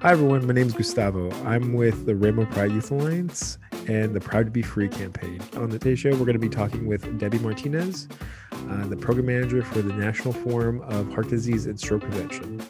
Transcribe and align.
Hi, 0.00 0.12
everyone. 0.12 0.46
My 0.46 0.54
name 0.54 0.68
is 0.68 0.74
Gustavo. 0.74 1.28
I'm 1.44 1.72
with 1.72 2.06
the 2.06 2.14
Rainbow 2.14 2.46
Pride 2.46 2.70
Youth 2.70 2.92
Alliance 2.92 3.58
and 3.88 4.14
the 4.14 4.20
Proud 4.20 4.46
to 4.46 4.52
Be 4.52 4.62
Free 4.62 4.88
campaign. 4.88 5.40
On 5.56 5.68
today's 5.68 5.98
show, 5.98 6.10
we're 6.10 6.18
going 6.18 6.34
to 6.34 6.38
be 6.38 6.48
talking 6.48 6.86
with 6.86 7.18
Debbie 7.18 7.40
Martinez, 7.40 8.06
uh, 8.52 8.86
the 8.86 8.96
program 8.96 9.26
manager 9.26 9.60
for 9.60 9.82
the 9.82 9.92
National 9.92 10.32
Forum 10.32 10.82
of 10.82 11.12
Heart 11.12 11.30
Disease 11.30 11.66
and 11.66 11.80
Stroke 11.80 12.02
Prevention. 12.02 12.60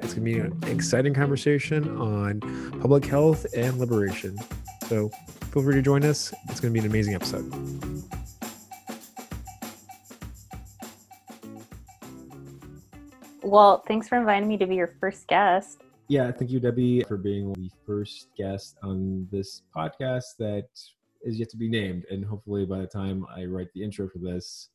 It's 0.00 0.12
going 0.12 0.26
to 0.26 0.32
be 0.32 0.38
an 0.40 0.62
exciting 0.66 1.14
conversation 1.14 1.88
on 1.96 2.40
public 2.82 3.06
health 3.06 3.46
and 3.56 3.78
liberation. 3.78 4.36
So 4.88 5.08
feel 5.50 5.62
free 5.62 5.74
to 5.74 5.80
join 5.80 6.04
us. 6.04 6.34
It's 6.50 6.60
going 6.60 6.74
to 6.74 6.78
be 6.78 6.84
an 6.84 6.90
amazing 6.92 7.14
episode. 7.14 7.50
Well, 13.42 13.82
thanks 13.88 14.06
for 14.06 14.18
inviting 14.18 14.46
me 14.46 14.58
to 14.58 14.66
be 14.66 14.74
your 14.74 14.92
first 15.00 15.26
guest. 15.28 15.82
Yeah, 16.08 16.32
thank 16.32 16.50
you, 16.50 16.58
Debbie, 16.58 17.04
for 17.04 17.18
being 17.18 17.52
the 17.52 17.70
first 17.84 18.28
guest 18.34 18.78
on 18.82 19.28
this 19.30 19.60
podcast 19.76 20.36
that 20.38 20.68
is 21.22 21.38
yet 21.38 21.50
to 21.50 21.58
be 21.58 21.68
named. 21.68 22.06
And 22.10 22.24
hopefully, 22.24 22.64
by 22.64 22.78
the 22.78 22.86
time 22.86 23.26
I 23.34 23.44
write 23.44 23.68
the 23.74 23.84
intro 23.84 24.08
for 24.08 24.18
this, 24.18 24.70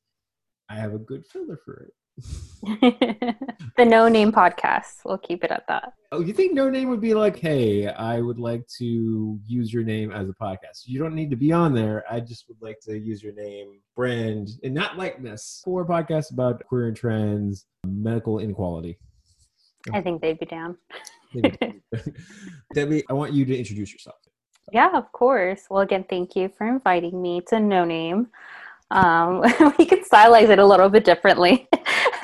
I 0.69 0.75
have 0.75 0.93
a 0.93 0.99
good 0.99 1.25
filler 1.25 1.59
for 1.65 1.87
it. 1.87 1.93
the 3.77 3.83
no 3.83 4.07
name 4.07 4.31
podcast. 4.31 4.99
We'll 5.03 5.17
keep 5.17 5.43
it 5.43 5.49
at 5.49 5.65
that. 5.67 5.93
Oh, 6.11 6.21
you 6.21 6.33
think 6.33 6.53
no 6.53 6.69
name 6.69 6.89
would 6.89 7.01
be 7.01 7.15
like, 7.15 7.39
hey, 7.39 7.87
I 7.87 8.21
would 8.21 8.37
like 8.37 8.67
to 8.77 9.39
use 9.43 9.73
your 9.73 9.83
name 9.83 10.11
as 10.11 10.29
a 10.29 10.33
podcast. 10.33 10.83
You 10.85 10.99
don't 10.99 11.15
need 11.15 11.31
to 11.31 11.35
be 11.35 11.51
on 11.51 11.73
there. 11.73 12.03
I 12.07 12.19
just 12.19 12.47
would 12.47 12.61
like 12.61 12.79
to 12.81 12.95
use 12.95 13.23
your 13.23 13.33
name, 13.33 13.79
brand, 13.95 14.49
and 14.63 14.75
not 14.75 14.99
likeness 14.99 15.63
for 15.65 15.81
a 15.81 15.85
podcast 15.87 16.31
about 16.31 16.63
queer 16.65 16.89
and 16.89 16.95
trans 16.95 17.65
medical 17.87 18.37
inequality. 18.37 18.99
I 19.91 20.01
think 20.01 20.21
they'd 20.21 20.39
be 20.39 20.45
down. 20.45 20.77
Debbie, 22.73 23.03
I 23.09 23.13
want 23.13 23.33
you 23.33 23.45
to 23.45 23.57
introduce 23.57 23.91
yourself. 23.91 24.17
Yeah, 24.71 24.91
of 24.93 25.11
course. 25.11 25.63
Well, 25.69 25.81
again, 25.81 26.05
thank 26.09 26.35
you 26.35 26.49
for 26.57 26.67
inviting 26.67 27.21
me 27.21 27.41
to 27.49 27.59
No 27.59 27.85
Name. 27.85 28.27
Um, 28.91 29.41
we 29.77 29.85
can 29.85 30.03
stylize 30.03 30.49
it 30.49 30.59
a 30.59 30.65
little 30.65 30.89
bit 30.89 31.03
differently 31.03 31.67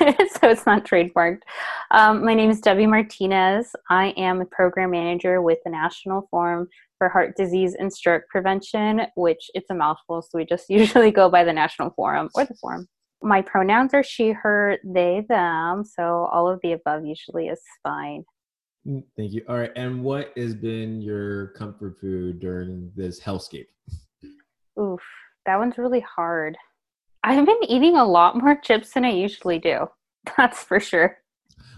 so 0.00 0.48
it's 0.48 0.66
not 0.66 0.84
trademarked. 0.84 1.42
Um, 1.90 2.24
my 2.24 2.34
name 2.34 2.50
is 2.50 2.60
Debbie 2.60 2.86
Martinez. 2.86 3.74
I 3.90 4.14
am 4.16 4.40
a 4.40 4.46
program 4.46 4.92
manager 4.92 5.42
with 5.42 5.58
the 5.64 5.70
National 5.70 6.26
Forum 6.30 6.68
for 6.96 7.08
Heart 7.08 7.36
Disease 7.36 7.76
and 7.78 7.92
Stroke 7.92 8.22
Prevention, 8.30 9.02
which 9.16 9.50
it's 9.54 9.70
a 9.70 9.74
mouthful, 9.74 10.22
so 10.22 10.38
we 10.38 10.46
just 10.46 10.70
usually 10.70 11.10
go 11.10 11.28
by 11.28 11.44
the 11.44 11.52
National 11.52 11.90
Forum 11.90 12.30
or 12.34 12.44
the 12.44 12.54
Forum. 12.54 12.88
My 13.22 13.42
pronouns 13.42 13.92
are 13.92 14.02
she, 14.02 14.30
her, 14.30 14.78
they, 14.82 15.26
them, 15.28 15.84
so 15.84 16.28
all 16.32 16.48
of 16.48 16.60
the 16.62 16.72
above 16.72 17.04
usually 17.04 17.48
is 17.48 17.60
fine. 17.82 18.24
Mm, 18.86 19.04
thank 19.16 19.32
you. 19.32 19.42
All 19.48 19.58
right, 19.58 19.72
and 19.76 20.02
what 20.02 20.32
has 20.36 20.54
been 20.54 21.00
your 21.00 21.48
comfort 21.48 21.98
food 22.00 22.40
during 22.40 22.90
this 22.96 23.20
hellscape? 23.20 23.66
Oof, 24.80 25.02
that 25.46 25.58
one's 25.58 25.78
really 25.78 26.00
hard. 26.00 26.56
I've 27.22 27.44
been 27.44 27.64
eating 27.68 27.96
a 27.96 28.04
lot 28.04 28.36
more 28.36 28.56
chips 28.56 28.92
than 28.92 29.04
I 29.04 29.10
usually 29.10 29.58
do. 29.58 29.86
That's 30.36 30.62
for 30.62 30.80
sure. 30.80 31.18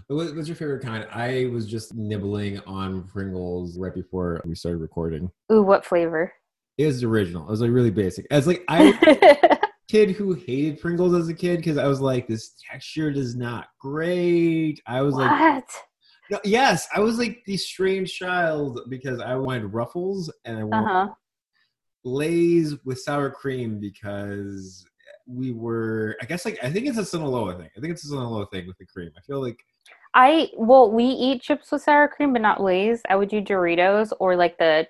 What's 0.07 0.47
your 0.47 0.55
favorite 0.55 0.83
kind? 0.83 1.07
I 1.11 1.49
was 1.51 1.65
just 1.65 1.93
nibbling 1.95 2.59
on 2.59 3.03
Pringles 3.03 3.77
right 3.77 3.93
before 3.93 4.41
we 4.45 4.55
started 4.55 4.79
recording. 4.79 5.31
Ooh, 5.51 5.63
what 5.63 5.85
flavor? 5.85 6.31
It 6.77 6.85
was 6.85 7.03
original. 7.03 7.43
It 7.43 7.51
was 7.51 7.61
like 7.61 7.71
really 7.71 7.91
basic. 7.91 8.27
As 8.29 8.45
like 8.45 8.63
I 8.67 9.59
kid 9.89 10.11
who 10.11 10.33
hated 10.33 10.81
Pringles 10.81 11.13
as 11.13 11.29
a 11.29 11.33
kid 11.33 11.57
because 11.57 11.77
I 11.77 11.87
was 11.87 12.01
like, 12.01 12.27
this 12.27 12.53
texture 12.69 13.09
is 13.09 13.35
not 13.35 13.67
great. 13.79 14.81
I 14.87 15.01
was 15.01 15.15
what? 15.15 15.27
like, 15.27 15.63
yes, 16.43 16.87
I 16.95 16.99
was 16.99 17.17
like 17.17 17.43
the 17.45 17.57
strange 17.57 18.13
child 18.13 18.81
because 18.89 19.19
I 19.19 19.35
wanted 19.35 19.65
Ruffles 19.65 20.31
and 20.45 20.57
I 20.57 20.63
wanted 20.63 20.87
uh-huh. 20.87 21.13
Lay's 22.03 22.83
with 22.83 22.99
sour 22.99 23.29
cream 23.29 23.79
because 23.79 24.85
we 25.25 25.51
were 25.51 26.17
I 26.21 26.25
guess 26.25 26.45
like 26.45 26.59
I 26.63 26.69
think 26.69 26.87
it's 26.87 26.97
a 26.97 27.05
Sinaloa 27.05 27.57
thing. 27.57 27.69
I 27.77 27.79
think 27.79 27.93
it's 27.93 28.03
a 28.03 28.09
Sinaloa 28.09 28.47
thing 28.47 28.67
with 28.67 28.77
the 28.77 28.85
cream. 28.85 29.11
I 29.17 29.21
feel 29.21 29.41
like 29.41 29.59
I 30.13 30.49
well 30.55 30.91
we 30.91 31.05
eat 31.05 31.41
chips 31.41 31.71
with 31.71 31.81
sour 31.81 32.07
cream 32.07 32.33
but 32.33 32.41
not 32.41 32.61
Lay's. 32.61 33.01
I 33.09 33.15
would 33.15 33.29
do 33.29 33.41
Doritos 33.41 34.11
or 34.19 34.35
like 34.35 34.57
the 34.57 34.87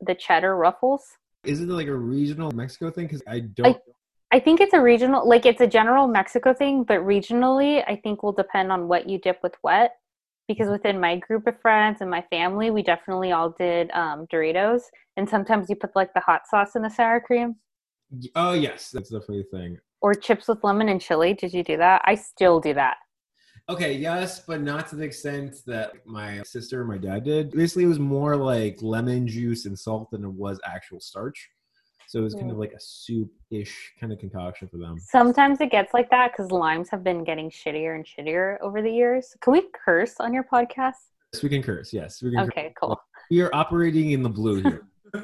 the 0.00 0.14
cheddar 0.14 0.56
ruffles. 0.56 1.16
Is 1.44 1.60
it 1.60 1.68
like 1.68 1.86
a 1.86 1.96
regional 1.96 2.50
Mexico 2.52 2.90
thing? 2.90 3.06
Because 3.06 3.22
I 3.26 3.40
don't. 3.40 3.66
I, 3.66 4.36
I 4.36 4.40
think 4.40 4.60
it's 4.60 4.74
a 4.74 4.80
regional, 4.80 5.26
like 5.26 5.46
it's 5.46 5.60
a 5.60 5.66
general 5.66 6.06
Mexico 6.06 6.52
thing, 6.52 6.84
but 6.84 7.00
regionally, 7.00 7.82
I 7.86 7.96
think 7.96 8.22
will 8.22 8.32
depend 8.32 8.70
on 8.70 8.88
what 8.88 9.08
you 9.08 9.18
dip 9.18 9.42
with 9.42 9.54
what. 9.62 9.92
Because 10.50 10.68
within 10.68 10.98
my 10.98 11.14
group 11.14 11.46
of 11.46 11.60
friends 11.60 11.98
and 12.00 12.10
my 12.10 12.22
family, 12.22 12.72
we 12.72 12.82
definitely 12.82 13.30
all 13.30 13.50
did 13.50 13.88
um, 13.92 14.26
Doritos, 14.32 14.80
and 15.16 15.28
sometimes 15.28 15.70
you 15.70 15.76
put 15.76 15.94
like 15.94 16.12
the 16.12 16.18
hot 16.18 16.40
sauce 16.50 16.74
in 16.74 16.82
the 16.82 16.88
sour 16.88 17.20
cream. 17.20 17.54
Oh 18.34 18.54
yes, 18.54 18.90
that's 18.90 19.10
definitely 19.10 19.42
a 19.42 19.56
thing. 19.56 19.78
Or 20.02 20.12
chips 20.12 20.48
with 20.48 20.64
lemon 20.64 20.88
and 20.88 21.00
chili. 21.00 21.34
Did 21.34 21.54
you 21.54 21.62
do 21.62 21.76
that? 21.76 22.02
I 22.04 22.16
still 22.16 22.58
do 22.58 22.74
that. 22.74 22.96
Okay, 23.68 23.92
yes, 23.92 24.40
but 24.40 24.60
not 24.60 24.88
to 24.88 24.96
the 24.96 25.04
extent 25.04 25.58
that 25.66 26.04
my 26.04 26.42
sister 26.42 26.80
and 26.80 26.88
my 26.88 26.98
dad 26.98 27.22
did. 27.22 27.52
Basically, 27.52 27.84
it 27.84 27.86
was 27.86 28.00
more 28.00 28.34
like 28.34 28.82
lemon 28.82 29.28
juice 29.28 29.66
and 29.66 29.78
salt 29.78 30.10
than 30.10 30.24
it 30.24 30.32
was 30.32 30.58
actual 30.64 30.98
starch. 30.98 31.48
So 32.10 32.18
it 32.18 32.22
was 32.22 32.34
kind 32.34 32.50
of 32.50 32.58
like 32.58 32.72
a 32.72 32.80
soup-ish 32.80 33.92
kind 34.00 34.12
of 34.12 34.18
concoction 34.18 34.66
for 34.66 34.78
them. 34.78 34.98
Sometimes 34.98 35.60
it 35.60 35.70
gets 35.70 35.94
like 35.94 36.10
that 36.10 36.32
because 36.32 36.50
limes 36.50 36.88
have 36.88 37.04
been 37.04 37.22
getting 37.22 37.48
shittier 37.48 37.94
and 37.94 38.04
shittier 38.04 38.60
over 38.60 38.82
the 38.82 38.90
years. 38.90 39.36
Can 39.40 39.52
we 39.52 39.62
curse 39.72 40.14
on 40.18 40.34
your 40.34 40.42
podcast? 40.42 40.94
Yes, 41.32 41.40
we 41.44 41.48
can 41.48 41.62
curse. 41.62 41.92
Yes, 41.92 42.20
we 42.20 42.32
can. 42.32 42.40
Okay, 42.48 42.64
curse. 42.64 42.72
cool. 42.80 43.00
We 43.30 43.42
are 43.42 43.54
operating 43.54 44.10
in 44.10 44.24
the 44.24 44.28
blue 44.28 44.60
here. 44.60 44.88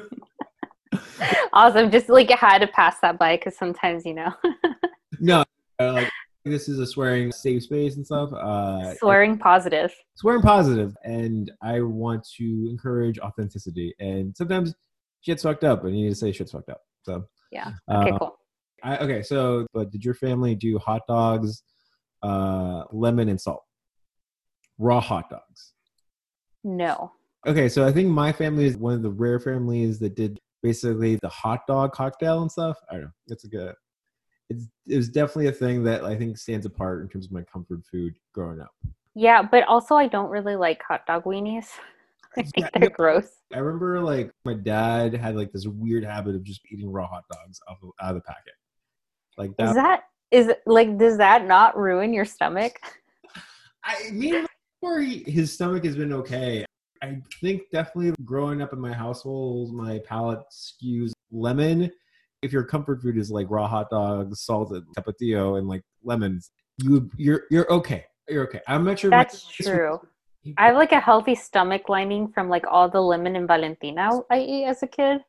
awesome. 1.51 1.91
Just 1.91 2.07
like 2.07 2.31
I 2.31 2.37
had 2.37 2.59
to 2.59 2.67
pass 2.67 3.01
that 3.01 3.19
by 3.19 3.35
because 3.35 3.57
sometimes 3.57 4.05
you 4.05 4.13
know. 4.13 4.33
no, 5.19 5.43
uh, 5.79 5.91
like 5.91 6.09
this 6.45 6.69
is 6.69 6.79
a 6.79 6.87
swearing 6.87 7.33
safe 7.33 7.63
space 7.63 7.97
and 7.97 8.05
stuff. 8.05 8.31
Uh, 8.31 8.95
swearing 8.95 9.37
positive. 9.37 9.93
Swearing 10.15 10.41
positive, 10.41 10.95
and 11.03 11.51
I 11.61 11.81
want 11.81 12.25
to 12.37 12.67
encourage 12.69 13.19
authenticity. 13.19 13.93
And 13.99 14.33
sometimes 14.37 14.73
shit's 15.21 15.43
fucked 15.43 15.63
up, 15.63 15.83
and 15.83 15.97
you 15.97 16.05
need 16.05 16.11
to 16.11 16.15
say 16.15 16.31
shit's 16.31 16.51
fucked 16.51 16.69
up. 16.69 16.81
So 17.03 17.25
yeah. 17.51 17.73
Okay. 17.89 18.11
Uh, 18.11 18.17
cool. 18.17 18.37
I, 18.83 18.97
okay. 18.97 19.23
So, 19.23 19.65
but 19.73 19.91
did 19.91 20.05
your 20.05 20.13
family 20.13 20.55
do 20.55 20.77
hot 20.77 21.01
dogs, 21.07 21.63
uh, 22.23 22.83
lemon 22.91 23.29
and 23.29 23.39
salt, 23.39 23.63
raw 24.77 24.99
hot 24.99 25.29
dogs? 25.29 25.73
No. 26.63 27.11
Okay, 27.45 27.69
so 27.69 27.87
I 27.87 27.91
think 27.91 28.09
my 28.09 28.31
family 28.31 28.65
is 28.65 28.77
one 28.77 28.93
of 28.93 29.01
the 29.01 29.09
rare 29.09 29.39
families 29.39 29.99
that 29.99 30.15
did 30.15 30.39
basically 30.63 31.17
the 31.21 31.29
hot 31.29 31.61
dog 31.67 31.93
cocktail 31.93 32.41
and 32.41 32.51
stuff. 32.51 32.77
I 32.89 32.95
don't 32.95 33.03
know. 33.03 33.11
It's 33.27 33.45
a 33.45 33.47
good. 33.47 33.73
It's 34.49 34.65
it 34.85 34.97
was 34.97 35.09
definitely 35.09 35.47
a 35.47 35.53
thing 35.53 35.83
that 35.83 36.03
I 36.03 36.15
think 36.15 36.37
stands 36.37 36.65
apart 36.65 37.01
in 37.01 37.09
terms 37.09 37.25
of 37.25 37.31
my 37.31 37.43
comfort 37.43 37.81
food 37.89 38.13
growing 38.33 38.59
up. 38.59 38.71
Yeah, 39.15 39.41
but 39.41 39.63
also 39.63 39.95
I 39.95 40.07
don't 40.07 40.29
really 40.29 40.55
like 40.55 40.81
hot 40.83 41.05
dog 41.05 41.23
weenies. 41.23 41.67
I 42.37 42.43
think 42.43 42.53
yeah, 42.57 42.69
they're 42.79 42.89
gross. 42.95 43.29
I 43.53 43.59
remember 43.59 43.99
like 44.01 44.31
my 44.45 44.53
dad 44.53 45.13
had 45.13 45.35
like 45.35 45.51
this 45.51 45.65
weird 45.65 46.03
habit 46.03 46.35
of 46.35 46.43
just 46.43 46.61
eating 46.71 46.91
raw 46.91 47.07
hot 47.07 47.23
dogs 47.31 47.59
off 47.67 47.77
of, 47.83 47.89
out 48.01 48.15
of 48.15 48.15
the 48.15 48.21
packet. 48.21 48.53
Like 49.37 49.55
that. 49.57 49.69
Is 49.69 49.75
that 49.75 50.03
is 50.31 50.51
like 50.65 50.97
does 50.97 51.17
that 51.17 51.45
not 51.45 51.77
ruin 51.77 52.13
your 52.13 52.25
stomach? 52.25 52.73
I 53.83 54.11
mean, 54.11 54.45
his 55.25 55.53
stomach 55.53 55.85
has 55.85 55.95
been 55.95 56.13
okay. 56.13 56.65
I 57.01 57.21
think 57.41 57.63
definitely 57.71 58.13
growing 58.25 58.61
up 58.61 58.73
in 58.73 58.79
my 58.79 58.91
household, 58.91 59.73
my 59.73 59.99
palate 59.99 60.41
skews 60.51 61.11
lemon. 61.31 61.91
If 62.41 62.51
your 62.51 62.63
comfort 62.63 63.01
food 63.01 63.17
is 63.17 63.31
like 63.31 63.47
raw 63.49 63.67
hot 63.67 63.89
dogs, 63.89 64.41
salted 64.41 64.83
tapatio, 64.97 65.57
and 65.57 65.67
like 65.67 65.81
lemons, 66.03 66.51
you 66.77 67.09
you're 67.17 67.43
you're 67.49 67.71
okay. 67.71 68.05
You're 68.27 68.43
okay. 68.47 68.61
I'm 68.67 68.83
not 68.83 68.99
sure. 68.99 69.09
That's 69.09 69.47
true. 69.47 69.99
I 70.57 70.67
have 70.67 70.75
like 70.75 70.91
a 70.91 70.99
healthy 70.99 71.35
stomach 71.35 71.89
lining 71.89 72.29
from 72.29 72.49
like 72.49 72.65
all 72.69 72.89
the 72.89 73.01
lemon 73.01 73.35
and 73.35 73.47
Valentina 73.47 74.09
I 74.29 74.39
eat 74.39 74.65
as 74.65 74.83
a 74.83 74.87
kid. 74.87 75.21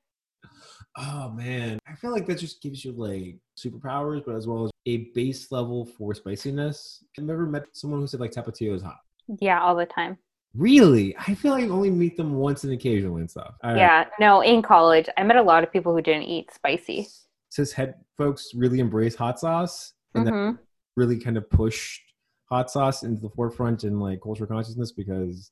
Oh 0.96 1.30
man, 1.30 1.78
I 1.86 1.94
feel 1.94 2.10
like 2.10 2.26
that 2.26 2.38
just 2.38 2.60
gives 2.60 2.84
you 2.84 2.92
like 2.92 3.36
superpowers, 3.56 4.24
but 4.24 4.34
as 4.34 4.46
well 4.46 4.64
as 4.64 4.70
a 4.86 5.08
base 5.14 5.52
level 5.52 5.84
for 5.84 6.14
spiciness. 6.14 7.04
I've 7.16 7.24
never 7.24 7.46
met 7.46 7.66
someone 7.72 8.00
who 8.00 8.06
said 8.06 8.20
like 8.20 8.32
tapatio 8.32 8.74
is 8.74 8.82
hot. 8.82 8.98
Yeah, 9.40 9.60
all 9.60 9.76
the 9.76 9.86
time. 9.86 10.18
Really? 10.54 11.16
I 11.16 11.34
feel 11.34 11.52
like 11.52 11.64
I 11.64 11.68
only 11.68 11.90
meet 11.90 12.16
them 12.16 12.34
once 12.34 12.64
and 12.64 12.72
occasionally 12.72 13.20
and 13.20 13.30
stuff. 13.30 13.54
yeah, 13.62 14.06
no, 14.18 14.40
in 14.40 14.62
college, 14.62 15.08
I 15.16 15.22
met 15.22 15.36
a 15.36 15.42
lot 15.42 15.62
of 15.62 15.72
people 15.72 15.94
who 15.94 16.02
didn't 16.02 16.24
eat 16.24 16.52
spicy. 16.52 17.08
Says 17.50 17.72
head 17.72 17.94
folks 18.16 18.50
really 18.54 18.80
embrace 18.80 19.14
hot 19.14 19.38
sauce 19.38 19.92
and 20.14 20.26
mm-hmm. 20.26 20.52
that 20.52 20.58
really 20.96 21.18
kind 21.18 21.36
of 21.36 21.48
pushed 21.48 22.02
hot 22.48 22.70
sauce 22.70 23.02
into 23.02 23.20
the 23.20 23.30
forefront 23.30 23.84
in 23.84 24.00
like 24.00 24.20
cultural 24.22 24.48
consciousness 24.48 24.92
because 24.92 25.50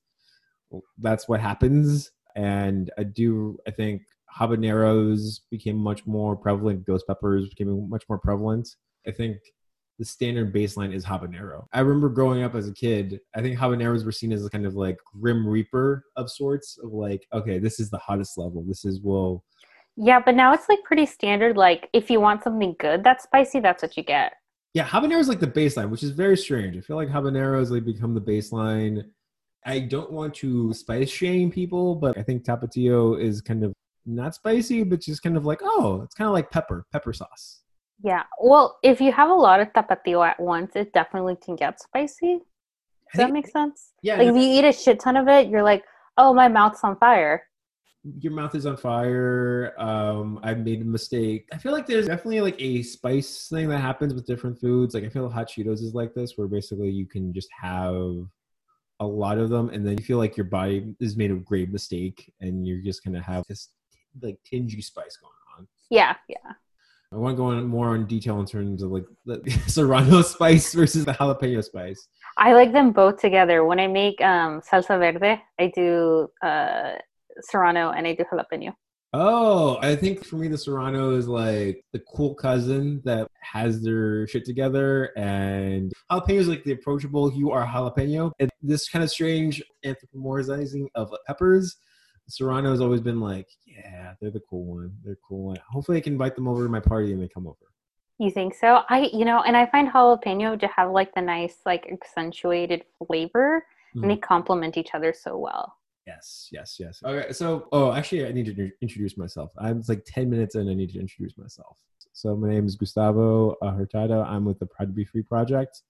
that's 0.99 1.29
what 1.29 1.41
happens. 1.41 2.11
And 2.35 2.91
I 2.99 3.05
do, 3.05 3.59
I 3.67 3.71
think 3.71 4.03
habaneros 4.39 5.41
became 5.51 5.77
much 5.77 6.07
more 6.07 6.37
prevalent. 6.37 6.87
Ghost 6.87 7.07
peppers 7.07 7.49
became 7.49 7.89
much 7.89 8.05
more 8.09 8.19
prevalent. 8.19 8.69
I 9.07 9.11
think 9.11 9.39
the 9.99 10.05
standard 10.05 10.55
baseline 10.55 10.93
is 10.93 11.05
habanero. 11.07 11.65
I 11.73 11.81
remember 11.81 12.11
growing 12.11 12.43
up 12.43 12.55
as 12.55 12.69
a 12.69 12.75
kid, 12.75 13.21
I 13.35 13.41
think 13.41 13.59
habaneros 13.59 14.05
were 14.05 14.13
seen 14.13 14.33
as 14.33 14.45
a 14.45 14.51
kind 14.51 14.67
of 14.67 14.75
like 14.75 14.99
grim 15.21 15.47
reaper 15.47 16.05
of 16.17 16.31
sorts 16.31 16.79
of 16.83 16.93
like, 16.93 17.27
okay, 17.33 17.59
this 17.59 17.81
is 17.81 17.89
the 17.89 17.99
hottest 17.99 18.37
level. 18.37 18.63
This 18.67 18.85
is 18.85 19.01
well 19.03 19.43
Yeah, 19.97 20.21
but 20.21 20.35
now 20.35 20.53
it's 20.53 20.69
like 20.69 20.83
pretty 20.85 21.07
standard. 21.07 21.57
Like 21.57 21.89
if 21.95 22.11
you 22.11 22.21
want 22.21 22.43
something 22.43 22.77
good 22.79 23.05
that's 23.05 23.25
spicy, 23.25 23.61
that's 23.61 23.83
what 23.83 23.97
you 23.97 24.03
get. 24.03 24.35
Yeah, 24.77 24.87
habanero 24.87 25.19
is 25.19 25.27
like 25.27 25.41
the 25.41 25.47
baseline, 25.47 25.89
which 25.89 26.03
is 26.03 26.11
very 26.11 26.37
strange. 26.37 26.77
I 26.77 26.83
feel 26.83 26.97
like 26.97 27.09
habaneros 27.09 27.71
like 27.71 27.87
become 27.87 28.13
the 28.13 28.21
baseline. 28.21 29.05
I 29.65 29.79
don't 29.79 30.13
want 30.13 30.35
to 30.35 30.75
spice 30.75 31.09
shame 31.09 31.51
people, 31.51 31.95
but 31.95 32.19
I 32.19 32.23
think 32.23 32.45
tapatio 32.45 33.19
is 33.19 33.41
kind 33.41 33.65
of 33.65 33.73
not 34.05 34.35
spicy, 34.35 34.83
but 34.83 35.01
just 35.01 35.23
kind 35.23 35.35
of 35.39 35.47
like, 35.47 35.61
oh, 35.63 36.03
it's 36.05 36.15
kind 36.15 36.29
of 36.29 36.35
like 36.35 36.51
pepper, 36.51 36.85
pepper 36.93 37.15
sauce. 37.15 37.63
Yeah. 38.05 38.25
Well, 38.39 38.77
if 38.83 39.01
you 39.01 39.13
have 39.13 39.31
a 39.31 39.41
lot 39.47 39.61
of 39.61 39.73
tapatio 39.73 40.19
at 40.29 40.39
once, 40.39 40.73
it 40.77 40.93
definitely 40.93 41.37
can 41.43 41.57
get 41.57 41.81
spicy. 41.81 42.41
Does 43.15 43.19
that 43.19 43.33
make 43.33 43.49
sense? 43.49 43.95
Yeah, 44.03 44.17
Like 44.19 44.29
if 44.29 44.35
you 44.35 44.43
eat 44.43 44.65
a 44.67 44.75
shit 44.75 45.01
ton 45.01 45.17
of 45.17 45.27
it, 45.27 45.49
you're 45.49 45.63
like, 45.63 45.85
oh, 46.19 46.35
my 46.35 46.49
mouth's 46.49 46.85
on 46.85 46.99
fire. 46.99 47.45
your 48.25 48.35
mouth 48.41 48.55
is 48.55 48.67
on 48.67 48.77
fire. 48.77 49.73
Um, 49.79 50.06
I've 50.47 50.65
made 50.65 50.81
a 50.81 50.85
mistake. 50.85 51.49
I 51.53 51.59
feel 51.59 51.73
like 51.73 51.87
there's 51.87 52.07
definitely 52.07 52.41
like 52.41 52.55
a 52.61 52.81
spice 52.83 53.49
thing 53.49 53.69
that 53.69 53.81
happens 53.81 54.15
with 54.15 54.27
different 54.27 54.61
foods. 54.61 54.95
Like 54.95 55.03
I 55.03 55.09
feel 55.09 55.29
hot 55.29 55.51
Cheetos 55.51 55.83
is 55.83 55.93
like 55.93 56.15
this, 56.15 56.35
where 56.37 56.47
basically 56.47 56.89
you 56.89 57.05
can 57.05 57.35
just 57.35 57.49
have 57.61 58.25
a 59.01 59.07
lot 59.07 59.39
of 59.39 59.51
them, 59.51 59.71
and 59.71 59.85
then 59.85 59.99
you 59.99 60.05
feel 60.05 60.19
like 60.19 60.37
your 60.37 60.47
body 60.47 60.95
is 61.01 61.17
made 61.17 61.33
a 61.33 61.35
great 61.35 61.73
mistake, 61.73 62.33
and 62.41 62.65
you're 62.65 62.81
just 62.81 63.03
gonna 63.05 63.21
have 63.21 63.45
this 63.49 63.71
like 64.23 64.39
tingy 64.51 64.83
spice 64.85 65.17
going 65.17 65.33
on. 65.59 65.67
Yeah, 65.91 66.15
yeah. 66.29 66.53
I 67.13 67.17
want 67.17 67.37
to 67.37 67.37
go 67.37 67.47
on 67.47 67.67
more 67.67 67.89
on 67.89 68.07
detail 68.07 68.39
in 68.39 68.47
terms 68.47 68.85
of 68.85 68.93
like 68.93 69.07
the 69.25 69.43
serrano 69.67 70.23
spice 70.23 70.73
versus 70.75 71.05
the 71.05 71.13
jalapeno 71.13 71.65
spice. 71.65 72.07
I 72.37 72.53
like 72.53 72.73
them 72.73 72.93
both 72.93 73.21
together. 73.21 73.65
When 73.65 73.81
I 73.81 73.89
make 73.89 74.21
um, 74.21 74.61
salsa 74.61 74.97
verde, 74.99 75.43
I 75.59 75.73
do 75.75 76.29
uh, 76.41 76.93
serrano 77.41 77.91
and 77.91 78.07
I 78.07 78.15
do 78.15 78.25
jalapeno. 78.33 78.75
Oh, 79.13 79.79
I 79.81 79.97
think 79.97 80.25
for 80.25 80.37
me, 80.37 80.49
the 80.49 80.59
Serrano 80.59 81.17
is 81.17 81.29
like 81.29 81.83
the 81.93 82.03
cool 82.15 82.35
cousin 82.35 83.01
that 83.05 83.29
has 83.41 83.81
their 83.83 84.27
shit 84.27 84.45
together, 84.45 85.11
and 85.17 85.93
jalapeno 86.11 86.39
is 86.39 86.49
like 86.49 86.65
the 86.65 86.73
approachable. 86.73 87.33
You 87.33 87.51
are 87.53 87.65
jalapeno, 87.67 88.33
and 88.41 88.51
this 88.63 88.89
kind 88.89 89.03
of 89.03 89.11
strange 89.11 89.63
anthropomorphizing 89.85 90.87
of 90.95 91.15
peppers. 91.27 91.77
Serrano 92.29 92.71
has 92.73 92.81
always 92.81 93.01
been 93.01 93.21
like, 93.21 93.47
yeah, 93.65 94.15
they're 94.21 94.33
the 94.33 94.43
cool 94.51 94.65
one. 94.65 94.93
They're 95.05 95.19
cool 95.27 95.45
one. 95.47 95.59
Hopefully, 95.71 95.99
I 95.99 96.01
can 96.01 96.15
invite 96.15 96.35
them 96.35 96.49
over 96.49 96.65
to 96.65 96.69
my 96.69 96.81
party 96.81 97.13
and 97.13 97.23
they 97.23 97.29
come 97.29 97.47
over. 97.47 97.57
You 98.19 98.31
think 98.31 98.55
so? 98.55 98.83
I, 98.89 99.11
you 99.13 99.25
know, 99.25 99.43
and 99.43 99.57
I 99.57 99.67
find 99.67 99.89
jalapeno 99.89 100.59
to 100.59 100.67
have 100.69 100.91
like 100.91 101.15
the 101.15 101.21
nice, 101.23 101.59
like 101.65 101.87
accentuated 101.93 102.85
flavor, 103.07 103.65
and 103.95 104.05
Mhm. 104.05 104.09
they 104.09 104.17
complement 104.17 104.77
each 104.77 104.95
other 104.95 105.13
so 105.13 105.39
well. 105.39 105.77
Yes, 106.07 106.49
yes, 106.53 106.77
yes. 106.79 107.03
Okay, 107.05 107.33
so 107.33 107.69
oh, 107.73 107.93
actually, 107.93 108.27
I 108.27 108.33
need 108.33 108.47
to 108.47 108.71
introduce 108.81 109.17
myself. 109.17 109.51
I'm 109.59 109.83
like 109.89 110.05
ten 110.07 110.31
minutes 110.31 110.55
in. 110.55 110.69
I 110.69 110.75
need 110.75 110.91
to 110.91 111.01
introduce 111.01 111.37
myself. 111.37 111.79
So 112.13 112.37
my 112.37 112.49
name 112.49 112.65
is 112.65 112.77
Gustavo 112.77 113.57
uh, 113.61 113.73
Hurtado. 113.73 114.23
I'm 114.23 114.45
with 114.45 114.59
the 114.61 114.67
Proud 114.67 114.87
to 114.87 114.93
Be 114.93 115.05
Free 115.05 115.23
project. 115.23 115.83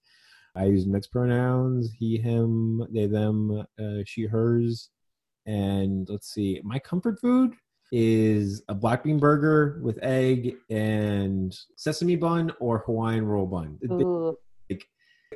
I 0.54 0.64
use 0.64 0.86
mixed 0.86 1.12
pronouns: 1.12 1.92
he, 1.98 2.16
him, 2.16 2.82
they, 2.90 3.06
them, 3.06 3.66
uh, 3.78 3.98
she, 4.06 4.24
hers. 4.24 4.90
And 5.44 6.08
let's 6.08 6.32
see, 6.32 6.60
my 6.64 6.78
comfort 6.78 7.20
food 7.20 7.52
is 7.92 8.62
a 8.69 8.74
black 8.74 9.04
bean 9.04 9.19
burger 9.19 9.78
with 9.82 9.98
egg 10.02 10.56
and 10.70 11.56
sesame 11.76 12.16
bun 12.16 12.52
or 12.58 12.78
Hawaiian 12.78 13.26
roll 13.26 13.46
bun. 13.46 13.78
It- 13.82 13.90
Ooh, 13.92 14.36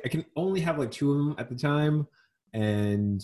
I 0.03 0.07
can 0.07 0.25
only 0.35 0.59
have 0.61 0.79
like 0.79 0.89
two 0.91 1.11
of 1.11 1.17
them 1.17 1.35
at 1.37 1.49
the 1.49 1.55
time, 1.55 2.07
and 2.53 3.23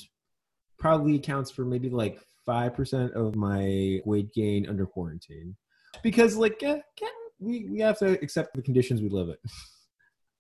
probably 0.79 1.15
accounts 1.15 1.51
for 1.51 1.65
maybe 1.65 1.89
like 1.89 2.19
five 2.45 2.75
percent 2.75 3.13
of 3.13 3.35
my 3.35 4.01
weight 4.05 4.33
gain 4.33 4.67
under 4.67 4.85
quarantine. 4.85 5.55
Because 6.03 6.35
like 6.35 6.61
yeah, 6.61 6.79
eh, 7.01 7.07
we 7.39 7.65
we 7.69 7.79
have 7.79 7.97
to 7.99 8.21
accept 8.23 8.55
the 8.55 8.61
conditions 8.61 9.01
we 9.01 9.09
live 9.09 9.29
in. 9.29 9.37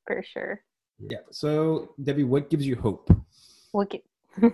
for 0.05 0.23
sure. 0.23 0.61
Yeah. 0.99 1.19
So 1.31 1.93
Debbie, 2.01 2.23
what 2.23 2.49
gives 2.49 2.65
you 2.65 2.75
hope? 2.75 3.09
What 3.71 3.93
we 4.41 4.49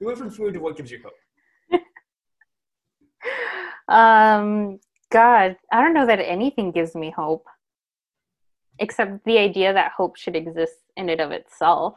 went 0.00 0.18
from 0.18 0.30
food 0.30 0.54
to 0.54 0.60
what 0.60 0.76
gives 0.76 0.90
you 0.90 1.00
hope. 1.04 1.80
um, 3.88 4.80
God, 5.10 5.56
I 5.72 5.82
don't 5.82 5.94
know 5.94 6.06
that 6.06 6.18
anything 6.18 6.72
gives 6.72 6.96
me 6.96 7.10
hope, 7.10 7.46
except 8.80 9.24
the 9.24 9.38
idea 9.38 9.72
that 9.72 9.92
hope 9.96 10.16
should 10.16 10.34
exist 10.34 10.74
in 10.96 11.08
and 11.08 11.20
of 11.20 11.30
itself. 11.30 11.94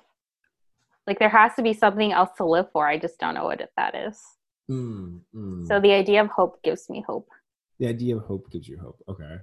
Like 1.08 1.20
there 1.20 1.30
has 1.30 1.54
to 1.56 1.64
be 1.64 1.74
something 1.74 2.12
else 2.12 2.30
to 2.38 2.46
live 2.46 2.68
for. 2.72 2.88
I 2.88 2.98
just 2.98 3.20
don't 3.20 3.36
know 3.36 3.46
what 3.46 3.62
it, 3.62 3.72
that 3.78 3.96
is. 3.96 4.22
Mm, 4.70 5.22
mm. 5.36 5.68
So 5.68 5.80
the 5.80 5.92
idea 5.94 6.22
of 6.22 6.30
hope 6.30 6.62
gives 6.64 6.90
me 6.90 7.04
hope. 7.08 7.28
the 7.80 7.88
idea 7.88 8.16
of 8.16 8.24
hope 8.24 8.50
gives 8.52 8.68
you 8.68 8.78
hope. 8.78 9.02
Okay. 9.10 9.36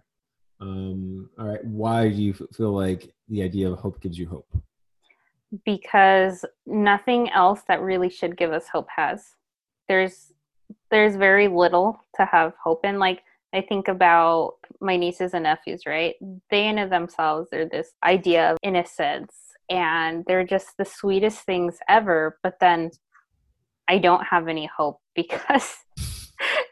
Um. 0.60 1.30
All 1.38 1.48
right. 1.48 1.64
Why 1.64 2.08
do 2.08 2.14
you 2.14 2.32
f- 2.32 2.56
feel 2.56 2.72
like 2.72 3.12
the 3.28 3.42
idea 3.42 3.70
of 3.70 3.78
hope 3.78 4.00
gives 4.00 4.18
you 4.18 4.28
hope? 4.28 4.48
because 5.64 6.44
nothing 6.66 7.30
else 7.30 7.62
that 7.68 7.80
really 7.80 8.10
should 8.10 8.36
give 8.36 8.52
us 8.52 8.68
hope 8.68 8.88
has. 8.94 9.34
There's 9.88 10.32
there's 10.90 11.16
very 11.16 11.48
little 11.48 12.04
to 12.16 12.26
have 12.26 12.52
hope 12.62 12.84
in. 12.84 12.98
Like 12.98 13.22
I 13.54 13.62
think 13.62 13.88
about 13.88 14.54
my 14.80 14.96
nieces 14.96 15.32
and 15.32 15.44
nephews, 15.44 15.82
right? 15.86 16.14
They 16.50 16.66
in 16.66 16.78
of 16.78 16.90
themselves 16.90 17.48
are 17.52 17.64
this 17.66 17.92
idea 18.04 18.52
of 18.52 18.58
innocence 18.62 19.47
and 19.68 20.24
they're 20.26 20.46
just 20.46 20.76
the 20.78 20.84
sweetest 20.84 21.40
things 21.40 21.78
ever. 21.88 22.38
But 22.42 22.54
then 22.60 22.90
I 23.88 23.98
don't 23.98 24.24
have 24.24 24.48
any 24.48 24.68
hope 24.76 25.00
because 25.14 25.76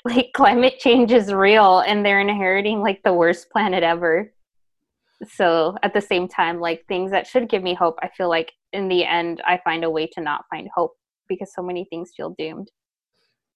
like 0.05 0.31
climate 0.35 0.79
change 0.79 1.13
is 1.13 1.33
real 1.33 1.81
and 1.81 2.05
they're 2.05 2.21
inheriting 2.21 2.81
like 2.81 3.03
the 3.03 3.13
worst 3.13 3.51
planet 3.51 3.83
ever 3.83 4.33
so 5.29 5.77
at 5.83 5.93
the 5.95 6.01
same 6.01 6.29
time 6.29 6.61
like 6.61 6.85
things 6.87 7.11
that 7.11 7.27
should 7.27 7.49
give 7.49 7.63
me 7.63 7.75
hope 7.75 7.99
i 8.03 8.09
feel 8.17 8.29
like 8.29 8.53
in 8.73 8.87
the 8.87 9.05
end 9.05 9.43
i 9.45 9.59
find 9.65 9.83
a 9.83 9.91
way 9.91 10.07
to 10.07 10.21
not 10.21 10.45
find 10.51 10.69
hope 10.73 10.93
because 11.29 11.53
so 11.53 11.63
many 11.63 11.85
things 11.91 12.13
feel 12.17 12.35
doomed 12.39 12.71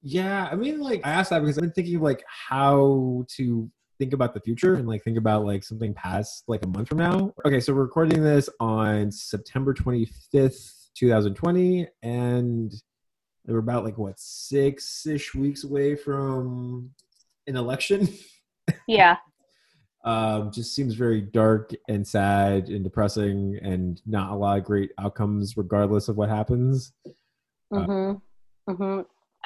Yeah, 0.03 0.49
I 0.51 0.57
mean, 0.57 0.81
like 0.81 1.03
I 1.05 1.11
asked 1.11 1.31
that 1.31 1.41
because 1.41 1.59
I've 1.59 1.63
been 1.63 1.73
thinking 1.73 1.97
of 1.97 2.03
like 2.03 2.25
how 2.27 3.25
to 3.37 3.71
think 4.01 4.13
about 4.13 4.35
the 4.35 4.41
future 4.41 4.75
and 4.75 4.89
like 4.89 5.05
think 5.05 5.19
about 5.19 5.45
like 5.45 5.63
something 5.63 5.95
past 5.95 6.43
like 6.49 6.65
a 6.65 6.67
month 6.67 6.89
from 6.89 6.99
now. 6.99 7.33
Okay, 7.45 7.61
so 7.61 7.73
we're 7.73 7.83
recording 7.83 8.25
this 8.25 8.49
on 8.59 9.13
September 9.13 9.73
twenty 9.73 10.09
fifth, 10.33 10.89
two 10.97 11.09
thousand 11.09 11.35
twenty, 11.35 11.87
and 12.03 12.73
we're 13.47 13.59
about 13.59 13.85
like 13.85 13.99
what 13.99 14.19
six 14.19 15.07
ish 15.07 15.35
weeks 15.35 15.63
away 15.63 15.95
from 15.95 16.91
an 17.47 17.57
election. 17.57 18.09
yeah 18.89 19.17
um, 20.05 20.51
just 20.51 20.75
seems 20.75 20.95
very 20.95 21.21
dark 21.21 21.73
and 21.89 22.07
sad 22.07 22.69
and 22.69 22.83
depressing, 22.83 23.59
and 23.63 24.01
not 24.07 24.31
a 24.31 24.35
lot 24.35 24.59
of 24.59 24.65
great 24.65 24.93
outcomes, 24.99 25.57
regardless 25.57 26.09
of 26.09 26.17
what 26.17 26.29
happens. 26.29 26.93
Uh, 27.75 27.85
hmm 27.85 28.13
hmm 28.73 29.01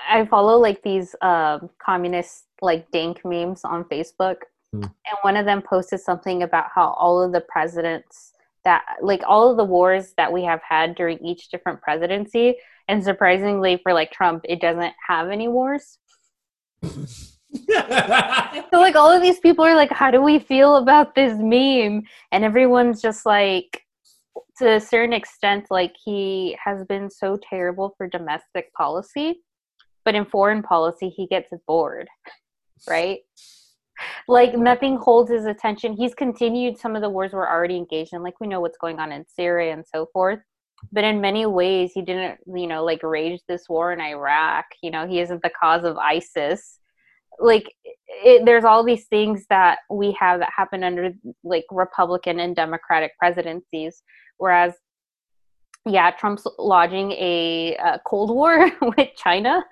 i 0.08 0.24
follow 0.26 0.58
like 0.58 0.82
these 0.82 1.14
um 1.22 1.70
communist 1.84 2.44
like 2.60 2.90
dank 2.90 3.20
memes 3.24 3.64
on 3.64 3.84
facebook 3.84 4.36
Hmm. 4.72 4.82
and 4.82 5.18
one 5.22 5.36
of 5.36 5.46
them 5.46 5.62
posted 5.62 6.00
something 6.00 6.42
about 6.42 6.66
how 6.74 6.94
all 6.98 7.22
of 7.22 7.30
the 7.32 7.42
presidents 7.42 8.32
that 8.64 8.82
like 9.02 9.22
all 9.24 9.50
of 9.50 9.56
the 9.56 9.64
wars 9.64 10.14
that 10.16 10.32
we 10.32 10.42
have 10.42 10.60
had 10.68 10.96
during 10.96 11.24
each 11.24 11.48
different 11.48 11.80
presidency 11.80 12.56
and 12.88 13.04
surprisingly 13.04 13.78
for 13.82 13.92
like 13.92 14.10
trump 14.10 14.44
it 14.48 14.60
doesn't 14.60 14.94
have 15.06 15.30
any 15.30 15.46
wars 15.46 15.98
So 18.72 18.80
like 18.80 18.96
all 18.96 19.10
of 19.10 19.22
these 19.22 19.38
people 19.38 19.64
are 19.64 19.76
like, 19.76 19.92
how 19.92 20.10
do 20.10 20.20
we 20.20 20.38
feel 20.38 20.76
about 20.76 21.14
this 21.14 21.38
meme? 21.38 22.02
And 22.32 22.44
everyone's 22.44 23.00
just 23.00 23.24
like, 23.24 23.82
to 24.58 24.72
a 24.74 24.80
certain 24.80 25.12
extent, 25.12 25.66
like 25.70 25.94
he 26.04 26.56
has 26.62 26.84
been 26.86 27.08
so 27.10 27.38
terrible 27.48 27.94
for 27.96 28.08
domestic 28.08 28.72
policy, 28.72 29.40
but 30.04 30.14
in 30.14 30.24
foreign 30.24 30.62
policy 30.62 31.08
he 31.08 31.26
gets 31.26 31.50
bored, 31.66 32.08
right? 32.88 33.20
Like 34.26 34.56
nothing 34.56 34.96
holds 34.96 35.30
his 35.30 35.46
attention. 35.46 35.94
He's 35.94 36.14
continued 36.14 36.78
some 36.78 36.96
of 36.96 37.02
the 37.02 37.10
wars 37.10 37.32
we're 37.32 37.48
already 37.48 37.76
engaged 37.76 38.12
in, 38.12 38.22
like 38.22 38.40
we 38.40 38.46
know 38.46 38.60
what's 38.60 38.78
going 38.78 38.98
on 38.98 39.12
in 39.12 39.24
Syria 39.28 39.72
and 39.72 39.84
so 39.86 40.06
forth. 40.12 40.40
But 40.92 41.04
in 41.04 41.20
many 41.20 41.46
ways, 41.46 41.92
he 41.94 42.02
didn't, 42.02 42.40
you 42.46 42.66
know, 42.66 42.84
like 42.84 43.02
rage 43.02 43.40
this 43.48 43.68
war 43.68 43.92
in 43.92 44.00
Iraq. 44.00 44.66
You 44.82 44.90
know, 44.90 45.06
he 45.06 45.20
isn't 45.20 45.42
the 45.42 45.50
cause 45.50 45.84
of 45.84 45.96
ISIS 45.96 46.80
like 47.38 47.72
it, 48.06 48.44
there's 48.44 48.64
all 48.64 48.84
these 48.84 49.06
things 49.06 49.44
that 49.50 49.78
we 49.90 50.12
have 50.18 50.40
that 50.40 50.50
happen 50.56 50.84
under 50.84 51.12
like 51.42 51.64
republican 51.70 52.40
and 52.40 52.54
democratic 52.54 53.12
presidencies 53.18 54.02
whereas 54.38 54.74
yeah 55.86 56.10
trump's 56.10 56.46
lodging 56.58 57.12
a, 57.12 57.76
uh 57.76 57.98
cold 58.06 58.30
war 58.30 58.70
with 58.96 59.08
china 59.16 59.64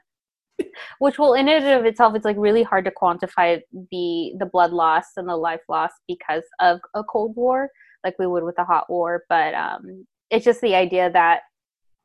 which 0.99 1.19
will 1.19 1.35
in 1.35 1.49
and 1.49 1.65
of 1.67 1.85
itself 1.85 2.15
it's 2.15 2.25
like 2.25 2.37
really 2.39 2.63
hard 2.63 2.85
to 2.85 2.91
quantify 2.91 3.61
the 3.91 4.33
the 4.39 4.49
blood 4.51 4.73
loss 4.73 5.05
and 5.17 5.29
the 5.29 5.37
life 5.37 5.63
loss 5.69 5.91
because 6.09 6.45
of 6.61 6.81
a 6.95 7.05
cold 7.05 7.35
war 7.37 7.69
like 8.05 8.19
we 8.19 8.27
would 8.27 8.45
with 8.45 8.59
a 8.59 8.65
hot 8.65 8.89
war 8.89 9.25
but 9.29 9.55
um 9.55 10.07
it's 10.31 10.45
just 10.45 10.61
the 10.61 10.75
idea 10.75 11.11
that 11.11 11.41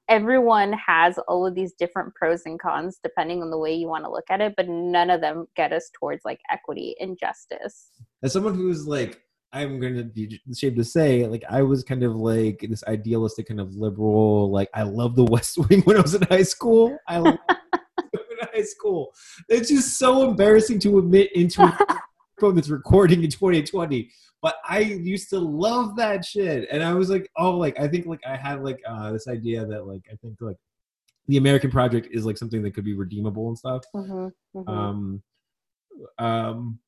everyone 0.10 0.74
has 0.74 1.18
all 1.28 1.46
of 1.46 1.54
these 1.54 1.74
different 1.74 2.14
pros 2.16 2.44
and 2.46 2.60
cons 2.60 3.00
depending 3.04 3.42
on 3.42 3.50
the 3.50 3.58
way 3.58 3.74
you 3.74 3.88
want 3.88 4.04
to 4.04 4.12
look 4.12 4.26
at 4.30 4.42
it 4.42 4.54
but 4.56 4.68
none 4.68 5.10
of 5.10 5.22
them 5.22 5.46
get 5.56 5.74
us 5.74 5.90
towards 6.00 6.24
like 6.24 6.40
equity 6.50 6.96
and 7.00 7.18
justice. 7.20 7.92
As 8.24 8.34
someone 8.34 8.56
who's 8.56 8.88
like 8.88 9.22
i'm 9.54 9.80
going 9.80 9.96
to 9.96 10.04
be 10.04 10.42
ashamed 10.52 10.76
to 10.76 10.84
say 10.84 11.26
like 11.26 11.44
i 11.50 11.62
was 11.62 11.82
kind 11.82 12.04
of 12.04 12.16
like 12.16 12.66
this 12.70 12.84
idealistic 12.86 13.48
kind 13.48 13.62
of 13.62 13.74
liberal 13.76 14.52
like 14.52 14.70
i 14.74 14.84
love 14.84 15.16
the 15.16 15.24
west 15.24 15.58
wing 15.70 15.82
when 15.84 15.96
i 15.96 16.02
was 16.02 16.14
in 16.14 16.22
high 16.24 16.44
school. 16.44 16.98
I 17.08 17.38
high 18.58 18.64
school 18.64 19.14
it's 19.50 19.70
just 19.70 19.98
so 19.98 20.30
embarrassing 20.30 20.80
to 20.80 21.00
admit 21.00 21.32
into 21.34 21.62
a 21.62 21.78
phone 22.40 22.56
that's 22.56 22.70
recording 22.70 23.24
in 23.24 23.30
2020 23.30 24.10
but 24.42 24.56
I 24.68 24.80
used 24.80 25.30
to 25.32 25.40
love 25.40 25.96
that 25.98 26.24
shit. 26.24 26.68
And 26.72 26.84
I 26.84 26.94
was 26.94 27.10
like, 27.10 27.30
oh, 27.38 27.58
like 27.58 27.80
I 27.80 27.88
think 27.88 28.06
like 28.06 28.22
I 28.26 28.36
had 28.36 28.64
like 28.64 28.80
uh, 28.88 29.12
this 29.12 29.28
idea 29.28 29.66
that 29.66 29.88
like 29.88 30.04
I 30.12 30.16
think 30.18 30.38
like 30.40 30.58
the 31.28 31.38
American 31.38 31.72
project 31.72 32.08
is 32.12 32.26
like 32.26 32.38
something 32.38 32.62
that 32.62 32.74
could 32.74 32.86
be 32.86 32.94
redeemable 32.94 33.48
and 33.48 33.58
stuff. 33.58 33.84
Mm-hmm, 33.96 34.60
mm-hmm. 34.60 34.70
Um, 34.70 35.24
um, 36.20 36.80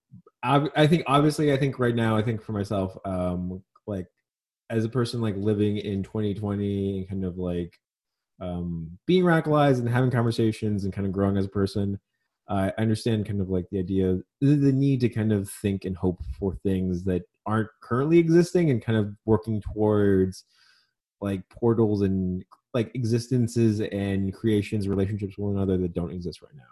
I, 0.43 0.69
I 0.75 0.87
think 0.87 1.03
obviously 1.07 1.51
I 1.51 1.57
think 1.57 1.79
right 1.79 1.95
now 1.95 2.15
I 2.15 2.21
think 2.21 2.41
for 2.41 2.53
myself, 2.53 2.95
um, 3.03 3.63
like 3.87 4.07
as 4.69 4.85
a 4.85 4.89
person 4.89 5.19
like 5.19 5.35
living 5.35 5.77
in 5.77 6.03
2020 6.03 6.99
and 6.99 7.09
kind 7.09 7.25
of 7.25 7.37
like 7.37 7.79
um, 8.39 8.97
being 9.05 9.23
radicalized 9.23 9.79
and 9.79 9.89
having 9.89 10.11
conversations 10.11 10.83
and 10.83 10.93
kind 10.93 11.05
of 11.05 11.13
growing 11.13 11.37
as 11.37 11.45
a 11.45 11.49
person. 11.49 11.99
I 12.47 12.73
understand 12.79 13.27
kind 13.27 13.41
of 13.41 13.49
like 13.49 13.65
the 13.69 13.77
idea, 13.77 14.17
the 14.41 14.71
need 14.71 15.01
to 15.01 15.09
kind 15.09 15.31
of 15.31 15.49
think 15.49 15.85
and 15.85 15.95
hope 15.95 16.19
for 16.39 16.55
things 16.55 17.03
that 17.03 17.23
aren't 17.45 17.69
currently 17.81 18.17
existing 18.17 18.71
and 18.71 18.83
kind 18.83 18.97
of 18.97 19.13
working 19.25 19.61
towards 19.61 20.45
like 21.21 21.47
portals 21.49 22.01
and 22.01 22.43
like 22.73 22.89
existences 22.95 23.81
and 23.81 24.33
creations, 24.33 24.87
relationships 24.87 25.37
with 25.37 25.45
one 25.45 25.57
another 25.57 25.77
that 25.77 25.93
don't 25.93 26.11
exist 26.11 26.41
right 26.41 26.55
now. 26.55 26.63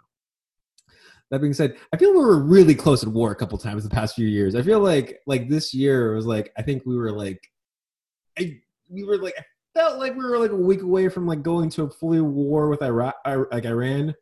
That 1.30 1.40
being 1.40 1.52
said, 1.52 1.76
I 1.92 1.96
feel 1.96 2.12
we 2.12 2.24
were 2.24 2.42
really 2.42 2.74
close 2.74 3.02
at 3.02 3.10
war 3.10 3.30
a 3.30 3.36
couple 3.36 3.58
times 3.58 3.84
the 3.84 3.90
past 3.90 4.14
few 4.14 4.26
years. 4.26 4.54
I 4.54 4.62
feel 4.62 4.80
like 4.80 5.20
like 5.26 5.48
this 5.48 5.74
year 5.74 6.14
was 6.14 6.26
like 6.26 6.52
I 6.56 6.62
think 6.62 6.84
we 6.86 6.96
were 6.96 7.12
like 7.12 7.40
I 8.38 8.58
we 8.88 9.04
were 9.04 9.18
like 9.18 9.34
felt 9.78 9.98
like 10.00 10.16
we 10.16 10.24
were 10.24 10.38
like 10.38 10.50
a 10.50 10.56
week 10.56 10.82
away 10.82 11.08
from 11.08 11.26
like 11.26 11.42
going 11.42 11.70
to 11.70 11.84
a 11.84 11.90
fully 11.90 12.20
war 12.20 12.68
with 12.68 12.82
Iraq 12.82 13.14
like 13.52 13.64
Iran 13.64 14.12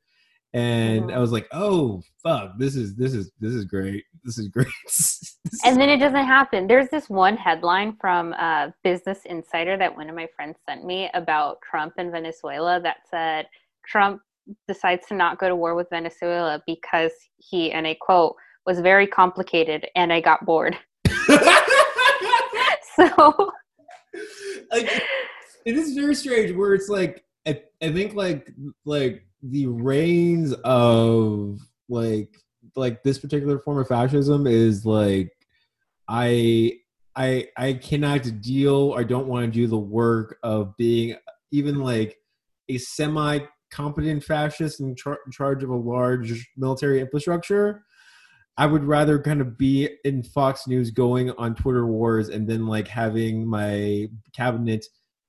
and 0.53 1.13
I 1.13 1.19
was 1.19 1.33
like, 1.33 1.47
"Oh 1.53 2.03
fuck, 2.23 2.53
this 2.57 2.77
is 2.77 2.97
this 2.97 3.13
is 3.13 3.31
this 3.41 3.53
is 3.53 3.65
great. 3.67 4.05
This 4.25 4.39
is 4.39 4.49
great." 4.57 4.69
this 4.85 5.37
and 5.65 5.79
then 5.79 5.91
it 5.91 5.99
doesn't 5.99 6.25
happen. 6.25 6.67
There's 6.67 6.89
this 6.89 7.11
one 7.11 7.37
headline 7.37 7.97
from 8.01 8.35
uh, 8.39 8.71
Business 8.83 9.21
Insider 9.27 9.77
that 9.77 9.95
one 9.95 10.09
of 10.09 10.15
my 10.15 10.29
friends 10.35 10.57
sent 10.67 10.85
me 10.85 11.11
about 11.13 11.59
Trump 11.69 11.95
and 11.99 12.11
Venezuela 12.11 12.81
that 12.81 12.99
said 13.11 13.47
Trump 13.87 14.23
decides 14.67 15.07
to 15.09 15.15
not 15.15 15.39
go 15.39 15.49
to 15.49 15.57
war 15.57 15.75
with 15.75 15.91
Venezuela 15.91 16.63
because 16.67 17.13
he, 17.37 17.73
and 17.73 17.87
I 17.87 17.95
quote, 18.01 18.37
was 18.65 18.81
very 18.81 19.07
complicated 19.07 19.87
and 19.95 20.13
I 20.13 20.21
got 20.21 20.47
bored. 20.47 20.79
so, 22.97 23.53
like, 24.71 25.03
it 25.67 25.77
is 25.77 25.95
very 25.95 26.15
strange 26.15 26.53
where 26.53 26.73
it's 26.73 26.89
like 26.89 27.25
I, 27.47 27.61
I 27.83 27.93
think 27.93 28.15
like 28.15 28.51
like 28.85 29.27
the 29.43 29.67
reigns 29.67 30.55
of 30.65 31.59
like 31.89 32.35
like 32.77 33.03
this 33.03 33.19
particular 33.19 33.59
form 33.59 33.79
of 33.79 33.89
fascism 33.89 34.47
is 34.47 34.87
like 34.87 35.33
I 36.09 36.75
I 37.17 37.49
I 37.57 37.73
cannot 37.75 38.41
deal 38.41 38.95
I 38.97 39.03
don't 39.03 39.27
want 39.27 39.45
to 39.45 39.51
do 39.51 39.67
the 39.67 39.77
work 39.77 40.39
of 40.43 40.77
being 40.77 41.17
even 41.51 41.81
like 41.81 42.17
a 42.69 42.79
semi 42.79 43.41
competent 43.71 44.23
fascist 44.23 44.79
in, 44.81 44.95
char- 44.95 45.19
in 45.27 45.33
charge 45.33 45.65
of 45.65 45.71
a 45.71 45.77
large 45.77 46.49
military 46.57 47.01
infrastructure. 47.01 47.85
I 48.57 48.67
would 48.67 48.85
rather 48.85 49.19
kind 49.19 49.41
of 49.41 49.59
be 49.59 49.91
in 50.05 50.23
Fox 50.23 50.67
News 50.67 50.91
going 50.91 51.31
on 51.33 51.57
Twitter 51.57 51.87
wars 51.87 52.29
and 52.29 52.49
then 52.49 52.67
like 52.67 52.89
having 52.89 53.47
my 53.47 54.09
cabinet 54.33 54.87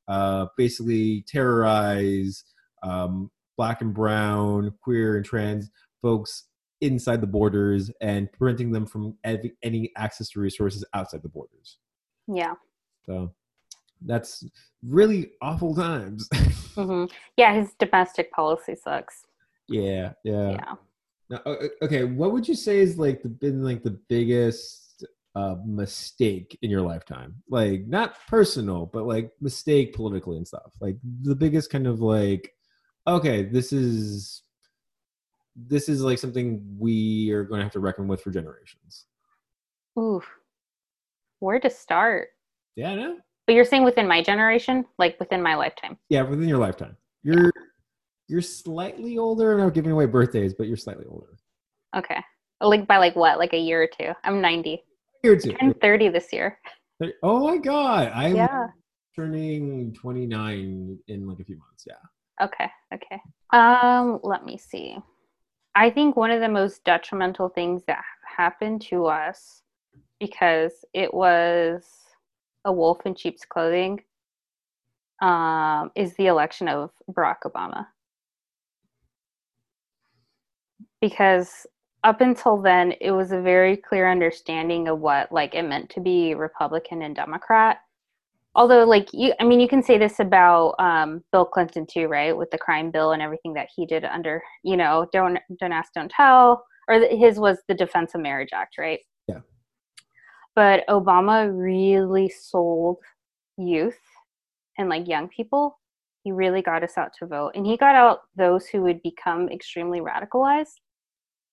uh, 0.07 0.47
basically 0.57 1.21
terrorize 1.27 2.43
um, 2.83 3.29
black 3.57 3.81
and 3.81 3.93
brown, 3.93 4.73
queer 4.81 5.17
and 5.17 5.25
trans 5.25 5.69
folks 6.01 6.45
inside 6.81 7.21
the 7.21 7.27
borders 7.27 7.91
and 8.01 8.31
preventing 8.31 8.71
them 8.71 8.85
from 8.85 9.15
any 9.23 9.91
access 9.97 10.29
to 10.29 10.39
resources 10.39 10.85
outside 10.93 11.23
the 11.23 11.29
borders. 11.29 11.77
Yeah. 12.27 12.53
So 13.05 13.33
that's 14.05 14.43
really 14.85 15.31
awful 15.41 15.73
times. 15.75 16.29
mm-hmm. 16.33 17.05
Yeah, 17.35 17.53
his 17.55 17.73
domestic 17.79 18.31
policy 18.31 18.75
sucks. 18.75 19.25
Yeah, 19.67 20.13
yeah. 20.23 20.51
Yeah. 20.51 20.73
Now, 21.29 21.41
okay, 21.81 22.05
what 22.05 22.31
would 22.31 22.47
you 22.47 22.55
say 22.55 22.77
is 22.77 22.97
like 22.97 23.21
the 23.21 23.29
been 23.29 23.63
like 23.63 23.83
the 23.83 23.99
biggest 24.07 24.86
uh, 25.37 25.55
mistake 25.63 26.57
in 26.63 26.71
your 26.71 26.81
lifetime? 26.81 27.35
Like 27.49 27.85
not 27.87 28.15
personal, 28.27 28.87
but 28.87 29.05
like 29.05 29.31
mistake 29.39 29.93
politically 29.93 30.37
and 30.37 30.47
stuff. 30.47 30.71
Like 30.81 30.97
the 31.21 31.35
biggest 31.35 31.69
kind 31.69 31.85
of 31.85 32.01
like 32.01 32.53
okay, 33.05 33.43
this 33.43 33.71
is 33.71 34.43
this 35.55 35.89
is 35.89 36.01
like 36.01 36.17
something 36.17 36.61
we 36.77 37.29
are 37.31 37.43
going 37.43 37.59
to 37.59 37.63
have 37.63 37.73
to 37.73 37.79
reckon 37.79 38.07
with 38.07 38.21
for 38.21 38.31
generations. 38.31 39.05
Ooh, 39.97 40.21
where 41.39 41.59
to 41.59 41.69
start? 41.69 42.29
Yeah, 42.75 42.91
I 42.91 42.95
know. 42.95 43.17
But 43.45 43.55
you're 43.55 43.65
saying 43.65 43.83
within 43.83 44.07
my 44.07 44.21
generation, 44.21 44.85
like 44.97 45.19
within 45.19 45.41
my 45.41 45.55
lifetime? 45.55 45.97
Yeah, 46.09 46.23
within 46.23 46.49
your 46.49 46.57
lifetime. 46.57 46.97
You're 47.21 47.45
yeah. 47.45 47.61
you're 48.27 48.41
slightly 48.41 49.19
older. 49.19 49.53
I'm 49.53 49.59
not 49.59 49.75
giving 49.75 49.91
away 49.91 50.05
birthdays, 50.05 50.55
but 50.55 50.67
you're 50.67 50.77
slightly 50.77 51.05
older. 51.07 51.37
Okay, 51.95 52.21
like 52.59 52.87
by 52.87 52.97
like 52.97 53.15
what? 53.15 53.37
Like 53.37 53.53
a 53.53 53.59
year 53.59 53.83
or 53.83 53.87
two? 53.87 54.13
I'm 54.23 54.41
90. 54.41 54.83
Year 55.23 55.33
or 55.33 55.37
two. 55.37 55.55
I'm 55.59 55.73
30 55.73 56.09
this 56.09 56.31
year. 56.31 56.59
Oh 57.23 57.45
my 57.47 57.57
god! 57.57 58.11
I'm 58.13 58.35
yeah. 58.35 58.67
turning 59.15 59.93
29 59.93 60.97
in 61.07 61.27
like 61.27 61.39
a 61.39 61.43
few 61.43 61.57
months. 61.57 61.85
Yeah. 61.85 62.45
Okay. 62.45 62.69
Okay. 62.93 63.21
Um, 63.53 64.19
let 64.23 64.45
me 64.45 64.57
see. 64.57 64.97
I 65.75 65.89
think 65.91 66.15
one 66.15 66.31
of 66.31 66.41
the 66.41 66.49
most 66.49 66.83
detrimental 66.83 67.49
things 67.49 67.83
that 67.87 68.03
happened 68.37 68.81
to 68.83 69.05
us 69.05 69.61
because 70.19 70.73
it 70.93 71.13
was 71.13 71.83
a 72.65 72.71
wolf 72.73 73.05
in 73.05 73.15
sheep's 73.15 73.45
clothing 73.45 74.01
um, 75.21 75.91
is 75.95 76.15
the 76.15 76.27
election 76.27 76.67
of 76.67 76.91
Barack 77.11 77.41
Obama. 77.45 77.87
Because 80.99 81.67
up 82.07 82.21
until 82.21 82.55
then, 82.55 82.93
it 83.01 83.11
was 83.11 83.33
a 83.33 83.41
very 83.41 83.75
clear 83.75 84.09
understanding 84.09 84.87
of 84.87 84.99
what 84.99 85.29
like 85.29 85.53
it 85.53 85.63
meant 85.63 85.89
to 85.89 85.99
be 85.99 86.35
Republican 86.35 87.01
and 87.01 87.13
Democrat. 87.13 87.79
Although 88.55 88.85
like 88.85 89.09
you 89.13 89.33
i 89.41 89.43
mean 89.43 89.59
you 89.59 89.67
can 89.67 89.83
say 89.83 89.97
this 89.97 90.19
about 90.19 90.73
um, 90.79 91.21
bill 91.31 91.45
clinton 91.45 91.85
too 91.85 92.07
right 92.07 92.35
with 92.35 92.49
the 92.49 92.57
crime 92.57 92.89
bill 92.89 93.11
and 93.11 93.21
everything 93.21 93.53
that 93.53 93.67
he 93.75 93.85
did 93.85 94.03
under 94.03 94.41
you 94.63 94.75
know 94.75 95.05
don't 95.13 95.37
don't 95.59 95.71
ask 95.71 95.93
don't 95.93 96.09
tell 96.09 96.65
or 96.87 97.01
his 97.11 97.37
was 97.37 97.59
the 97.67 97.75
defense 97.75 98.15
of 98.15 98.21
marriage 98.21 98.49
act 98.53 98.77
right? 98.79 99.01
Yeah. 99.27 99.41
But 100.55 100.87
obama 100.87 101.51
really 101.53 102.29
sold 102.29 102.97
youth 103.57 103.99
and 104.79 104.89
like 104.89 105.07
young 105.07 105.27
people. 105.27 105.79
He 106.23 106.31
really 106.31 106.61
got 106.61 106.83
us 106.83 106.97
out 106.97 107.11
to 107.19 107.27
vote 107.27 107.51
and 107.53 107.65
he 107.65 107.77
got 107.77 107.95
out 107.95 108.21
those 108.37 108.65
who 108.65 108.81
would 108.83 109.03
become 109.03 109.49
extremely 109.49 109.99
radicalized 109.99 110.79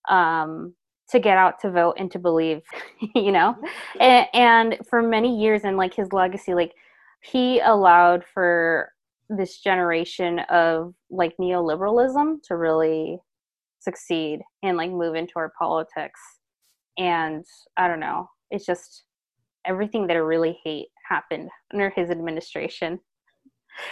um, 0.09 0.75
to 1.11 1.19
get 1.19 1.37
out 1.37 1.61
to 1.61 1.71
vote 1.71 1.95
and 1.99 2.11
to 2.13 2.19
believe 2.19 2.63
you 3.15 3.33
know? 3.33 3.57
And, 4.01 4.27
and 4.35 4.79
for 4.89 5.03
many 5.03 5.39
years 5.41 5.63
and 5.65 5.77
like 5.77 5.95
his 5.95 6.13
legacy 6.13 6.55
like 6.55 6.73
he 7.23 7.61
allowed 7.61 8.25
for 8.33 8.91
this 9.31 9.59
generation 9.59 10.41
of 10.51 10.95
like 11.11 11.35
neoliberalism 11.41 12.43
to 12.45 12.57
really 12.57 13.19
succeed 13.81 14.41
and 14.63 14.77
like 14.77 14.91
move 14.91 15.15
into 15.15 15.33
our 15.37 15.53
politics. 15.59 16.21
And 16.97 17.45
i 17.77 17.89
don't 17.89 18.01
know 18.01 18.29
it's 18.51 18.65
just 18.65 19.05
everything 19.67 20.07
that 20.07 20.17
i 20.17 20.21
really 20.21 20.59
hate 20.63 20.89
happened 21.09 21.51
under 21.73 21.91
his 21.91 22.11
administration. 22.11 22.99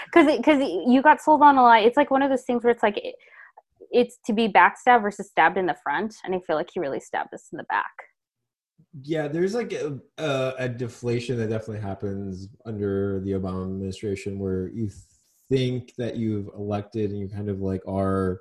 Because 0.07 0.37
because 0.37 0.61
you 0.87 1.03
got 1.03 1.21
sold 1.21 1.43
on 1.43 1.57
a 1.57 1.63
lie. 1.63 1.81
it's 1.81 1.97
like 1.97 2.11
one 2.11 2.23
of 2.23 2.31
those 2.31 2.45
things 2.45 2.63
where 2.63 2.71
it's 2.71 2.85
like 2.85 3.03
it's 3.93 4.19
to 4.27 4.33
be 4.33 4.49
backstabbed 4.49 5.03
versus 5.03 5.29
stabbed 5.31 5.59
in 5.59 5.67
the 5.67 5.77
front 5.83 6.15
and 6.25 6.35
i 6.35 6.41
feel 6.41 6.57
like 6.57 6.71
he 6.73 6.81
really 6.81 7.01
stabbed 7.01 7.33
us 7.35 7.49
in 7.53 7.59
the 7.59 7.65
back. 7.65 7.93
Yeah, 9.01 9.27
there's 9.27 9.55
like 9.55 9.73
a, 9.73 9.99
a, 10.19 10.53
a, 10.59 10.69
deflation 10.69 11.39
that 11.39 11.49
definitely 11.49 11.81
happens 11.81 12.49
under 12.67 13.21
the 13.21 13.31
Obama 13.31 13.63
administration 13.63 14.39
where 14.39 14.69
you 14.69 14.91
think 15.49 15.95
that 15.97 16.17
you've 16.17 16.49
elected 16.49 17.11
and 17.11 17.19
you 17.19 17.29
kind 17.29 17.49
of 17.49 17.61
like 17.61 17.81
are 17.87 18.41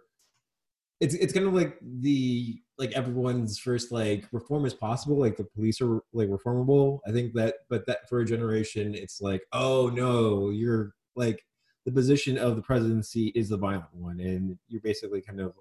it's 1.00 1.16
it's 1.16 1.34
kind 1.34 1.48
of 1.48 1.54
like 1.54 1.78
the 1.82 2.60
like 2.78 2.92
everyone's 2.92 3.60
first 3.60 3.92
like 3.92 4.28
reform 4.32 4.66
is 4.66 4.74
possible 4.74 5.18
like 5.18 5.38
the 5.38 5.44
police 5.44 5.82
are 5.82 6.02
like 6.14 6.30
reformable. 6.30 7.00
I 7.08 7.12
think 7.12 7.34
that 7.34 7.56
but 7.70 7.86
that 7.88 8.08
for 8.10 8.20
a 8.20 8.26
generation 8.26 8.94
it's 8.94 9.22
like 9.22 9.42
oh 9.54 9.90
no 9.94 10.50
you're 10.50 10.94
like 11.16 11.44
the 11.86 11.92
position 11.92 12.38
of 12.38 12.56
the 12.56 12.62
presidency 12.62 13.28
is 13.36 13.50
the 13.50 13.58
violent 13.58 13.94
one 13.94 14.20
and 14.20 14.58
you're 14.68 14.82
basically 14.82 15.22
kind 15.22 15.42
of 15.42 15.54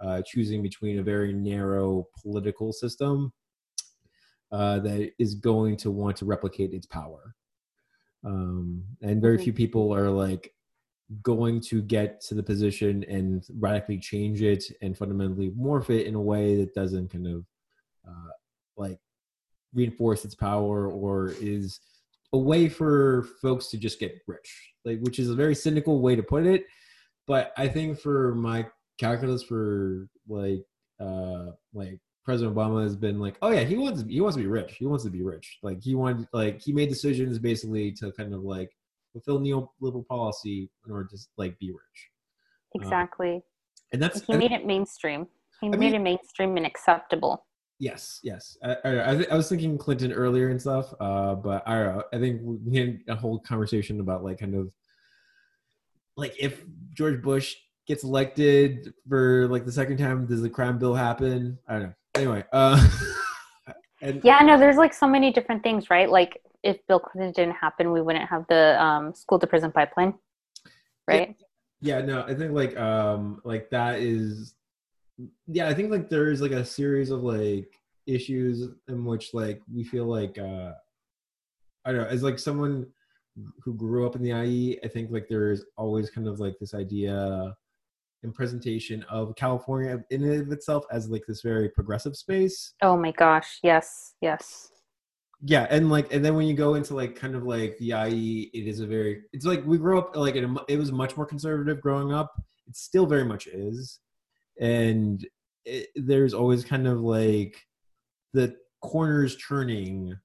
uh, 0.00 0.22
choosing 0.26 0.62
between 0.62 0.98
a 0.98 1.02
very 1.02 1.32
narrow 1.32 2.06
political 2.20 2.72
system 2.72 3.32
uh, 4.50 4.78
that 4.80 5.12
is 5.18 5.34
going 5.34 5.76
to 5.76 5.90
want 5.90 6.16
to 6.16 6.24
replicate 6.24 6.72
its 6.72 6.86
power. 6.86 7.34
Um, 8.24 8.82
and 9.00 9.22
very 9.22 9.38
few 9.38 9.52
people 9.52 9.94
are 9.94 10.10
like 10.10 10.52
going 11.22 11.60
to 11.60 11.82
get 11.82 12.20
to 12.22 12.34
the 12.34 12.42
position 12.42 13.04
and 13.08 13.44
radically 13.58 13.98
change 13.98 14.42
it 14.42 14.64
and 14.80 14.96
fundamentally 14.96 15.50
morph 15.50 15.90
it 15.90 16.06
in 16.06 16.14
a 16.14 16.20
way 16.20 16.56
that 16.56 16.74
doesn't 16.74 17.10
kind 17.10 17.26
of 17.26 17.44
uh, 18.08 18.32
like 18.76 18.98
reinforce 19.74 20.24
its 20.24 20.34
power 20.34 20.88
or 20.88 21.34
is 21.40 21.80
a 22.32 22.38
way 22.38 22.68
for 22.68 23.26
folks 23.40 23.68
to 23.68 23.76
just 23.76 24.00
get 24.00 24.20
rich 24.26 24.71
like 24.84 24.98
which 25.00 25.18
is 25.18 25.30
a 25.30 25.34
very 25.34 25.54
cynical 25.54 26.00
way 26.00 26.14
to 26.16 26.22
put 26.22 26.46
it 26.46 26.64
but 27.26 27.52
i 27.56 27.66
think 27.68 27.98
for 27.98 28.34
my 28.34 28.66
calculus 28.98 29.42
for 29.42 30.08
like 30.28 30.62
uh 31.00 31.46
like 31.74 31.98
president 32.24 32.54
obama 32.56 32.82
has 32.82 32.94
been 32.96 33.18
like 33.18 33.36
oh 33.42 33.50
yeah 33.50 33.60
he 33.64 33.76
wants 33.76 34.04
he 34.08 34.20
wants 34.20 34.36
to 34.36 34.42
be 34.42 34.48
rich 34.48 34.74
he 34.78 34.86
wants 34.86 35.04
to 35.04 35.10
be 35.10 35.22
rich 35.22 35.58
like 35.62 35.82
he 35.82 35.94
wanted 35.94 36.26
like 36.32 36.60
he 36.60 36.72
made 36.72 36.88
decisions 36.88 37.38
basically 37.38 37.90
to 37.92 38.12
kind 38.12 38.32
of 38.34 38.42
like 38.42 38.70
fulfill 39.12 39.40
neoliberal 39.40 40.06
policy 40.06 40.70
in 40.86 40.92
order 40.92 41.08
to 41.08 41.18
like 41.36 41.58
be 41.58 41.70
rich 41.70 42.08
Exactly. 42.74 43.42
and 43.92 44.00
that's 44.02 44.22
he 44.24 44.34
made 44.36 44.52
it 44.52 44.64
mainstream. 44.64 45.26
He 45.60 45.66
I 45.66 45.70
made 45.70 45.78
mean- 45.80 45.94
it 45.96 45.98
mainstream 45.98 46.56
and 46.56 46.64
acceptable. 46.64 47.44
Yes, 47.82 48.20
yes. 48.22 48.56
I, 48.62 48.76
I, 48.84 49.24
I 49.32 49.34
was 49.34 49.48
thinking 49.48 49.76
Clinton 49.76 50.12
earlier 50.12 50.50
and 50.50 50.60
stuff, 50.60 50.94
uh, 51.00 51.34
but 51.34 51.66
I 51.66 51.74
don't 51.82 51.96
know. 51.96 52.04
I 52.12 52.18
think 52.20 52.40
we 52.44 52.78
had 52.78 53.00
a 53.08 53.16
whole 53.16 53.40
conversation 53.40 53.98
about 53.98 54.22
like 54.22 54.38
kind 54.38 54.54
of 54.54 54.70
like 56.16 56.32
if 56.38 56.64
George 56.94 57.20
Bush 57.20 57.56
gets 57.88 58.04
elected 58.04 58.94
for 59.08 59.48
like 59.48 59.64
the 59.64 59.72
second 59.72 59.96
time, 59.96 60.26
does 60.26 60.42
the 60.42 60.48
crime 60.48 60.78
bill 60.78 60.94
happen? 60.94 61.58
I 61.66 61.72
don't 61.72 61.82
know. 61.82 61.94
Anyway, 62.14 62.44
uh, 62.52 62.88
and 64.00 64.22
Yeah, 64.22 64.38
no, 64.44 64.56
there's 64.56 64.76
like 64.76 64.94
so 64.94 65.08
many 65.08 65.32
different 65.32 65.64
things, 65.64 65.90
right? 65.90 66.08
Like 66.08 66.40
if 66.62 66.76
Bill 66.86 67.00
Clinton 67.00 67.32
didn't 67.32 67.56
happen, 67.56 67.90
we 67.90 68.00
wouldn't 68.00 68.28
have 68.28 68.46
the 68.48 68.80
um, 68.80 69.12
school 69.12 69.40
to 69.40 69.46
prison 69.48 69.72
pipeline, 69.72 70.14
right? 71.08 71.34
yeah, 71.80 72.00
no, 72.00 72.22
I 72.22 72.34
think 72.34 72.52
like 72.52 72.76
um 72.76 73.42
like 73.44 73.70
that 73.70 73.98
is 73.98 74.54
yeah, 75.46 75.68
I 75.68 75.74
think 75.74 75.90
like 75.90 76.08
there 76.08 76.30
is 76.30 76.40
like 76.40 76.52
a 76.52 76.64
series 76.64 77.10
of 77.10 77.22
like 77.22 77.68
issues 78.06 78.68
in 78.88 79.04
which 79.04 79.32
like 79.32 79.60
we 79.72 79.84
feel 79.84 80.06
like 80.06 80.38
uh 80.38 80.72
I 81.84 81.92
don't 81.92 82.02
know, 82.02 82.08
as 82.08 82.22
like 82.22 82.38
someone 82.38 82.86
who 83.64 83.74
grew 83.74 84.06
up 84.06 84.14
in 84.14 84.22
the 84.22 84.30
IE, 84.30 84.78
I 84.84 84.88
think 84.88 85.10
like 85.10 85.26
there's 85.28 85.64
always 85.76 86.10
kind 86.10 86.28
of 86.28 86.38
like 86.38 86.54
this 86.60 86.74
idea 86.74 87.54
and 88.22 88.34
presentation 88.34 89.04
of 89.10 89.34
California 89.34 89.98
in 90.10 90.22
and 90.22 90.42
of 90.42 90.52
itself 90.52 90.84
as 90.92 91.08
like 91.08 91.24
this 91.26 91.42
very 91.42 91.68
progressive 91.68 92.16
space. 92.16 92.74
Oh 92.82 92.96
my 92.96 93.12
gosh, 93.12 93.58
yes, 93.62 94.14
yes. 94.20 94.68
Yeah, 95.44 95.66
and 95.70 95.90
like 95.90 96.12
and 96.12 96.24
then 96.24 96.36
when 96.36 96.46
you 96.46 96.54
go 96.54 96.74
into 96.74 96.94
like 96.94 97.16
kind 97.16 97.34
of 97.34 97.42
like 97.42 97.76
the 97.78 97.92
IE, 98.08 98.50
it 98.54 98.68
is 98.68 98.78
a 98.78 98.86
very 98.86 99.22
it's 99.32 99.44
like 99.44 99.64
we 99.66 99.76
grew 99.76 99.98
up 99.98 100.14
like 100.14 100.36
in 100.36 100.44
a, 100.44 100.56
it 100.68 100.78
was 100.78 100.92
much 100.92 101.16
more 101.16 101.26
conservative 101.26 101.80
growing 101.80 102.12
up. 102.12 102.32
It 102.68 102.76
still 102.76 103.06
very 103.06 103.24
much 103.24 103.48
is, 103.48 103.98
and 104.60 105.26
it, 105.64 105.88
there's 105.94 106.34
always 106.34 106.64
kind 106.64 106.86
of 106.86 107.00
like 107.00 107.56
the 108.32 108.56
corners 108.80 109.36
turning, 109.36 110.16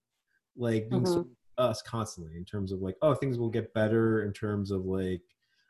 like 0.55 0.89
to 0.89 1.29
us 1.57 1.81
constantly 1.81 2.38
in 2.38 2.46
terms 2.46 2.72
of 2.72 2.81
like 2.81 2.96
oh 3.01 3.13
things 3.13 3.38
will 3.38 3.50
get 3.50 3.74
better 3.74 4.24
in 4.24 4.34
terms 4.34 4.72
of 4.72 4.86
like 4.86 5.22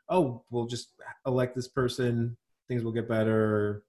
oh 0.08 0.42
we'll 0.50 0.66
just 0.66 0.92
elect 1.26 1.54
this 1.54 1.68
person 1.68 2.36
things 2.68 2.84
will 2.84 2.92
get 2.92 3.08
better 3.08 3.84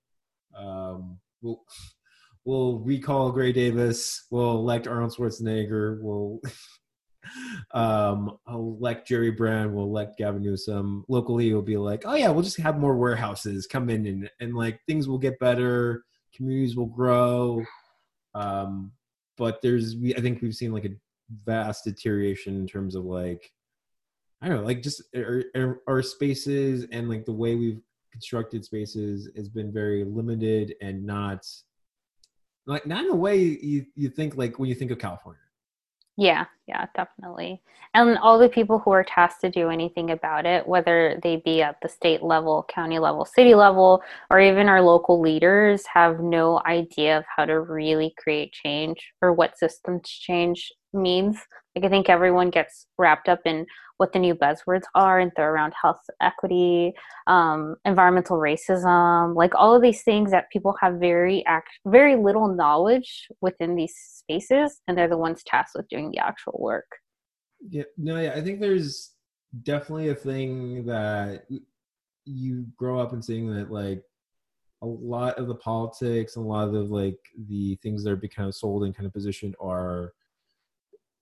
um 0.57 1.17
we'll 1.41 1.61
we'll 2.45 2.79
recall 2.79 3.31
gray 3.31 3.51
davis 3.51 4.25
we'll 4.31 4.51
elect 4.51 4.87
arnold 4.87 5.13
schwarzenegger 5.13 6.01
we'll 6.01 6.39
um 7.73 8.37
elect 8.47 9.07
jerry 9.07 9.31
brown 9.31 9.73
we'll 9.73 9.85
elect 9.85 10.17
gavin 10.17 10.41
newsom 10.41 11.03
locally 11.07 11.53
will 11.53 11.61
be 11.61 11.77
like 11.77 12.03
oh 12.05 12.15
yeah 12.15 12.29
we'll 12.29 12.43
just 12.43 12.59
have 12.59 12.79
more 12.79 12.97
warehouses 12.97 13.67
come 13.67 13.89
in 13.89 14.05
and, 14.05 14.29
and 14.39 14.55
like 14.55 14.79
things 14.87 15.07
will 15.07 15.17
get 15.17 15.39
better 15.39 16.03
communities 16.33 16.75
will 16.75 16.85
grow 16.85 17.63
um 18.33 18.91
but 19.37 19.61
there's 19.61 19.95
i 20.17 20.21
think 20.21 20.41
we've 20.41 20.55
seen 20.55 20.73
like 20.73 20.85
a 20.85 20.95
vast 21.45 21.83
deterioration 21.83 22.55
in 22.55 22.67
terms 22.67 22.95
of 22.95 23.05
like 23.05 23.51
I 24.41 24.47
don't 24.47 24.57
know, 24.61 24.63
like 24.63 24.81
just 24.81 25.03
our, 25.15 25.81
our, 25.85 26.01
spaces 26.01 26.85
and 26.91 27.09
like 27.09 27.25
the 27.25 27.33
way 27.33 27.55
we've 27.55 27.81
constructed 28.11 28.63
spaces 28.63 29.29
has 29.35 29.49
been 29.49 29.71
very 29.71 30.03
limited 30.05 30.75
and 30.81 31.05
not 31.05 31.45
like 32.65 32.85
not 32.85 33.03
in 33.03 33.11
a 33.11 33.15
way 33.15 33.37
you 33.37 33.85
you 33.95 34.09
think 34.09 34.37
like 34.37 34.57
when 34.57 34.69
you 34.69 34.75
think 34.75 34.91
of 34.91 34.99
California. 34.99 35.41
Yeah, 36.19 36.45
yeah, 36.67 36.87
definitely. 36.95 37.61
And 37.93 38.17
all 38.17 38.39
the 38.39 38.49
people 38.49 38.79
who 38.79 38.91
are 38.91 39.05
tasked 39.05 39.41
to 39.41 39.49
do 39.49 39.69
anything 39.69 40.11
about 40.11 40.45
it, 40.45 40.67
whether 40.67 41.17
they 41.23 41.37
be 41.37 41.61
at 41.61 41.77
the 41.81 41.87
state 41.87 42.21
level, 42.21 42.65
county 42.67 42.99
level, 42.99 43.23
city 43.25 43.55
level, 43.55 44.03
or 44.29 44.41
even 44.41 44.67
our 44.67 44.81
local 44.81 45.21
leaders, 45.21 45.85
have 45.93 46.19
no 46.19 46.61
idea 46.65 47.19
of 47.19 47.25
how 47.35 47.45
to 47.45 47.61
really 47.61 48.13
create 48.17 48.51
change 48.51 49.13
or 49.21 49.31
what 49.33 49.57
systems 49.57 50.09
change 50.09 50.73
means. 50.93 51.37
Like, 51.75 51.85
I 51.85 51.89
think 51.89 52.09
everyone 52.09 52.49
gets 52.49 52.87
wrapped 52.97 53.29
up 53.29 53.41
in 53.45 53.65
what 53.99 54.13
the 54.13 54.19
new 54.19 54.33
buzzwords 54.33 54.83
are 54.95 55.19
and 55.19 55.29
throw 55.35 55.45
around 55.45 55.73
health 55.79 55.99
equity, 56.21 56.93
um, 57.27 57.75
environmental 57.83 58.37
racism, 58.37 59.35
like 59.35 59.53
all 59.55 59.75
of 59.75 59.81
these 59.81 60.03
things 60.03 60.31
that 60.31 60.49
people 60.51 60.73
have 60.81 60.95
very 60.95 61.45
act 61.45 61.69
very 61.85 62.15
little 62.15 62.47
knowledge 62.47 63.27
within 63.41 63.75
these 63.75 63.93
spaces, 63.95 64.81
and 64.87 64.97
they're 64.97 65.09
the 65.09 65.17
ones 65.17 65.43
tasked 65.45 65.75
with 65.75 65.87
doing 65.89 66.11
the 66.11 66.17
actual 66.17 66.57
work. 66.59 66.87
Yeah, 67.69 67.83
no, 67.97 68.17
yeah, 68.19 68.33
I 68.35 68.41
think 68.41 68.61
there's 68.61 69.11
definitely 69.63 70.09
a 70.09 70.15
thing 70.15 70.85
that 70.85 71.45
you 72.23 72.65
grow 72.77 72.99
up 72.99 73.11
and 73.11 73.23
seeing 73.23 73.53
that 73.53 73.69
like 73.69 74.01
a 74.81 74.87
lot 74.87 75.37
of 75.37 75.47
the 75.47 75.55
politics 75.55 76.37
and 76.37 76.45
a 76.45 76.47
lot 76.47 76.73
of 76.73 76.89
like 76.89 77.19
the 77.49 77.75
things 77.83 78.03
that 78.03 78.11
are 78.11 78.27
kind 78.29 78.47
of 78.47 78.55
sold 78.55 78.85
and 78.85 78.95
kind 78.95 79.07
of 79.07 79.13
positioned 79.13 79.55
are 79.59 80.13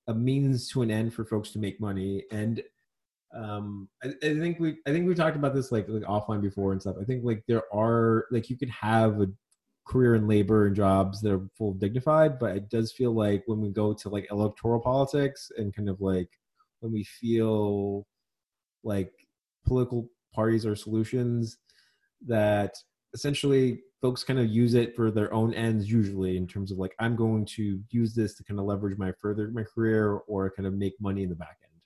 a 0.07 0.13
means 0.13 0.69
to 0.69 0.81
an 0.81 0.91
end 0.91 1.13
for 1.13 1.25
folks 1.25 1.51
to 1.51 1.59
make 1.59 1.79
money. 1.79 2.23
And 2.31 2.63
um 3.35 3.89
I, 4.03 4.07
I 4.23 4.39
think 4.39 4.57
we 4.57 4.77
i 4.87 4.91
think 4.91 5.05
we 5.05 5.13
talked 5.13 5.35
about 5.35 5.53
this 5.53 5.69
like 5.69 5.87
like 5.89 6.03
offline 6.03 6.41
before 6.41 6.71
and 6.71 6.81
stuff. 6.81 6.95
I 7.01 7.03
think 7.03 7.23
like 7.23 7.43
there 7.47 7.63
are 7.73 8.25
like 8.31 8.49
you 8.49 8.57
could 8.57 8.69
have 8.69 9.21
a 9.21 9.27
career 9.85 10.15
in 10.15 10.27
labor 10.27 10.67
and 10.67 10.75
jobs 10.75 11.21
that 11.21 11.33
are 11.33 11.49
full 11.57 11.73
dignified 11.73 12.37
but 12.39 12.55
it 12.57 12.69
does 12.69 12.91
feel 12.91 13.13
like 13.13 13.43
when 13.45 13.61
we 13.61 13.69
go 13.69 13.93
to 13.93 14.09
like 14.09 14.27
electoral 14.31 14.81
politics 14.81 15.49
and 15.57 15.73
kind 15.73 15.87
of 15.89 16.01
like 16.01 16.29
when 16.81 16.91
we 16.91 17.03
feel 17.05 18.05
like 18.83 19.11
political 19.65 20.09
parties 20.33 20.65
are 20.65 20.75
solutions 20.75 21.57
that 22.25 22.75
essentially 23.13 23.81
folks 24.01 24.23
kind 24.23 24.39
of 24.39 24.47
use 24.47 24.73
it 24.73 24.95
for 24.95 25.11
their 25.11 25.33
own 25.33 25.53
ends 25.53 25.91
usually 25.91 26.37
in 26.37 26.47
terms 26.47 26.71
of 26.71 26.77
like 26.77 26.95
i'm 26.99 27.15
going 27.15 27.45
to 27.45 27.79
use 27.89 28.13
this 28.13 28.35
to 28.35 28.43
kind 28.43 28.59
of 28.59 28.65
leverage 28.65 28.97
my 28.97 29.11
further 29.19 29.49
my 29.51 29.63
career 29.63 30.21
or 30.27 30.51
kind 30.51 30.67
of 30.67 30.73
make 30.73 30.93
money 30.99 31.23
in 31.23 31.29
the 31.29 31.35
back 31.35 31.57
end 31.63 31.77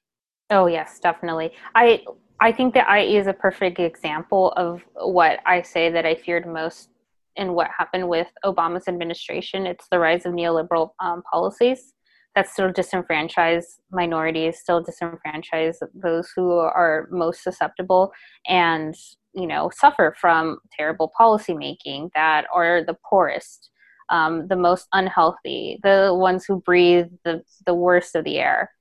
Oh 0.52 0.65
yes, 0.67 1.00
definitely. 1.00 1.52
I 1.76 2.04
I 2.41 2.52
think 2.52 2.74
that 2.74 2.88
IE 2.93 3.15
is 3.15 3.28
a 3.28 3.34
perfect 3.34 3.80
example 3.80 4.52
of 4.58 4.82
what 4.95 5.39
I 5.45 5.62
say 5.62 5.89
that 5.89 6.06
I 6.06 6.15
feared 6.15 6.45
most 6.45 6.89
in 7.38 7.54
what 7.54 7.69
happened 7.76 8.10
with 8.10 8.28
Obama's 8.43 8.89
administration. 8.89 9.65
It's 9.65 9.88
the 9.89 10.00
rise 10.00 10.26
of 10.26 10.34
neoliberal 10.34 10.89
um, 11.00 11.24
policies 11.32 11.93
that 12.36 12.50
still 12.50 12.69
disenfranchise 12.69 13.63
minorities, 13.91 14.60
still 14.60 14.84
disenfranchise 14.84 15.78
those 15.93 16.32
who 16.36 16.52
are 16.52 17.08
most 17.12 17.43
susceptible, 17.43 18.12
and 18.47 18.93
you 19.34 19.48
know 19.48 19.72
suffer 19.74 20.15
from 20.20 20.60
terrible 20.78 21.12
policymaking 21.20 22.10
that 22.15 22.46
are 22.54 22.84
the 22.84 22.98
poorest, 23.10 23.70
um, 24.10 24.48
the 24.48 24.56
most 24.56 24.88
unhealthy, 24.94 25.80
the 25.84 26.13
ones 26.13 26.46
who 26.46 26.62
breathe 26.62 27.08
the 27.24 27.44
the 27.65 27.74
worst 27.74 28.15
of 28.15 28.24
the 28.24 28.39
air. 28.39 28.72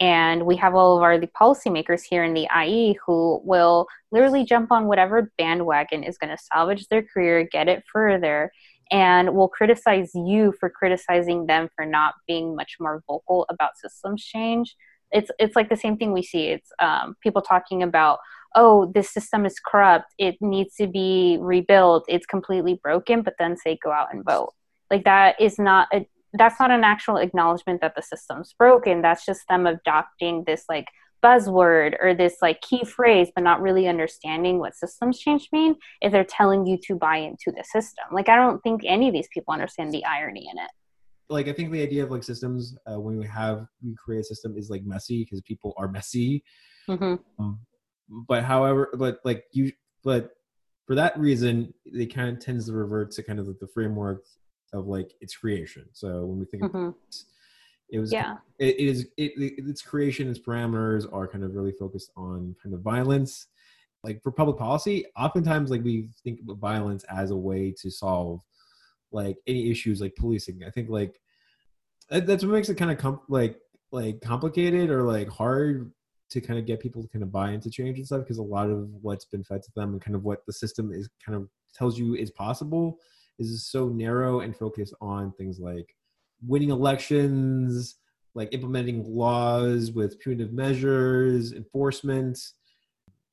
And 0.00 0.46
we 0.46 0.56
have 0.56 0.74
all 0.74 0.96
of 0.96 1.02
our 1.02 1.18
the 1.18 1.28
policymakers 1.28 2.02
here 2.02 2.24
in 2.24 2.32
the 2.32 2.48
IE 2.64 2.98
who 3.06 3.40
will 3.44 3.86
literally 4.10 4.44
jump 4.44 4.72
on 4.72 4.86
whatever 4.86 5.30
bandwagon 5.36 6.02
is 6.04 6.16
going 6.16 6.34
to 6.34 6.42
salvage 6.42 6.88
their 6.88 7.02
career, 7.02 7.46
get 7.50 7.68
it 7.68 7.84
further, 7.92 8.50
and 8.90 9.34
will 9.34 9.48
criticize 9.48 10.10
you 10.14 10.52
for 10.58 10.68
criticizing 10.68 11.46
them 11.46 11.68
for 11.76 11.86
not 11.86 12.14
being 12.26 12.56
much 12.56 12.76
more 12.80 13.02
vocal 13.06 13.46
about 13.48 13.76
systems 13.76 14.24
change. 14.24 14.74
It's 15.12 15.30
it's 15.38 15.56
like 15.56 15.68
the 15.68 15.76
same 15.76 15.96
thing 15.96 16.12
we 16.12 16.22
see. 16.22 16.46
It's 16.46 16.70
um, 16.80 17.14
people 17.22 17.42
talking 17.42 17.82
about 17.82 18.18
oh 18.54 18.90
this 18.94 19.12
system 19.12 19.46
is 19.46 19.60
corrupt 19.64 20.06
it 20.18 20.36
needs 20.40 20.74
to 20.74 20.86
be 20.86 21.38
rebuilt 21.40 22.04
it's 22.08 22.26
completely 22.26 22.78
broken 22.82 23.22
but 23.22 23.34
then 23.38 23.56
say 23.56 23.78
go 23.82 23.90
out 23.90 24.12
and 24.12 24.24
vote. 24.24 24.52
Like 24.90 25.04
that 25.04 25.40
is 25.40 25.58
not 25.58 25.88
a 25.92 26.06
that's 26.34 26.60
not 26.60 26.70
an 26.70 26.84
actual 26.84 27.16
acknowledgement 27.16 27.80
that 27.80 27.94
the 27.96 28.02
system's 28.02 28.54
broken 28.56 29.02
that's 29.02 29.26
just 29.26 29.42
them 29.48 29.66
adopting 29.66 30.44
this 30.46 30.64
like 30.68 30.86
buzzword 31.24 31.96
or 32.00 32.14
this 32.14 32.36
like 32.40 32.60
key 32.60 32.84
phrase 32.84 33.28
but 33.34 33.42
not 33.42 33.60
really 33.60 33.88
understanding 33.88 34.58
what 34.58 34.74
systems 34.74 35.18
change 35.18 35.48
mean 35.52 35.74
if 36.00 36.12
they're 36.12 36.24
telling 36.24 36.64
you 36.66 36.78
to 36.86 36.94
buy 36.94 37.16
into 37.16 37.52
the 37.56 37.64
system. 37.64 38.04
Like 38.12 38.28
i 38.28 38.36
don't 38.36 38.60
think 38.62 38.82
any 38.84 39.08
of 39.08 39.14
these 39.14 39.28
people 39.32 39.52
understand 39.52 39.92
the 39.92 40.04
irony 40.04 40.48
in 40.50 40.58
it. 40.58 40.70
Like 41.28 41.48
i 41.48 41.52
think 41.52 41.72
the 41.72 41.82
idea 41.82 42.02
of 42.02 42.10
like 42.10 42.24
systems 42.24 42.76
uh, 42.86 42.98
when 42.98 43.16
we 43.16 43.26
have 43.26 43.66
we 43.84 43.94
create 43.94 44.20
a 44.20 44.24
system 44.24 44.56
is 44.56 44.70
like 44.70 44.82
messy 44.84 45.24
because 45.24 45.40
people 45.42 45.74
are 45.78 45.88
messy. 45.88 46.42
Mm-hmm. 46.88 47.14
um, 47.38 47.60
but 48.10 48.42
however 48.44 48.90
but 48.94 49.20
like 49.24 49.44
you 49.52 49.72
but 50.02 50.32
for 50.86 50.94
that 50.96 51.18
reason 51.18 51.72
they 51.92 52.06
kind 52.06 52.28
of 52.28 52.42
tends 52.42 52.66
to 52.66 52.72
revert 52.72 53.10
to 53.12 53.22
kind 53.22 53.38
of 53.38 53.46
like 53.46 53.58
the 53.60 53.68
framework 53.68 54.24
of 54.72 54.86
like 54.86 55.12
its 55.20 55.36
creation. 55.36 55.86
So 55.92 56.24
when 56.26 56.38
we 56.38 56.46
think 56.46 56.62
Mhm. 56.64 56.88
of 56.88 56.94
it, 57.08 57.16
it 57.90 57.98
was 57.98 58.12
yeah. 58.12 58.38
it 58.58 58.76
is 58.78 59.08
it, 59.16 59.32
its 59.36 59.82
creation 59.82 60.28
its 60.28 60.38
parameters 60.38 61.12
are 61.12 61.26
kind 61.26 61.44
of 61.44 61.54
really 61.54 61.72
focused 61.72 62.12
on 62.16 62.54
kind 62.62 62.74
of 62.74 62.80
violence. 62.82 63.46
Like 64.02 64.22
for 64.22 64.30
public 64.32 64.56
policy 64.56 65.06
oftentimes 65.16 65.70
like 65.70 65.84
we 65.84 66.08
think 66.24 66.40
of 66.48 66.58
violence 66.58 67.04
as 67.04 67.30
a 67.30 67.36
way 67.36 67.72
to 67.82 67.90
solve 67.90 68.40
like 69.12 69.36
any 69.46 69.70
issues 69.70 70.00
like 70.00 70.14
policing. 70.16 70.62
I 70.66 70.70
think 70.70 70.88
like 70.88 71.20
that's 72.10 72.44
what 72.44 72.52
makes 72.52 72.68
it 72.68 72.76
kind 72.76 72.90
of 72.90 72.98
com- 72.98 73.20
like 73.28 73.58
like 73.92 74.20
complicated 74.20 74.90
or 74.90 75.02
like 75.02 75.28
hard 75.28 75.92
to 76.30 76.40
kind 76.40 76.58
of 76.58 76.66
get 76.66 76.80
people 76.80 77.02
to 77.02 77.08
kind 77.08 77.22
of 77.22 77.32
buy 77.32 77.50
into 77.50 77.70
change 77.70 77.98
and 77.98 78.06
stuff 78.06 78.20
because 78.20 78.38
a 78.38 78.42
lot 78.42 78.70
of 78.70 78.88
what's 79.02 79.24
been 79.24 79.44
fed 79.44 79.62
to 79.62 79.70
them 79.74 79.92
and 79.92 80.00
kind 80.00 80.14
of 80.14 80.24
what 80.24 80.44
the 80.46 80.52
system 80.52 80.92
is 80.92 81.08
kind 81.24 81.36
of 81.36 81.48
tells 81.74 81.98
you 81.98 82.14
is 82.14 82.30
possible 82.30 82.98
is 83.38 83.66
so 83.66 83.88
narrow 83.88 84.40
and 84.40 84.56
focused 84.56 84.94
on 85.00 85.32
things 85.32 85.58
like 85.58 85.94
winning 86.46 86.70
elections 86.70 87.96
like 88.34 88.52
implementing 88.52 89.04
laws 89.04 89.90
with 89.90 90.20
punitive 90.20 90.52
measures 90.52 91.52
enforcement 91.52 92.38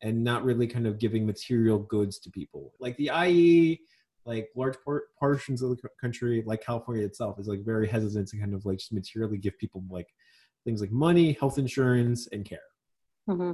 and 0.01 0.23
not 0.23 0.43
really 0.43 0.67
kind 0.67 0.88
of 0.88 0.99
giving 0.99 1.25
material 1.25 1.79
goods 1.79 2.19
to 2.19 2.29
people. 2.29 2.73
Like 2.79 2.97
the 2.97 3.12
ie 3.25 3.81
like 4.27 4.49
large 4.55 4.75
por- 4.83 5.05
portions 5.17 5.62
of 5.62 5.69
the 5.69 5.77
country 5.99 6.43
like 6.45 6.62
california 6.62 7.05
itself 7.05 7.39
is 7.39 7.47
like 7.47 7.63
very 7.63 7.88
hesitant 7.88 8.27
to 8.27 8.38
kind 8.38 8.53
of 8.53 8.65
like 8.65 8.77
just 8.77 8.91
materially 8.91 9.38
give 9.38 9.57
people 9.57 9.81
like 9.89 10.07
things 10.65 10.81
like 10.81 10.91
money 10.91 11.31
health 11.39 11.57
insurance 11.57 12.27
and 12.33 12.43
care 12.43 12.60
hmm 13.27 13.51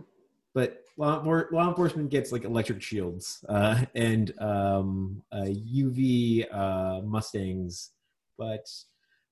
but 0.53 0.83
law, 0.97 1.23
law 1.51 1.69
enforcement 1.69 2.09
gets 2.09 2.31
like 2.31 2.43
electric 2.43 2.81
shields 2.81 3.43
uh, 3.49 3.83
and 3.95 4.33
um, 4.39 5.23
uh, 5.31 5.47
UV 5.47 6.45
uh, 6.51 7.01
Mustangs, 7.03 7.91
but 8.38 8.69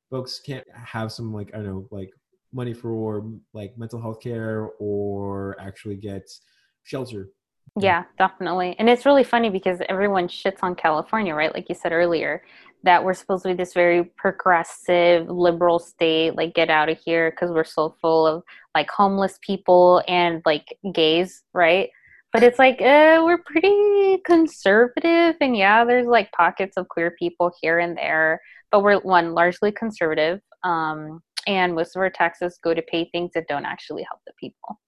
folks 0.09 0.39
can't 0.39 0.65
have 0.73 1.11
some 1.11 1.33
like 1.33 1.51
I 1.53 1.57
don't 1.57 1.65
know 1.67 1.87
like 1.91 2.11
money 2.51 2.73
for 2.73 3.25
like 3.53 3.77
mental 3.77 4.01
health 4.01 4.19
care 4.19 4.71
or 4.79 5.55
actually 5.59 5.95
get 5.95 6.29
shelter. 6.83 7.29
Yeah, 7.79 8.03
definitely. 8.17 8.75
And 8.79 8.89
it's 8.89 9.05
really 9.05 9.23
funny 9.23 9.49
because 9.49 9.79
everyone 9.87 10.27
shits 10.27 10.57
on 10.61 10.75
California, 10.75 11.33
right? 11.33 11.53
Like 11.53 11.69
you 11.69 11.75
said 11.75 11.93
earlier, 11.93 12.43
that 12.83 13.03
we're 13.03 13.13
supposed 13.13 13.43
to 13.43 13.49
be 13.49 13.55
this 13.55 13.73
very 13.73 14.05
progressive, 14.17 15.29
liberal 15.29 15.79
state, 15.79 16.35
like 16.35 16.53
get 16.53 16.69
out 16.69 16.89
of 16.89 16.97
here 17.03 17.31
because 17.31 17.51
we're 17.51 17.63
so 17.63 17.95
full 18.01 18.25
of 18.25 18.43
like 18.73 18.89
homeless 18.89 19.37
people 19.41 20.01
and 20.07 20.41
like 20.45 20.77
gays, 20.93 21.43
right? 21.53 21.89
But 22.33 22.43
it's 22.43 22.57
like, 22.57 22.81
uh, 22.81 23.21
we're 23.23 23.43
pretty 23.45 24.21
conservative. 24.25 25.35
And 25.41 25.55
yeah, 25.55 25.83
there's 25.83 26.07
like 26.07 26.31
pockets 26.31 26.77
of 26.77 26.87
queer 26.87 27.11
people 27.19 27.51
here 27.61 27.79
and 27.79 27.97
there, 27.97 28.41
but 28.71 28.83
we're 28.83 28.99
one, 29.01 29.33
largely 29.33 29.71
conservative. 29.71 30.39
Um, 30.63 31.21
and 31.47 31.75
most 31.75 31.95
of 31.95 32.01
our 32.01 32.09
taxes 32.09 32.59
go 32.63 32.73
to 32.73 32.81
pay 32.83 33.09
things 33.11 33.31
that 33.35 33.47
don't 33.47 33.65
actually 33.65 34.03
help 34.03 34.21
the 34.25 34.33
people. 34.39 34.79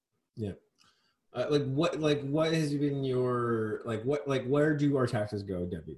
Uh, 1.36 1.47
like 1.49 1.65
what 1.65 1.99
like 1.99 2.21
what 2.21 2.53
has 2.53 2.73
been 2.75 3.03
your 3.03 3.82
like 3.86 4.03
what 4.03 4.27
like 4.27 4.45
where 4.45 4.77
do 4.77 4.95
our 4.97 5.08
taxes 5.08 5.41
go, 5.41 5.65
Debbie? 5.65 5.97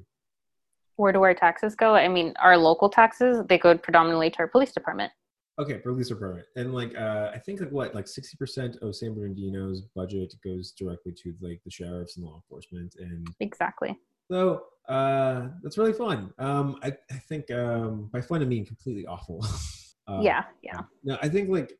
Where 0.97 1.11
do 1.11 1.21
our 1.23 1.33
taxes 1.33 1.75
go? 1.75 1.95
I 1.95 2.07
mean, 2.07 2.33
our 2.41 2.57
local 2.57 2.89
taxes, 2.89 3.43
they 3.47 3.57
go 3.57 3.77
predominantly 3.77 4.29
to 4.31 4.39
our 4.39 4.47
police 4.47 4.71
department. 4.71 5.11
Okay, 5.57 5.77
police 5.77 6.09
department, 6.09 6.45
and 6.57 6.73
like 6.73 6.93
uh, 6.97 7.31
I 7.33 7.39
think 7.39 7.61
like 7.61 7.71
what 7.71 7.95
like 7.95 8.09
sixty 8.09 8.35
percent 8.35 8.75
of 8.81 8.93
San 8.93 9.15
Bernardino's 9.15 9.83
budget 9.95 10.33
goes 10.43 10.71
directly 10.71 11.13
to 11.23 11.33
like 11.39 11.61
the 11.63 11.71
sheriffs 11.71 12.17
and 12.17 12.25
law 12.25 12.35
enforcement, 12.35 12.95
and 12.99 13.25
Exactly. 13.39 13.97
so 14.29 14.63
uh, 14.89 15.47
that's 15.63 15.77
really 15.77 15.93
fun. 15.93 16.33
Um, 16.39 16.77
I 16.83 16.97
I 17.09 17.15
think 17.29 17.49
um, 17.51 18.09
by 18.11 18.19
fun 18.19 18.41
I 18.41 18.45
mean 18.45 18.65
completely 18.65 19.05
awful. 19.05 19.45
uh, 20.07 20.19
yeah, 20.21 20.43
yeah. 20.61 20.81
No, 21.05 21.17
I 21.21 21.29
think 21.29 21.47
like, 21.47 21.71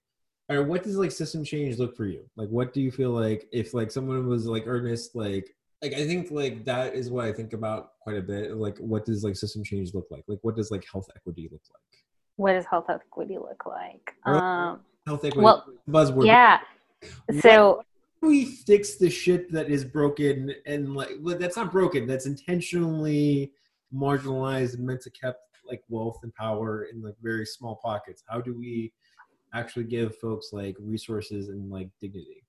or 0.47 0.63
what 0.63 0.84
does 0.84 0.95
like 0.95 1.12
system 1.12 1.43
change 1.43 1.78
look 1.78 1.97
for 1.97 2.06
you? 2.06 2.23
Like, 2.38 2.47
what 2.47 2.73
do 2.73 2.80
you 2.80 2.91
feel 2.91 3.12
like 3.12 3.45
if 3.51 3.73
like 3.73 3.91
someone 3.91 4.25
was 4.25 4.45
like 4.45 4.63
earnest, 4.67 5.17
like 5.17 5.54
like 5.81 5.93
I 5.93 6.05
think 6.07 6.31
like 6.31 6.65
that 6.65 6.95
is 6.95 7.09
what 7.09 7.25
I 7.25 7.31
think 7.33 7.53
about 7.53 7.99
quite 7.99 8.17
a 8.17 8.21
bit. 8.21 8.55
Like, 8.55 8.77
what 8.79 9.05
does 9.05 9.23
like 9.23 9.35
system 9.35 9.63
change 9.63 9.93
look 9.93 10.07
like? 10.09 10.23
Like, 10.27 10.39
what 10.41 10.55
does 10.55 10.71
like 10.71 10.85
health 10.91 11.07
equity 11.15 11.49
look 11.51 11.61
like? 11.69 12.03
What 12.38 12.53
does 12.53 12.65
health 12.65 12.85
equity 12.89 13.38
look 13.38 13.65
like? 13.65 14.13
Um, 14.25 14.81
Health 15.07 15.23
equity 15.23 15.43
Well, 15.43 15.65
buzzword. 15.88 16.25
yeah. 16.25 16.59
So, 17.41 17.83
we 18.21 18.45
fix 18.45 18.95
the 18.95 19.09
shit 19.09 19.51
that 19.51 19.69
is 19.69 19.85
broken 19.85 20.53
and 20.65 20.95
like 20.95 21.11
well, 21.21 21.38
that's 21.38 21.55
not 21.55 21.71
broken 21.71 22.07
that's 22.07 22.25
intentionally 22.25 23.51
marginalized 23.93 24.73
and 24.75 24.85
meant 24.88 25.01
to 25.01 25.11
kept 25.11 25.41
like 25.67 25.83
wealth 25.89 26.17
and 26.23 26.33
power 26.33 26.85
in 26.91 27.03
like 27.03 27.13
very 27.21 27.45
small 27.45 27.79
pockets 27.83 28.23
how 28.27 28.41
do 28.41 28.57
we 28.57 28.91
actually 29.53 29.83
give 29.83 30.17
folks 30.17 30.49
like 30.53 30.75
resources 30.79 31.49
and 31.49 31.69
like 31.69 31.88
dignity 32.01 32.43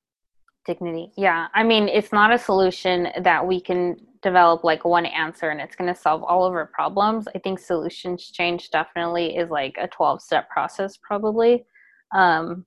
dignity. 0.67 1.13
Yeah. 1.17 1.47
I 1.55 1.63
mean, 1.63 1.89
it's 1.89 2.13
not 2.13 2.33
a 2.33 2.39
solution 2.39 3.09
that 3.23 3.47
we 3.47 3.61
can 3.61 3.97
develop 4.23 4.65
like 4.65 4.85
one 4.85 5.07
answer 5.07 5.51
and 5.51 5.61
it's 5.61 5.77
going 5.77 5.93
to 5.93 5.99
solve 5.99 6.23
all 6.25 6.45
of 6.45 6.53
our 6.55 6.67
problems. 6.67 7.29
I 7.35 7.39
think 7.39 7.59
solutions 7.59 8.31
change 8.31 8.71
definitely 8.71 9.37
is 9.37 9.51
like 9.51 9.77
a 9.79 9.89
12 9.89 10.21
step 10.23 10.51
process, 10.51 10.99
probably. 11.01 11.65
Um, 12.15 12.67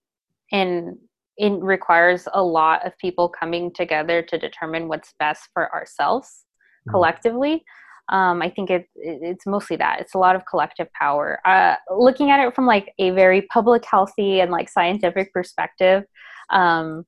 and 0.52 0.98
it 1.38 1.52
requires 1.62 2.28
a 2.34 2.42
lot 2.44 2.86
of 2.86 2.98
people 2.98 3.30
coming 3.30 3.72
together 3.74 4.22
to 4.22 4.38
determine 4.38 4.88
what's 4.88 5.14
best 5.20 5.50
for 5.54 5.74
ourselves 5.74 6.46
Mhm. 6.88 6.92
collectively. 6.92 7.64
Um, 8.10 8.42
I 8.42 8.50
think 8.50 8.70
it, 8.72 8.88
it, 8.96 9.20
it's 9.22 9.46
mostly 9.46 9.76
that. 9.78 10.00
It's 10.02 10.16
a 10.16 10.18
lot 10.18 10.36
of 10.36 10.46
collective 10.46 10.92
power. 10.94 11.40
Uh, 11.46 11.76
looking 11.96 12.32
at 12.32 12.40
it 12.40 12.56
from 12.56 12.66
like 12.66 12.94
a 12.98 13.12
very 13.12 13.44
public, 13.44 13.84
healthy, 13.86 14.40
and 14.42 14.52
like 14.52 14.68
scientific 14.70 15.32
perspective, 15.34 16.04
um, 16.50 17.06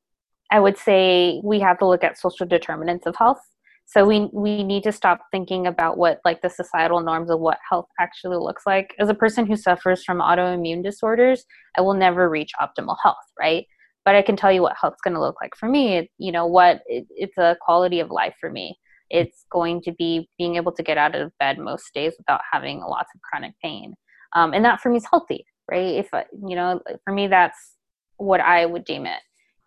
I 0.52 0.60
would 0.60 0.78
say 0.78 1.40
we 1.44 1.62
have 1.62 1.80
to 1.80 1.88
look 1.88 2.04
at 2.04 2.20
social 2.20 2.46
determinants 2.46 3.08
of 3.08 3.16
health. 3.16 3.40
So 3.86 4.06
we 4.06 4.30
we 4.32 4.64
need 4.64 4.84
to 4.84 4.92
stop 4.92 5.22
thinking 5.32 5.66
about 5.66 5.98
what 5.98 6.20
like 6.24 6.42
the 6.42 6.50
societal 6.50 7.00
norms 7.02 7.30
of 7.30 7.40
what 7.40 7.58
health 7.68 7.88
actually 8.00 8.38
looks 8.38 8.64
like. 8.66 8.94
As 9.00 9.10
a 9.10 9.14
person 9.14 9.46
who 9.46 9.56
suffers 9.56 10.04
from 10.04 10.20
autoimmune 10.20 10.84
disorders, 10.84 11.46
I 11.78 11.82
will 11.82 11.94
never 11.94 12.30
reach 12.30 12.52
optimal 12.62 12.98
health, 13.02 13.18
right? 13.40 13.66
But 14.06 14.16
I 14.16 14.22
can 14.22 14.36
tell 14.36 14.52
you 14.52 14.62
what 14.62 14.76
health's 14.80 15.02
going 15.02 15.14
to 15.14 15.20
look 15.20 15.36
like 15.42 15.56
for 15.56 15.68
me. 15.70 16.10
You 16.18 16.32
know 16.32 16.48
what? 16.48 16.82
It, 16.86 17.06
it's 17.12 17.38
a 17.38 17.58
quality 17.62 18.00
of 18.00 18.12
life 18.12 18.36
for 18.40 18.50
me. 18.50 18.78
It's 19.10 19.46
going 19.52 19.82
to 19.84 19.92
be 19.92 20.30
being 20.38 20.56
able 20.56 20.72
to 20.74 20.84
get 20.84 20.98
out 20.98 21.16
of 21.16 21.38
bed 21.38 21.60
most 21.60 21.94
days 21.94 22.14
without 22.18 22.42
having 22.52 22.80
lots 22.80 23.10
of 23.14 23.22
chronic 23.22 23.54
pain, 23.62 23.94
um, 24.36 24.54
and 24.54 24.64
that 24.66 24.80
for 24.82 24.90
me 24.90 24.98
is 24.98 25.08
healthy, 25.10 25.46
right? 25.70 25.96
If 25.96 26.10
you 26.48 26.56
know, 26.56 26.82
for 27.04 27.14
me, 27.14 27.28
that's 27.28 27.76
what 28.18 28.40
I 28.40 28.66
would 28.66 28.86
deem 28.86 29.06
it 29.06 29.20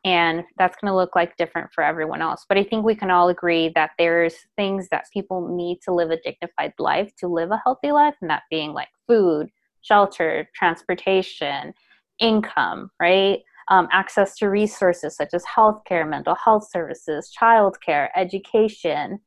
and 0.05 0.45
that's 0.59 0.77
going 0.81 0.91
to 0.91 0.97
look 0.97 1.17
like 1.17 1.37
different 1.37 1.73
for 1.73 1.83
everyone 1.83 2.21
else. 2.21 2.45
But 2.49 2.59
i 2.59 2.65
think 2.65 2.85
we 2.85 2.95
can 2.95 3.11
all 3.11 3.29
agree 3.29 3.71
that 3.75 3.91
there's 3.99 4.35
things 4.57 4.89
that 4.91 5.07
people 5.13 5.55
need 5.55 5.81
to 5.85 5.93
live 5.93 6.11
a 6.11 6.21
dignified 6.21 6.75
life 6.79 7.13
to 7.19 7.29
live 7.29 7.51
a 7.51 7.61
healthy 7.65 7.93
life 7.93 8.15
and 8.21 8.31
that 8.31 8.43
being 8.51 8.73
like 8.73 8.89
food 9.07 9.51
shelter 9.83 10.49
transportation 10.55 11.75
income 12.21 12.91
right? 13.01 13.41
Um, 13.69 13.89
access 13.93 14.37
to 14.37 14.51
resources 14.51 15.17
such 15.17 15.33
as 15.33 15.43
healthcare 15.45 16.07
mental 16.09 16.35
health 16.35 16.69
services 16.71 17.33
childcare 17.41 18.09
education. 18.15 19.21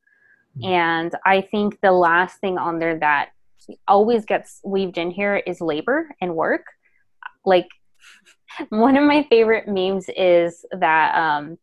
And 0.63 1.13
i 1.25 1.41
think 1.41 1.79
the 1.81 1.91
last 1.91 2.39
thing 2.39 2.57
on 2.57 2.79
there 2.79 2.99
that 2.99 3.29
always 3.87 4.25
gets 4.25 4.61
weaved 4.63 4.97
in 4.97 5.11
here 5.11 5.37
is 5.37 5.61
labor 5.61 6.09
and 6.21 6.35
work. 6.35 6.65
Like 7.45 7.67
one 8.69 8.97
of 8.97 9.03
my 9.03 9.25
favorite 9.29 9.67
memes 9.67 10.09
is 10.15 10.65
that 10.71 11.15
um, 11.15 11.57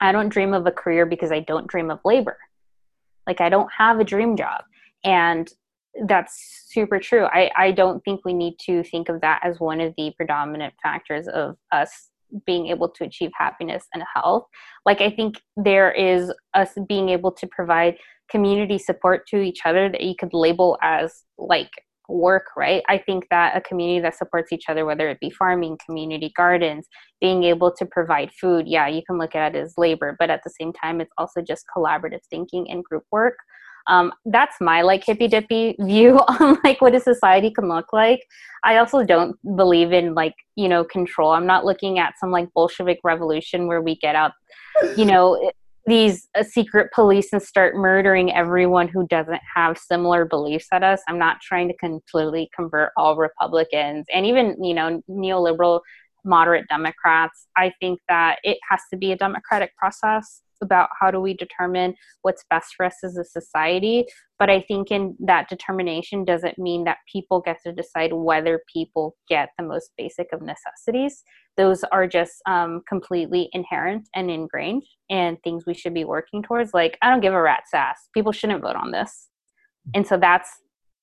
I 0.00 0.12
don't 0.12 0.28
dream 0.28 0.54
of 0.54 0.66
a 0.66 0.72
career 0.72 1.06
because 1.06 1.32
I 1.32 1.40
don't 1.40 1.66
dream 1.66 1.90
of 1.90 2.00
labor. 2.04 2.38
Like 3.26 3.40
I 3.40 3.48
don't 3.48 3.70
have 3.76 4.00
a 4.00 4.04
dream 4.04 4.36
job. 4.36 4.62
And 5.04 5.50
that's 6.06 6.66
super 6.68 6.98
true. 6.98 7.24
I, 7.24 7.50
I 7.56 7.72
don't 7.72 8.02
think 8.04 8.24
we 8.24 8.32
need 8.32 8.56
to 8.66 8.82
think 8.84 9.08
of 9.08 9.20
that 9.20 9.40
as 9.42 9.58
one 9.58 9.80
of 9.80 9.94
the 9.96 10.12
predominant 10.16 10.74
factors 10.82 11.28
of 11.28 11.56
us 11.72 12.10
being 12.46 12.68
able 12.68 12.88
to 12.88 13.04
achieve 13.04 13.30
happiness 13.34 13.86
and 13.94 14.02
health 14.14 14.44
like 14.84 15.00
i 15.00 15.10
think 15.10 15.40
there 15.56 15.90
is 15.92 16.32
us 16.54 16.70
being 16.88 17.08
able 17.08 17.32
to 17.32 17.46
provide 17.46 17.96
community 18.30 18.78
support 18.78 19.26
to 19.26 19.40
each 19.40 19.60
other 19.64 19.88
that 19.88 20.02
you 20.02 20.14
could 20.14 20.34
label 20.34 20.78
as 20.82 21.24
like 21.38 21.70
work 22.08 22.46
right? 22.56 22.82
I 22.88 22.98
think 22.98 23.26
that 23.30 23.56
a 23.56 23.60
community 23.60 24.00
that 24.00 24.16
supports 24.16 24.52
each 24.52 24.64
other 24.68 24.84
whether 24.84 25.08
it 25.08 25.20
be 25.20 25.30
farming 25.30 25.78
community 25.84 26.32
gardens 26.36 26.86
being 27.20 27.44
able 27.44 27.72
to 27.72 27.86
provide 27.86 28.30
food 28.32 28.66
yeah 28.66 28.86
you 28.86 29.02
can 29.06 29.18
look 29.18 29.34
at 29.34 29.54
it 29.54 29.58
as 29.58 29.74
labor 29.76 30.16
but 30.18 30.30
at 30.30 30.40
the 30.44 30.50
same 30.50 30.72
time 30.72 31.00
it's 31.00 31.12
also 31.18 31.42
just 31.42 31.64
collaborative 31.76 32.20
thinking 32.30 32.70
and 32.70 32.84
group 32.84 33.04
work. 33.10 33.36
Um, 33.88 34.12
that's 34.26 34.56
my 34.60 34.82
like 34.82 35.02
hippy 35.02 35.28
dippy 35.28 35.74
view 35.80 36.18
on 36.18 36.58
like 36.62 36.80
what 36.80 36.94
a 36.94 37.00
society 37.00 37.50
can 37.50 37.68
look 37.68 37.92
like. 37.92 38.20
I 38.64 38.76
also 38.76 39.02
don't 39.02 39.36
believe 39.56 39.92
in 39.92 40.14
like 40.14 40.34
you 40.56 40.68
know 40.68 40.84
control. 40.84 41.32
I'm 41.32 41.46
not 41.46 41.64
looking 41.64 41.98
at 41.98 42.14
some 42.20 42.30
like 42.30 42.52
bolshevik 42.54 43.00
revolution 43.02 43.66
where 43.66 43.80
we 43.80 43.96
get 43.96 44.14
out 44.14 44.32
you 44.96 45.04
know 45.04 45.52
these 45.88 46.28
uh, 46.36 46.42
secret 46.42 46.92
police 46.92 47.32
and 47.32 47.42
start 47.42 47.74
murdering 47.74 48.32
everyone 48.32 48.88
who 48.88 49.06
doesn't 49.06 49.40
have 49.54 49.78
similar 49.78 50.24
beliefs 50.24 50.66
at 50.72 50.82
us. 50.82 51.00
I'm 51.08 51.18
not 51.18 51.40
trying 51.40 51.68
to 51.68 51.76
completely 51.76 52.50
convert 52.54 52.92
all 52.96 53.16
republicans 53.16 54.06
and 54.12 54.26
even 54.26 54.62
you 54.62 54.74
know 54.74 55.02
neoliberal 55.08 55.80
moderate 56.24 56.68
democrats. 56.68 57.46
I 57.56 57.72
think 57.80 58.00
that 58.08 58.38
it 58.42 58.58
has 58.70 58.80
to 58.90 58.96
be 58.96 59.12
a 59.12 59.16
democratic 59.16 59.76
process 59.76 60.42
about 60.62 60.88
how 61.00 61.10
do 61.10 61.20
we 61.20 61.34
determine 61.34 61.94
what's 62.22 62.44
best 62.50 62.74
for 62.76 62.86
us 62.86 62.96
as 63.04 63.16
a 63.16 63.24
society. 63.24 64.06
But 64.38 64.50
i 64.50 64.60
think 64.60 64.90
in 64.90 65.16
that 65.20 65.48
determination 65.48 66.24
doesn't 66.24 66.58
mean 66.58 66.84
that 66.84 66.98
people 67.12 67.40
get 67.40 67.58
to 67.64 67.72
decide 67.72 68.12
whether 68.12 68.62
people 68.72 69.16
get 69.28 69.50
the 69.58 69.64
most 69.64 69.90
basic 69.96 70.28
of 70.32 70.42
necessities. 70.42 71.22
Those 71.56 71.82
are 71.90 72.06
just 72.06 72.34
um, 72.46 72.82
completely 72.88 73.48
inherent 73.52 74.08
and 74.14 74.30
ingrained 74.30 74.84
and 75.10 75.36
things 75.42 75.64
we 75.66 75.74
should 75.74 75.94
be 75.94 76.04
working 76.04 76.42
towards. 76.42 76.72
Like 76.72 76.98
i 77.02 77.10
don't 77.10 77.20
give 77.20 77.34
a 77.34 77.42
rat's 77.42 77.74
ass. 77.74 78.08
People 78.14 78.32
shouldn't 78.32 78.62
vote 78.62 78.76
on 78.76 78.90
this. 78.90 79.28
And 79.94 80.06
so 80.06 80.18
that's 80.18 80.50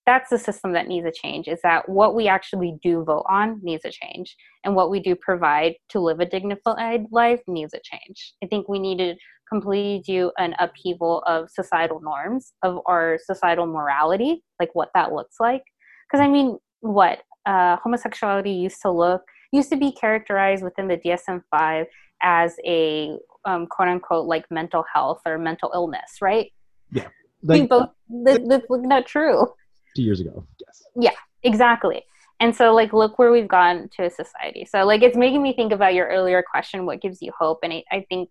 that's 0.06 0.30
the 0.30 0.38
system 0.38 0.74
that 0.74 0.88
needs 0.88 1.08
a 1.08 1.12
change 1.12 1.48
is 1.48 1.60
that 1.64 1.90
what 1.90 2.16
we 2.16 2.28
actually 2.28 2.78
do 2.84 3.04
vote 3.04 3.26
on 3.28 3.60
needs 3.64 3.86
a 3.86 3.92
change. 3.92 4.36
And 4.64 4.76
what 4.76 4.92
we 4.92 5.00
do 5.00 5.16
provide 5.16 5.76
to 5.90 6.00
live 6.00 6.20
a 6.20 6.26
dignified 6.26 7.06
life 7.12 7.42
needs 7.48 7.74
a 7.74 7.80
change. 7.84 8.34
I 8.44 8.48
think 8.48 8.70
we 8.70 8.80
need 8.80 9.00
to 9.00 9.16
completely 9.48 10.02
do 10.06 10.32
an 10.38 10.56
upheaval 10.60 11.24
of 11.28 11.50
societal 11.50 12.00
norms 12.02 12.54
of 12.64 12.80
our 12.86 13.20
societal 13.24 13.66
morality 13.66 14.44
like 14.60 14.70
what 14.74 14.90
that 14.94 15.12
looks 15.12 15.36
like. 15.40 15.64
Because 16.10 16.24
i 16.24 16.28
mean 16.28 16.58
what 16.82 17.20
uh, 17.46 17.78
homosexuality 17.78 18.52
used 18.52 18.82
to 18.82 18.92
look 18.92 19.24
used 19.52 19.70
to 19.70 19.78
be 19.78 19.92
characterized 19.92 20.64
within 20.64 20.88
the 20.88 20.98
dsm-5 20.98 21.86
as 22.22 22.56
a 22.66 23.18
um, 23.46 23.68
quote 23.68 23.88
unquote 23.88 24.26
like 24.26 24.46
mental 24.50 24.84
health 24.92 25.22
or 25.26 25.38
mental 25.38 25.72
illness 25.74 26.18
right? 26.22 26.52
Yeah. 26.92 27.08
Like, 27.44 27.62
we 27.62 27.68
both 27.68 27.90
that's 28.24 28.66
not 28.70 29.06
true. 29.06 29.48
Two 29.96 30.02
years 30.02 30.20
ago 30.20 30.46
yes. 30.60 30.84
Yeah 30.96 31.16
exactly. 31.44 32.04
And 32.40 32.56
so 32.56 32.74
like 32.74 32.92
look 32.94 33.18
where 33.18 33.32
we've 33.32 33.48
gone 33.48 33.90
to 33.96 34.06
a 34.06 34.10
society. 34.10 34.66
So 34.66 34.84
like 34.84 35.02
it's 35.02 35.18
making 35.18 35.42
me 35.42 35.54
think 35.54 35.72
about 35.72 35.94
your 35.94 36.08
earlier 36.08 36.44
question 36.44 36.86
what 36.86 37.02
gives 37.02 37.22
you 37.22 37.32
hope? 37.38 37.60
And 37.64 37.72
I, 37.72 37.84
I 37.92 38.06
think 38.10 38.30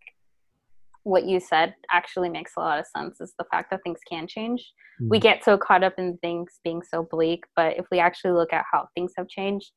what 1.05 1.27
you 1.27 1.39
said 1.39 1.75
actually 1.91 2.29
makes 2.29 2.53
a 2.57 2.61
lot 2.61 2.79
of 2.79 2.87
sense 2.87 3.21
is 3.21 3.35
the 3.39 3.45
fact 3.51 3.71
that 3.71 3.81
things 3.85 4.01
can 4.11 4.27
change. 4.27 4.61
Mm-hmm. 5.01 5.11
We 5.11 5.21
get 5.21 5.45
so 5.45 5.57
caught 5.57 5.85
up 5.85 5.95
in 5.99 6.19
things 6.19 6.59
being 6.65 6.83
so 6.83 7.07
bleak, 7.09 7.45
but 7.55 7.79
if 7.79 7.87
we 7.93 7.99
actually 7.99 8.33
look 8.33 8.53
at 8.53 8.65
how 8.71 8.89
things 8.95 9.13
have 9.17 9.29
changed, 9.29 9.71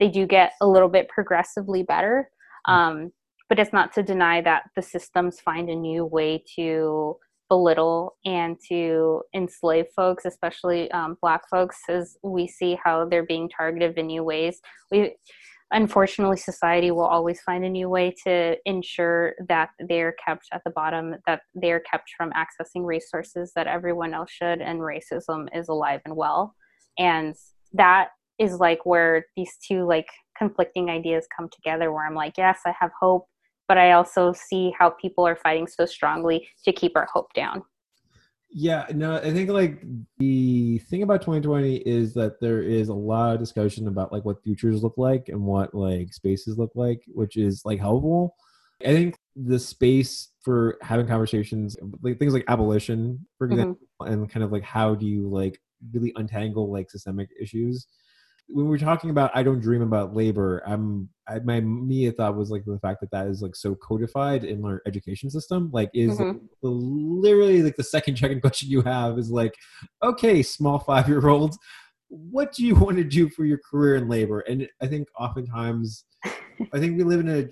they 0.00 0.08
do 0.08 0.26
get 0.26 0.52
a 0.60 0.66
little 0.66 0.88
bit 0.88 1.08
progressively 1.08 1.82
better. 1.82 2.28
Mm-hmm. 2.68 2.72
Um, 2.74 3.12
but 3.48 3.58
it's 3.58 3.72
not 3.72 3.92
to 3.94 4.02
deny 4.02 4.40
that 4.42 4.64
the 4.76 4.82
systems 4.82 5.40
find 5.40 5.68
a 5.68 5.76
new 5.76 6.04
way 6.04 6.42
to 6.56 7.16
belittle 7.48 8.16
and 8.24 8.56
to 8.66 9.20
enslave 9.34 9.84
folks, 9.94 10.24
especially 10.24 10.90
um, 10.92 11.18
Black 11.20 11.42
folks, 11.50 11.76
as 11.90 12.16
we 12.22 12.48
see 12.48 12.78
how 12.82 13.04
they're 13.04 13.26
being 13.26 13.50
targeted 13.54 13.98
in 13.98 14.06
new 14.06 14.24
ways. 14.24 14.58
We 14.90 15.16
unfortunately 15.72 16.36
society 16.36 16.90
will 16.90 17.06
always 17.06 17.40
find 17.40 17.64
a 17.64 17.68
new 17.68 17.88
way 17.88 18.14
to 18.24 18.56
ensure 18.66 19.34
that 19.48 19.70
they're 19.88 20.14
kept 20.24 20.46
at 20.52 20.62
the 20.64 20.70
bottom 20.70 21.16
that 21.26 21.42
they're 21.54 21.80
kept 21.80 22.10
from 22.16 22.30
accessing 22.32 22.84
resources 22.84 23.52
that 23.56 23.66
everyone 23.66 24.14
else 24.14 24.30
should 24.30 24.60
and 24.60 24.80
racism 24.80 25.48
is 25.54 25.68
alive 25.68 26.00
and 26.04 26.16
well. 26.16 26.54
And 26.98 27.34
that 27.72 28.08
is 28.38 28.58
like 28.58 28.84
where 28.84 29.26
these 29.36 29.56
two 29.66 29.84
like 29.86 30.08
conflicting 30.36 30.90
ideas 30.90 31.26
come 31.36 31.48
together 31.48 31.92
where 31.92 32.06
i'm 32.06 32.14
like 32.14 32.34
yes 32.36 32.60
i 32.66 32.72
have 32.78 32.90
hope 32.98 33.26
but 33.68 33.78
i 33.78 33.92
also 33.92 34.32
see 34.32 34.72
how 34.78 34.90
people 34.90 35.26
are 35.26 35.36
fighting 35.36 35.66
so 35.66 35.84
strongly 35.86 36.46
to 36.64 36.72
keep 36.72 36.92
our 36.96 37.08
hope 37.12 37.32
down 37.34 37.62
yeah, 38.54 38.86
no, 38.92 39.16
I 39.16 39.32
think 39.32 39.48
like 39.48 39.82
the 40.18 40.78
thing 40.78 41.02
about 41.02 41.22
2020 41.22 41.76
is 41.76 42.12
that 42.14 42.38
there 42.40 42.62
is 42.62 42.88
a 42.88 42.94
lot 42.94 43.34
of 43.34 43.40
discussion 43.40 43.88
about 43.88 44.12
like 44.12 44.24
what 44.24 44.42
futures 44.42 44.82
look 44.82 44.98
like 44.98 45.28
and 45.28 45.42
what 45.42 45.74
like 45.74 46.12
spaces 46.12 46.58
look 46.58 46.72
like, 46.74 47.02
which 47.08 47.36
is 47.36 47.62
like 47.64 47.80
helpful. 47.80 48.36
I 48.82 48.92
think 48.92 49.16
the 49.36 49.58
space 49.58 50.28
for 50.42 50.76
having 50.82 51.06
conversations, 51.06 51.76
like 52.02 52.18
things 52.18 52.34
like 52.34 52.44
abolition, 52.48 53.26
for 53.38 53.46
mm-hmm. 53.46 53.52
example, 53.54 53.86
mm-hmm. 54.02 54.12
and 54.12 54.30
kind 54.30 54.44
of 54.44 54.52
like 54.52 54.64
how 54.64 54.94
do 54.94 55.06
you 55.06 55.28
like 55.28 55.58
really 55.92 56.12
untangle 56.16 56.70
like 56.70 56.90
systemic 56.90 57.30
issues 57.40 57.86
when 58.48 58.66
we're 58.66 58.78
talking 58.78 59.10
about 59.10 59.30
I 59.34 59.42
don't 59.42 59.60
dream 59.60 59.82
about 59.82 60.14
labor, 60.14 60.62
I'm 60.66 61.08
I, 61.28 61.38
my 61.40 61.56
immediate 61.56 62.16
thought 62.16 62.36
was 62.36 62.50
like 62.50 62.64
the 62.64 62.78
fact 62.80 63.00
that 63.00 63.10
that 63.12 63.26
is 63.28 63.42
like 63.42 63.54
so 63.54 63.74
codified 63.74 64.44
in 64.44 64.64
our 64.64 64.82
education 64.86 65.30
system. 65.30 65.70
Like, 65.72 65.90
is 65.94 66.18
mm-hmm. 66.18 66.38
like, 66.38 66.40
literally 66.62 67.62
like 67.62 67.76
the 67.76 67.84
second 67.84 68.16
checking 68.16 68.40
question 68.40 68.68
you 68.68 68.82
have 68.82 69.18
is 69.18 69.30
like, 69.30 69.54
okay, 70.02 70.42
small 70.42 70.78
five 70.78 71.08
year 71.08 71.26
olds, 71.28 71.58
what 72.08 72.52
do 72.52 72.66
you 72.66 72.74
want 72.74 72.96
to 72.96 73.04
do 73.04 73.28
for 73.30 73.44
your 73.44 73.58
career 73.58 73.96
in 73.96 74.08
labor? 74.08 74.40
And 74.40 74.68
I 74.80 74.86
think 74.86 75.08
oftentimes, 75.18 76.04
I 76.24 76.78
think 76.78 76.98
we 76.98 77.04
live 77.04 77.20
in 77.20 77.28
a 77.28 77.48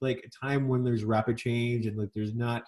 like 0.00 0.24
a 0.26 0.46
time 0.46 0.68
when 0.68 0.84
there's 0.84 1.04
rapid 1.04 1.38
change 1.38 1.86
and 1.86 1.96
like 1.96 2.10
there's 2.14 2.34
not 2.34 2.64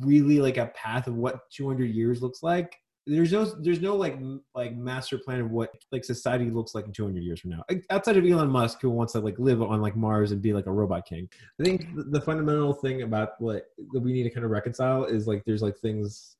really 0.00 0.40
like 0.40 0.56
a 0.56 0.72
path 0.74 1.06
of 1.06 1.14
what 1.14 1.38
200 1.52 1.84
years 1.84 2.22
looks 2.22 2.42
like 2.42 2.76
there's 3.06 3.32
no 3.32 3.44
there's 3.44 3.80
no 3.80 3.96
like 3.96 4.18
like 4.54 4.74
master 4.74 5.18
plan 5.18 5.40
of 5.40 5.50
what 5.50 5.70
like 5.92 6.04
society 6.04 6.50
looks 6.50 6.74
like 6.74 6.86
in 6.86 6.92
200 6.92 7.22
years 7.22 7.40
from 7.40 7.50
now. 7.50 7.62
Outside 7.90 8.16
of 8.16 8.24
elon 8.24 8.48
musk 8.48 8.80
who 8.80 8.90
wants 8.90 9.12
to 9.12 9.20
like 9.20 9.38
live 9.38 9.60
on 9.60 9.82
like 9.82 9.96
mars 9.96 10.32
and 10.32 10.40
be 10.40 10.52
like 10.52 10.66
a 10.66 10.72
robot 10.72 11.06
king. 11.06 11.28
I 11.60 11.64
think 11.64 11.86
the 11.94 12.20
fundamental 12.20 12.72
thing 12.72 13.02
about 13.02 13.40
what 13.40 13.66
that 13.92 14.00
we 14.00 14.12
need 14.12 14.22
to 14.22 14.30
kind 14.30 14.44
of 14.44 14.50
reconcile 14.50 15.04
is 15.04 15.26
like 15.26 15.44
there's 15.44 15.62
like 15.62 15.76
things 15.78 16.36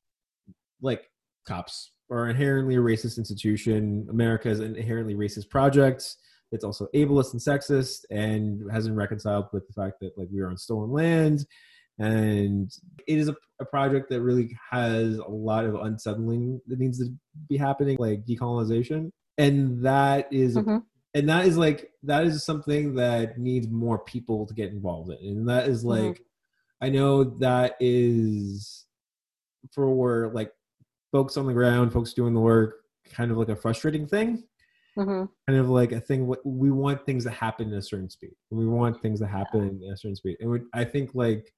like 0.80 1.10
cops 1.46 1.90
are 2.10 2.28
inherently 2.28 2.76
a 2.76 2.78
racist 2.78 3.18
institution. 3.18 4.06
America 4.08 4.48
is 4.48 4.60
an 4.60 4.76
inherently 4.76 5.14
racist 5.14 5.50
project. 5.50 6.16
It's 6.50 6.64
also 6.64 6.88
ableist 6.94 7.32
and 7.32 7.42
sexist 7.42 8.04
and 8.10 8.70
hasn't 8.70 8.96
reconciled 8.96 9.46
with 9.52 9.66
the 9.66 9.72
fact 9.72 10.00
that 10.00 10.16
like 10.16 10.28
we 10.32 10.40
are 10.40 10.48
on 10.48 10.56
stolen 10.56 10.90
land 10.90 11.46
and 11.98 12.72
it 13.06 13.18
is 13.18 13.28
a, 13.28 13.36
a, 13.60 13.64
project 13.64 14.10
that 14.10 14.20
really 14.20 14.56
has 14.70 15.18
a 15.18 15.30
lot 15.30 15.64
of 15.64 15.74
unsettling 15.76 16.60
that 16.66 16.78
needs 16.78 16.98
to 16.98 17.12
be 17.48 17.56
happening 17.56 17.96
like 18.00 18.24
decolonization 18.24 19.10
and 19.38 19.84
that 19.84 20.26
is 20.32 20.56
mm-hmm. 20.56 20.78
and 21.14 21.28
that 21.28 21.46
is 21.46 21.56
like 21.56 21.90
that 22.02 22.24
is 22.24 22.44
something 22.44 22.94
that 22.94 23.38
needs 23.38 23.68
more 23.68 23.98
people 23.98 24.46
to 24.46 24.54
get 24.54 24.70
involved 24.70 25.10
in 25.10 25.38
and 25.38 25.48
that 25.48 25.68
is 25.68 25.84
mm-hmm. 25.84 26.06
like 26.06 26.14
mm-hmm. 26.14 26.84
i 26.84 26.88
know 26.88 27.24
that 27.24 27.76
is 27.78 28.86
for 29.72 30.30
like 30.34 30.50
folks 31.12 31.36
on 31.36 31.46
the 31.46 31.52
ground 31.52 31.92
folks 31.92 32.12
doing 32.12 32.34
the 32.34 32.40
work 32.40 32.76
kind 33.12 33.30
of 33.30 33.36
like 33.36 33.48
a 33.48 33.56
frustrating 33.56 34.06
thing 34.06 34.42
Mm-hmm. 34.96 35.24
kind 35.48 35.58
of 35.58 35.68
like 35.68 35.90
a 35.90 35.98
thing 35.98 36.32
we 36.44 36.70
want 36.70 37.04
things 37.04 37.24
to 37.24 37.30
happen 37.30 37.72
in 37.72 37.74
a 37.74 37.82
certain 37.82 38.08
speed 38.08 38.30
we 38.50 38.64
want 38.64 39.02
things 39.02 39.18
to 39.18 39.26
happen 39.26 39.80
in 39.82 39.90
a 39.90 39.96
certain 39.96 40.14
speed 40.14 40.36
and 40.38 40.60
i 40.72 40.84
think 40.84 41.10
like 41.14 41.52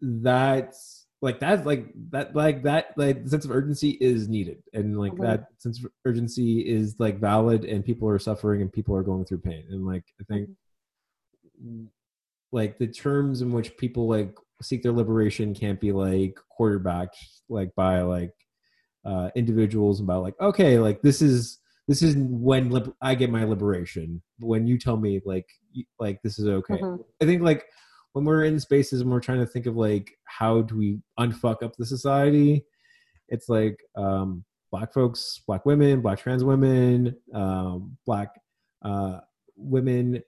that's 0.00 1.06
like 1.20 1.40
that 1.40 1.66
like 1.66 1.86
that 2.10 2.34
like 2.34 2.62
that 2.62 2.92
like 2.96 3.26
sense 3.26 3.44
of 3.44 3.50
urgency 3.50 3.90
is 4.00 4.28
needed 4.28 4.62
and 4.72 4.98
like 4.98 5.12
mm-hmm. 5.12 5.24
that 5.24 5.46
sense 5.58 5.82
of 5.82 5.90
urgency 6.04 6.60
is 6.60 6.94
like 6.98 7.18
valid 7.18 7.64
and 7.64 7.84
people 7.84 8.08
are 8.08 8.18
suffering 8.18 8.62
and 8.62 8.72
people 8.72 8.94
are 8.94 9.02
going 9.02 9.24
through 9.24 9.38
pain 9.38 9.64
and 9.70 9.84
like 9.84 10.04
i 10.20 10.24
think 10.32 10.48
mm-hmm. 11.60 11.84
like 12.52 12.78
the 12.78 12.86
terms 12.86 13.42
in 13.42 13.50
which 13.50 13.76
people 13.76 14.08
like 14.08 14.32
seek 14.62 14.82
their 14.82 14.92
liberation 14.92 15.54
can't 15.54 15.80
be 15.80 15.90
like 15.90 16.38
quarterbacked 16.50 17.16
like 17.48 17.74
by 17.74 18.00
like 18.02 18.32
uh 19.04 19.28
individuals 19.34 20.00
about 20.00 20.22
like 20.22 20.34
okay 20.40 20.78
like 20.78 21.02
this 21.02 21.20
is 21.20 21.58
this 21.88 22.00
is 22.00 22.14
when 22.16 22.70
lib- 22.70 22.94
i 23.02 23.14
get 23.14 23.30
my 23.30 23.42
liberation 23.42 24.22
when 24.38 24.68
you 24.68 24.78
tell 24.78 24.96
me 24.96 25.20
like 25.24 25.46
like 25.98 26.20
this 26.22 26.38
is 26.38 26.46
okay 26.46 26.74
mm-hmm. 26.74 27.02
i 27.20 27.24
think 27.24 27.42
like 27.42 27.64
when 28.18 28.26
we're 28.26 28.44
in 28.44 28.60
spaces 28.60 29.00
and 29.00 29.10
we're 29.10 29.20
trying 29.20 29.38
to 29.38 29.46
think 29.46 29.66
of 29.66 29.76
like 29.76 30.12
how 30.24 30.62
do 30.62 30.76
we 30.76 30.98
unfuck 31.18 31.62
up 31.62 31.76
the 31.76 31.86
society 31.86 32.64
it's 33.28 33.48
like 33.48 33.78
um, 33.96 34.44
black 34.70 34.92
folks 34.92 35.40
black 35.46 35.64
women 35.64 36.00
black 36.00 36.18
trans 36.18 36.44
women 36.44 37.14
um, 37.34 37.96
black 38.04 38.40
uh, 38.82 39.18
women 39.56 40.22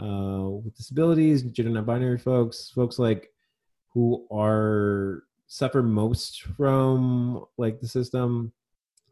uh, 0.00 0.48
with 0.62 0.76
disabilities, 0.76 1.42
gender 1.42 1.70
non-binary 1.70 2.18
folks, 2.18 2.70
folks 2.70 2.98
like 2.98 3.30
who 3.92 4.26
are 4.30 5.24
suffer 5.46 5.82
most 5.82 6.42
from 6.56 7.44
like 7.56 7.80
the 7.80 7.88
system 7.88 8.52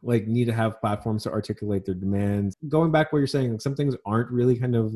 like 0.03 0.27
need 0.27 0.45
to 0.45 0.53
have 0.53 0.81
platforms 0.81 1.23
to 1.23 1.33
articulate 1.33 1.87
their 1.87 1.95
demands. 1.95 2.57
Going 2.69 2.93
back 2.93 3.13
what 3.13 3.21
you're 3.21 3.27
saying 3.27 3.53
like, 3.53 3.63
some 3.63 3.75
things 3.75 3.97
aren't 4.05 4.31
really 4.31 4.59
kind 4.59 4.77
of 4.77 4.95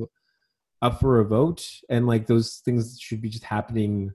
up 0.83 1.01
for 1.01 1.21
a 1.21 1.25
vote 1.25 1.67
and 1.91 2.07
like 2.07 2.27
those 2.27 2.62
things 2.64 2.99
should 3.01 3.21
be 3.21 3.29
just 3.29 3.45
happening 3.45 4.12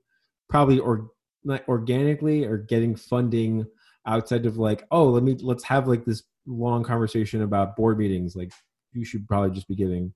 probably 0.50 0.80
or 0.80 1.10
like 1.44 1.68
organically 1.68 2.46
or 2.46 2.58
getting 2.58 2.96
funding 2.96 3.66
outside 4.06 4.46
of 4.46 4.58
like 4.58 4.86
oh 4.92 5.06
let 5.06 5.24
me 5.24 5.36
let's 5.42 5.64
have 5.64 5.88
like 5.88 6.06
this 6.06 6.24
long 6.46 6.84
conversation 6.84 7.42
about 7.42 7.76
board 7.76 7.98
meetings. 7.98 8.36
Like 8.36 8.52
you 8.92 9.06
should 9.06 9.28
probably 9.28 9.52
just 9.52 9.68
be 9.68 9.76
giving 9.76 10.14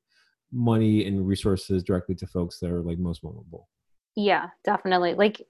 money 0.51 1.05
and 1.05 1.27
resources 1.27 1.83
directly 1.83 2.15
to 2.15 2.27
folks 2.27 2.59
that 2.59 2.71
are 2.71 2.81
like 2.81 2.99
most 2.99 3.21
vulnerable. 3.21 3.67
Yeah 4.15 4.47
definitely. 4.63 5.13
Like 5.13 5.41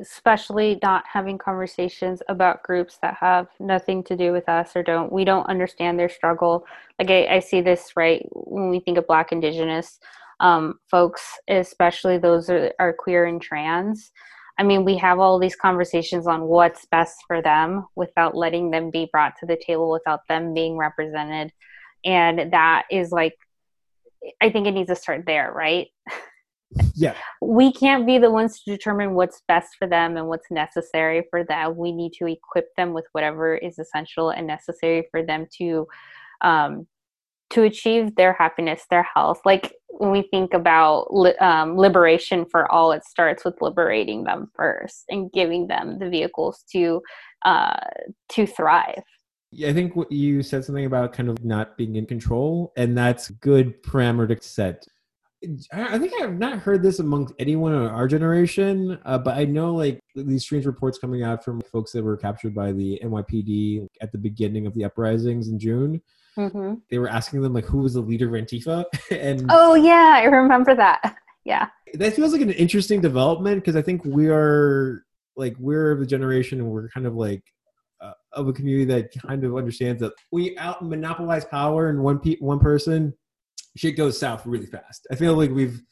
especially 0.00 0.78
not 0.82 1.04
having 1.06 1.38
conversations 1.38 2.20
about 2.28 2.62
groups 2.64 2.98
that 3.00 3.14
have 3.14 3.46
nothing 3.60 4.02
to 4.02 4.16
do 4.16 4.32
with 4.32 4.48
us 4.48 4.74
or 4.74 4.82
don't 4.82 5.12
we 5.12 5.24
don't 5.24 5.46
understand 5.46 5.98
their 5.98 6.08
struggle. 6.08 6.66
Like 6.98 7.10
i, 7.10 7.36
I 7.36 7.38
see 7.40 7.60
this 7.60 7.92
right 7.96 8.26
when 8.32 8.70
we 8.70 8.80
think 8.80 8.98
of 8.98 9.06
black 9.06 9.32
indigenous 9.32 9.98
um, 10.40 10.74
folks 10.90 11.22
especially 11.48 12.18
those 12.18 12.50
are, 12.50 12.72
are 12.78 12.92
queer 12.92 13.24
and 13.24 13.40
trans. 13.40 14.10
I 14.58 14.62
mean 14.62 14.84
we 14.84 14.96
have 14.98 15.18
all 15.18 15.38
these 15.38 15.56
conversations 15.56 16.26
on 16.26 16.42
what's 16.42 16.86
best 16.86 17.16
for 17.26 17.42
them 17.42 17.86
without 17.96 18.36
letting 18.36 18.70
them 18.70 18.90
be 18.90 19.08
brought 19.10 19.34
to 19.40 19.46
the 19.46 19.60
table 19.64 19.90
without 19.90 20.20
them 20.28 20.54
being 20.54 20.76
represented. 20.76 21.52
And 22.04 22.52
that 22.52 22.84
is 22.90 23.10
like 23.10 23.34
i 24.40 24.48
think 24.48 24.66
it 24.66 24.72
needs 24.72 24.88
to 24.88 24.96
start 24.96 25.24
there 25.26 25.52
right? 25.52 25.88
Yeah. 26.94 27.14
We 27.40 27.72
can't 27.72 28.06
be 28.06 28.18
the 28.18 28.30
ones 28.30 28.60
to 28.62 28.70
determine 28.70 29.14
what's 29.14 29.42
best 29.46 29.76
for 29.78 29.86
them 29.86 30.16
and 30.16 30.28
what's 30.28 30.50
necessary 30.50 31.24
for 31.30 31.44
them. 31.44 31.76
We 31.76 31.92
need 31.92 32.12
to 32.14 32.26
equip 32.26 32.74
them 32.76 32.92
with 32.92 33.06
whatever 33.12 33.56
is 33.56 33.78
essential 33.78 34.30
and 34.30 34.46
necessary 34.46 35.06
for 35.10 35.24
them 35.24 35.46
to 35.58 35.86
um, 36.40 36.86
to 37.54 37.62
achieve 37.62 38.14
their 38.16 38.32
happiness 38.32 38.82
their 38.90 39.06
health 39.14 39.40
like 39.44 39.72
when 39.88 40.10
we 40.10 40.22
think 40.30 40.52
about 40.52 41.06
li- 41.14 41.36
um, 41.36 41.76
liberation 41.76 42.44
for 42.44 42.70
all 42.70 42.92
it 42.92 43.04
starts 43.04 43.44
with 43.44 43.54
liberating 43.60 44.24
them 44.24 44.50
first 44.54 45.04
and 45.08 45.32
giving 45.32 45.68
them 45.68 45.98
the 45.98 46.08
vehicles 46.08 46.64
to 46.70 47.00
uh, 47.44 47.76
to 48.28 48.46
thrive 48.46 49.02
I 49.62 49.72
think 49.72 49.94
what 49.94 50.10
you 50.10 50.42
said 50.42 50.64
something 50.64 50.86
about 50.86 51.12
kind 51.12 51.28
of 51.28 51.44
not 51.44 51.76
being 51.76 51.94
in 51.96 52.06
control, 52.06 52.72
and 52.76 52.96
that's 52.96 53.30
good 53.30 53.82
parameter 53.84 54.40
to 54.40 54.48
set. 54.48 54.84
I 55.72 55.98
think 55.98 56.12
I've 56.20 56.38
not 56.38 56.58
heard 56.58 56.82
this 56.82 56.98
amongst 56.98 57.34
anyone 57.38 57.74
in 57.74 57.82
our 57.82 58.08
generation, 58.08 58.98
uh, 59.04 59.18
but 59.18 59.36
I 59.36 59.44
know 59.44 59.74
like 59.74 60.00
these 60.14 60.42
strange 60.42 60.64
reports 60.64 60.98
coming 60.98 61.22
out 61.22 61.44
from 61.44 61.60
folks 61.60 61.92
that 61.92 62.02
were 62.02 62.16
captured 62.16 62.54
by 62.54 62.72
the 62.72 62.98
NYPD 63.04 63.86
at 64.00 64.10
the 64.10 64.18
beginning 64.18 64.66
of 64.66 64.74
the 64.74 64.84
uprisings 64.84 65.48
in 65.48 65.58
June. 65.58 66.00
Mm-hmm. 66.38 66.74
They 66.90 66.98
were 66.98 67.08
asking 67.08 67.42
them 67.42 67.52
like 67.52 67.64
who 67.64 67.78
was 67.78 67.94
the 67.94 68.00
leader 68.00 68.26
of 68.26 68.42
Antifa, 68.42 68.84
and 69.10 69.46
oh 69.50 69.74
yeah, 69.74 70.14
I 70.16 70.24
remember 70.24 70.74
that. 70.74 71.16
Yeah, 71.46 71.68
that 71.92 72.14
feels 72.14 72.32
like 72.32 72.40
an 72.40 72.52
interesting 72.52 73.02
development 73.02 73.56
because 73.62 73.76
I 73.76 73.82
think 73.82 74.02
we 74.02 74.30
are 74.30 75.04
like 75.36 75.54
we're 75.58 75.90
of 75.90 75.98
the 75.98 76.06
generation 76.06 76.58
and 76.58 76.70
we're 76.70 76.88
kind 76.88 77.06
of 77.06 77.14
like 77.14 77.42
uh, 78.00 78.12
of 78.32 78.48
a 78.48 78.52
community 78.54 78.86
that 78.86 79.12
kind 79.20 79.44
of 79.44 79.54
understands 79.54 80.00
that 80.00 80.14
we 80.32 80.56
out 80.56 80.80
monopolize 80.80 81.44
power 81.44 81.90
in 81.90 82.02
one 82.02 82.18
pe- 82.18 82.38
one 82.38 82.60
person 82.60 83.12
shit 83.76 83.96
goes 83.96 84.18
south 84.18 84.46
really 84.46 84.66
fast. 84.66 85.06
I 85.10 85.16
feel 85.16 85.34
like 85.34 85.50
we've 85.50 85.82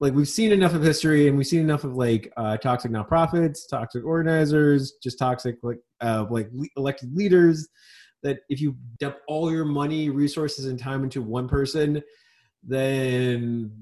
like 0.00 0.14
we've 0.14 0.28
seen 0.28 0.52
enough 0.52 0.74
of 0.74 0.82
history 0.82 1.28
and 1.28 1.36
we've 1.36 1.46
seen 1.46 1.60
enough 1.60 1.84
of 1.84 1.96
like 1.96 2.32
uh, 2.36 2.56
toxic 2.56 2.90
nonprofits, 2.90 3.68
toxic 3.68 4.04
organizers, 4.04 4.94
just 5.02 5.18
toxic 5.18 5.56
like 5.62 5.78
uh, 6.00 6.24
like 6.30 6.48
le- 6.52 6.68
elected 6.76 7.14
leaders. 7.14 7.68
That 8.22 8.40
if 8.48 8.60
you 8.60 8.76
dump 8.98 9.16
all 9.28 9.52
your 9.52 9.64
money, 9.64 10.10
resources, 10.10 10.66
and 10.66 10.78
time 10.78 11.04
into 11.04 11.22
one 11.22 11.48
person, 11.48 12.02
then 12.62 13.72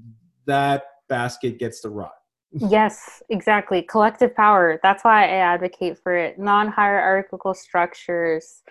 that 0.45 0.83
basket 1.09 1.59
gets 1.59 1.81
to 1.81 1.89
rot. 1.89 2.13
yes, 2.51 3.21
exactly. 3.29 3.81
Collective 3.81 4.35
power. 4.35 4.79
That's 4.81 5.03
why 5.03 5.25
I 5.25 5.37
advocate 5.37 5.97
for 5.99 6.15
it. 6.15 6.39
Non 6.39 6.69
hierarchical 6.69 7.53
structures. 7.53 8.61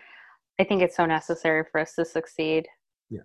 I 0.58 0.64
think 0.64 0.82
it's 0.82 0.96
so 0.96 1.04
necessary 1.04 1.64
for 1.70 1.80
us 1.80 1.94
to 1.94 2.04
succeed. 2.04 2.66
Yeah. 3.10 3.20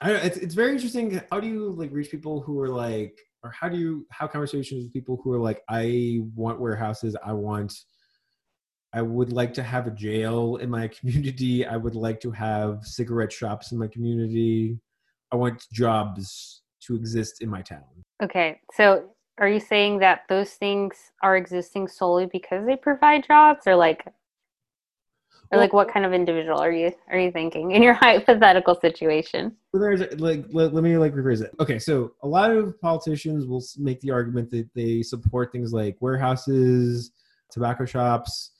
I 0.00 0.12
it's 0.12 0.36
it's 0.36 0.54
very 0.54 0.72
interesting. 0.72 1.20
How 1.30 1.40
do 1.40 1.46
you 1.46 1.70
like 1.70 1.90
reach 1.92 2.10
people 2.10 2.40
who 2.40 2.58
are 2.60 2.68
like, 2.68 3.16
or 3.42 3.52
how 3.52 3.68
do 3.68 3.76
you 3.76 4.06
have 4.10 4.30
conversations 4.30 4.84
with 4.84 4.92
people 4.92 5.20
who 5.22 5.32
are 5.32 5.38
like, 5.38 5.62
I 5.68 6.20
want 6.34 6.60
warehouses, 6.60 7.16
I 7.24 7.32
want, 7.32 7.72
I 8.92 9.02
would 9.02 9.32
like 9.32 9.52
to 9.54 9.62
have 9.62 9.86
a 9.86 9.90
jail 9.90 10.56
in 10.56 10.70
my 10.70 10.88
community. 11.00 11.66
I 11.66 11.76
would 11.76 11.94
like 11.94 12.20
to 12.20 12.30
have 12.30 12.84
cigarette 12.84 13.32
shops 13.32 13.72
in 13.72 13.78
my 13.78 13.88
community. 13.88 14.78
I 15.32 15.36
want 15.36 15.66
jobs 15.72 16.62
to 16.86 16.94
exist 16.94 17.42
in 17.42 17.50
my 17.50 17.62
town. 17.62 17.84
Okay, 18.22 18.60
so 18.72 19.10
are 19.38 19.48
you 19.48 19.60
saying 19.60 19.98
that 19.98 20.22
those 20.28 20.52
things 20.52 20.96
are 21.22 21.36
existing 21.36 21.88
solely 21.88 22.26
because 22.26 22.66
they 22.66 22.76
provide 22.76 23.26
jobs, 23.26 23.66
or 23.66 23.76
like 23.76 24.04
or 25.50 25.56
well, 25.56 25.60
like 25.60 25.72
what 25.72 25.92
kind 25.92 26.04
of 26.04 26.12
individual 26.12 26.58
are 26.58 26.70
you 26.70 26.92
are 27.10 27.18
you 27.18 27.30
thinking 27.30 27.70
in 27.72 27.82
your 27.82 27.94
hypothetical 28.02 28.74
situation 28.74 29.54
there's 29.72 30.00
like 30.20 30.44
let, 30.50 30.74
let, 30.74 30.84
me 30.84 30.98
like 30.98 31.14
rephrase 31.14 31.42
it 31.42 31.54
okay 31.60 31.78
so 31.78 32.12
a 32.22 32.28
lot 32.28 32.50
of 32.50 32.78
politicians 32.80 33.46
will 33.46 33.64
make 33.78 34.00
the 34.00 34.10
argument 34.10 34.50
that 34.50 34.68
they 34.74 35.02
support 35.02 35.50
things 35.52 35.72
like 35.72 35.96
warehouses 36.00 37.12
tobacco 37.50 37.84
shops 37.84 38.52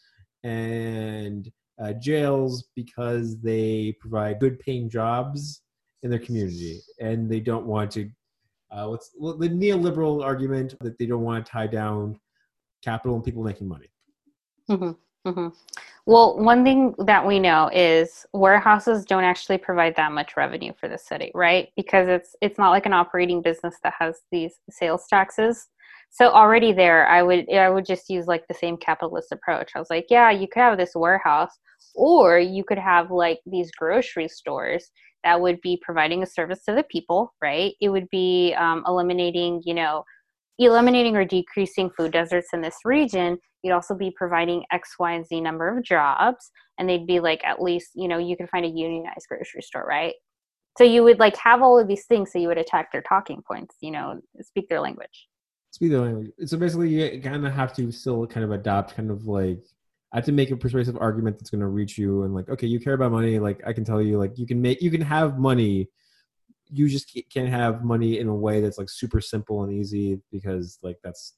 and 0.44 1.50
uh, 1.82 1.92
jails 1.94 2.68
because 2.74 3.40
they 3.40 3.96
provide 4.00 4.40
good 4.40 4.58
paying 4.60 4.88
jobs 4.88 5.62
in 6.02 6.10
their 6.10 6.18
community 6.18 6.80
and 7.00 7.30
they 7.30 7.40
don't 7.40 7.66
want 7.66 7.90
to 7.90 8.08
uh, 8.70 8.86
what's 8.86 9.10
the 9.10 9.48
neoliberal 9.48 10.22
argument 10.22 10.74
that 10.80 10.98
they 10.98 11.06
don't 11.06 11.22
want 11.22 11.44
to 11.44 11.50
tie 11.50 11.66
down 11.66 12.18
capital 12.82 13.14
and 13.14 13.24
people 13.24 13.42
making 13.42 13.68
money 13.68 13.88
mm-hmm. 14.70 14.92
Mm-hmm. 15.26 15.48
Well, 16.06 16.38
one 16.38 16.64
thing 16.64 16.94
that 16.98 17.26
we 17.26 17.38
know 17.38 17.70
is 17.72 18.24
warehouses 18.32 19.04
don't 19.04 19.24
actually 19.24 19.58
provide 19.58 19.94
that 19.96 20.12
much 20.12 20.36
revenue 20.36 20.72
for 20.78 20.88
the 20.88 20.96
city, 20.96 21.30
right? 21.34 21.68
Because 21.76 22.08
it's 22.08 22.34
it's 22.40 22.58
not 22.58 22.70
like 22.70 22.86
an 22.86 22.94
operating 22.94 23.42
business 23.42 23.76
that 23.82 23.94
has 23.98 24.20
these 24.30 24.60
sales 24.70 25.06
taxes. 25.08 25.68
So 26.10 26.30
already 26.30 26.72
there, 26.72 27.06
I 27.06 27.22
would 27.22 27.52
I 27.52 27.70
would 27.70 27.86
just 27.86 28.08
use 28.08 28.26
like 28.26 28.46
the 28.48 28.54
same 28.54 28.76
capitalist 28.76 29.32
approach. 29.32 29.72
I 29.74 29.78
was 29.78 29.90
like, 29.90 30.06
yeah, 30.10 30.30
you 30.30 30.48
could 30.48 30.60
have 30.60 30.78
this 30.78 30.92
warehouse, 30.94 31.52
or 31.94 32.38
you 32.38 32.64
could 32.64 32.78
have 32.78 33.10
like 33.10 33.40
these 33.46 33.70
grocery 33.72 34.28
stores 34.28 34.90
that 35.24 35.40
would 35.40 35.60
be 35.60 35.80
providing 35.82 36.22
a 36.22 36.26
service 36.26 36.64
to 36.64 36.74
the 36.74 36.84
people, 36.84 37.34
right? 37.42 37.74
It 37.80 37.90
would 37.90 38.08
be 38.10 38.54
um, 38.54 38.84
eliminating, 38.86 39.62
you 39.64 39.74
know, 39.74 40.04
eliminating 40.58 41.16
or 41.16 41.24
decreasing 41.24 41.90
food 41.90 42.12
deserts 42.12 42.48
in 42.52 42.60
this 42.60 42.76
region, 42.84 43.38
you'd 43.62 43.72
also 43.72 43.94
be 43.94 44.10
providing 44.16 44.64
X, 44.72 44.94
Y, 44.98 45.12
and 45.12 45.26
Z 45.26 45.40
number 45.40 45.76
of 45.76 45.84
jobs. 45.84 46.50
And 46.78 46.88
they'd 46.88 47.06
be 47.06 47.20
like, 47.20 47.44
at 47.44 47.62
least, 47.62 47.90
you 47.94 48.08
know, 48.08 48.18
you 48.18 48.36
could 48.36 48.48
find 48.48 48.64
a 48.64 48.68
unionized 48.68 49.26
grocery 49.28 49.62
store, 49.62 49.84
right? 49.84 50.14
So 50.76 50.84
you 50.84 51.02
would 51.02 51.18
like 51.18 51.36
have 51.38 51.62
all 51.62 51.78
of 51.78 51.88
these 51.88 52.06
things 52.06 52.32
so 52.32 52.38
you 52.38 52.48
would 52.48 52.58
attack 52.58 52.92
their 52.92 53.02
talking 53.02 53.42
points, 53.46 53.74
you 53.80 53.90
know, 53.90 54.20
speak 54.40 54.68
their 54.68 54.80
language. 54.80 55.26
Speak 55.70 55.90
the 55.90 56.00
language. 56.00 56.32
So 56.46 56.56
basically, 56.56 56.88
you 56.88 57.20
kind 57.20 57.46
of 57.46 57.52
have 57.52 57.74
to 57.76 57.92
still 57.92 58.26
kind 58.26 58.44
of 58.44 58.52
adopt 58.52 58.94
kind 58.96 59.10
of 59.10 59.26
like, 59.26 59.62
I 60.12 60.16
have 60.16 60.24
to 60.24 60.32
make 60.32 60.50
a 60.50 60.56
persuasive 60.56 60.96
argument 60.96 61.38
that's 61.38 61.50
going 61.50 61.60
to 61.60 61.66
reach 61.66 61.98
you 61.98 62.22
and 62.22 62.34
like, 62.34 62.48
okay, 62.48 62.66
you 62.66 62.80
care 62.80 62.94
about 62.94 63.12
money. 63.12 63.38
Like, 63.38 63.60
I 63.66 63.72
can 63.72 63.84
tell 63.84 64.00
you, 64.00 64.18
like, 64.18 64.38
you 64.38 64.46
can 64.46 64.62
make, 64.62 64.80
you 64.80 64.90
can 64.90 65.02
have 65.02 65.38
money 65.38 65.88
you 66.70 66.88
just 66.88 67.18
can't 67.30 67.48
have 67.48 67.84
money 67.84 68.18
in 68.18 68.28
a 68.28 68.34
way 68.34 68.60
that's 68.60 68.78
like 68.78 68.90
super 68.90 69.20
simple 69.20 69.64
and 69.64 69.72
easy 69.72 70.20
because 70.30 70.78
like 70.82 70.98
that's 71.02 71.34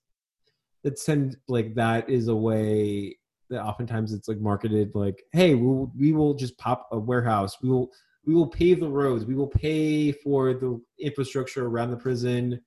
and 1.08 1.36
like 1.48 1.74
that 1.74 2.08
is 2.08 2.28
a 2.28 2.34
way 2.34 3.16
that 3.48 3.62
oftentimes 3.62 4.12
it's 4.12 4.28
like 4.28 4.38
marketed 4.38 4.90
like 4.94 5.22
hey 5.32 5.54
we 5.54 5.66
will, 5.66 5.92
we 5.98 6.12
will 6.12 6.34
just 6.34 6.56
pop 6.58 6.88
a 6.92 6.98
warehouse 6.98 7.58
we 7.62 7.68
will 7.68 7.90
we 8.24 8.34
will 8.34 8.46
pave 8.46 8.80
the 8.80 8.88
roads 8.88 9.24
we 9.24 9.34
will 9.34 9.46
pay 9.46 10.10
for 10.10 10.54
the 10.54 10.80
infrastructure 10.98 11.66
around 11.66 11.90
the 11.90 11.96
prison 11.96 12.60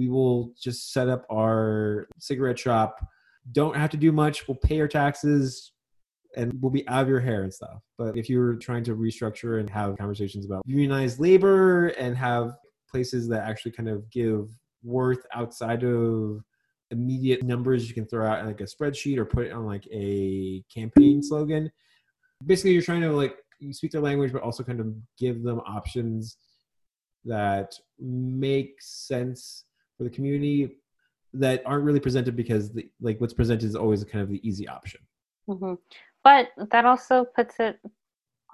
we 0.00 0.08
will 0.08 0.54
just 0.58 0.94
set 0.94 1.10
up 1.10 1.26
our 1.30 2.08
cigarette 2.18 2.58
shop 2.58 3.06
don't 3.52 3.76
have 3.76 3.90
to 3.90 3.96
do 3.96 4.12
much 4.12 4.48
we'll 4.48 4.56
pay 4.56 4.80
our 4.80 4.88
taxes 4.88 5.72
and 6.36 6.52
we'll 6.60 6.70
be 6.70 6.86
out 6.88 7.02
of 7.02 7.08
your 7.08 7.20
hair 7.20 7.42
and 7.42 7.52
stuff. 7.52 7.82
But 7.98 8.16
if 8.16 8.30
you're 8.30 8.54
trying 8.54 8.84
to 8.84 8.94
restructure 8.94 9.60
and 9.60 9.68
have 9.68 9.98
conversations 9.98 10.46
about 10.46 10.62
unionized 10.64 11.18
labor 11.18 11.88
and 11.88 12.16
have 12.16 12.54
places 12.88 13.28
that 13.28 13.48
actually 13.48 13.72
kind 13.72 13.88
of 13.88 14.08
give 14.10 14.48
worth 14.82 15.26
outside 15.34 15.84
of 15.84 16.40
immediate 16.92 17.42
numbers 17.42 17.88
you 17.88 17.94
can 17.94 18.06
throw 18.06 18.26
out 18.26 18.44
like 18.46 18.60
a 18.60 18.64
spreadsheet 18.64 19.18
or 19.18 19.24
put 19.24 19.46
it 19.46 19.52
on 19.52 19.66
like 19.66 19.86
a 19.92 20.62
campaign 20.72 21.22
slogan. 21.22 21.70
Basically, 22.46 22.72
you're 22.72 22.82
trying 22.82 23.02
to 23.02 23.12
like 23.12 23.36
you 23.58 23.72
speak 23.72 23.90
their 23.90 24.00
language, 24.00 24.32
but 24.32 24.42
also 24.42 24.62
kind 24.62 24.80
of 24.80 24.94
give 25.18 25.42
them 25.42 25.60
options 25.60 26.36
that 27.24 27.74
make 27.98 28.76
sense 28.80 29.64
for 30.00 30.04
the 30.04 30.10
community 30.10 30.78
that 31.34 31.62
aren't 31.66 31.84
really 31.84 32.00
presented 32.00 32.34
because 32.34 32.72
the, 32.72 32.88
like 33.02 33.20
what's 33.20 33.34
presented 33.34 33.66
is 33.66 33.76
always 33.76 34.02
kind 34.02 34.22
of 34.22 34.30
the 34.30 34.40
easy 34.48 34.66
option. 34.66 34.98
hmm 35.46 35.74
But 36.24 36.48
that 36.70 36.86
also 36.86 37.26
puts 37.36 37.56
it 37.60 37.78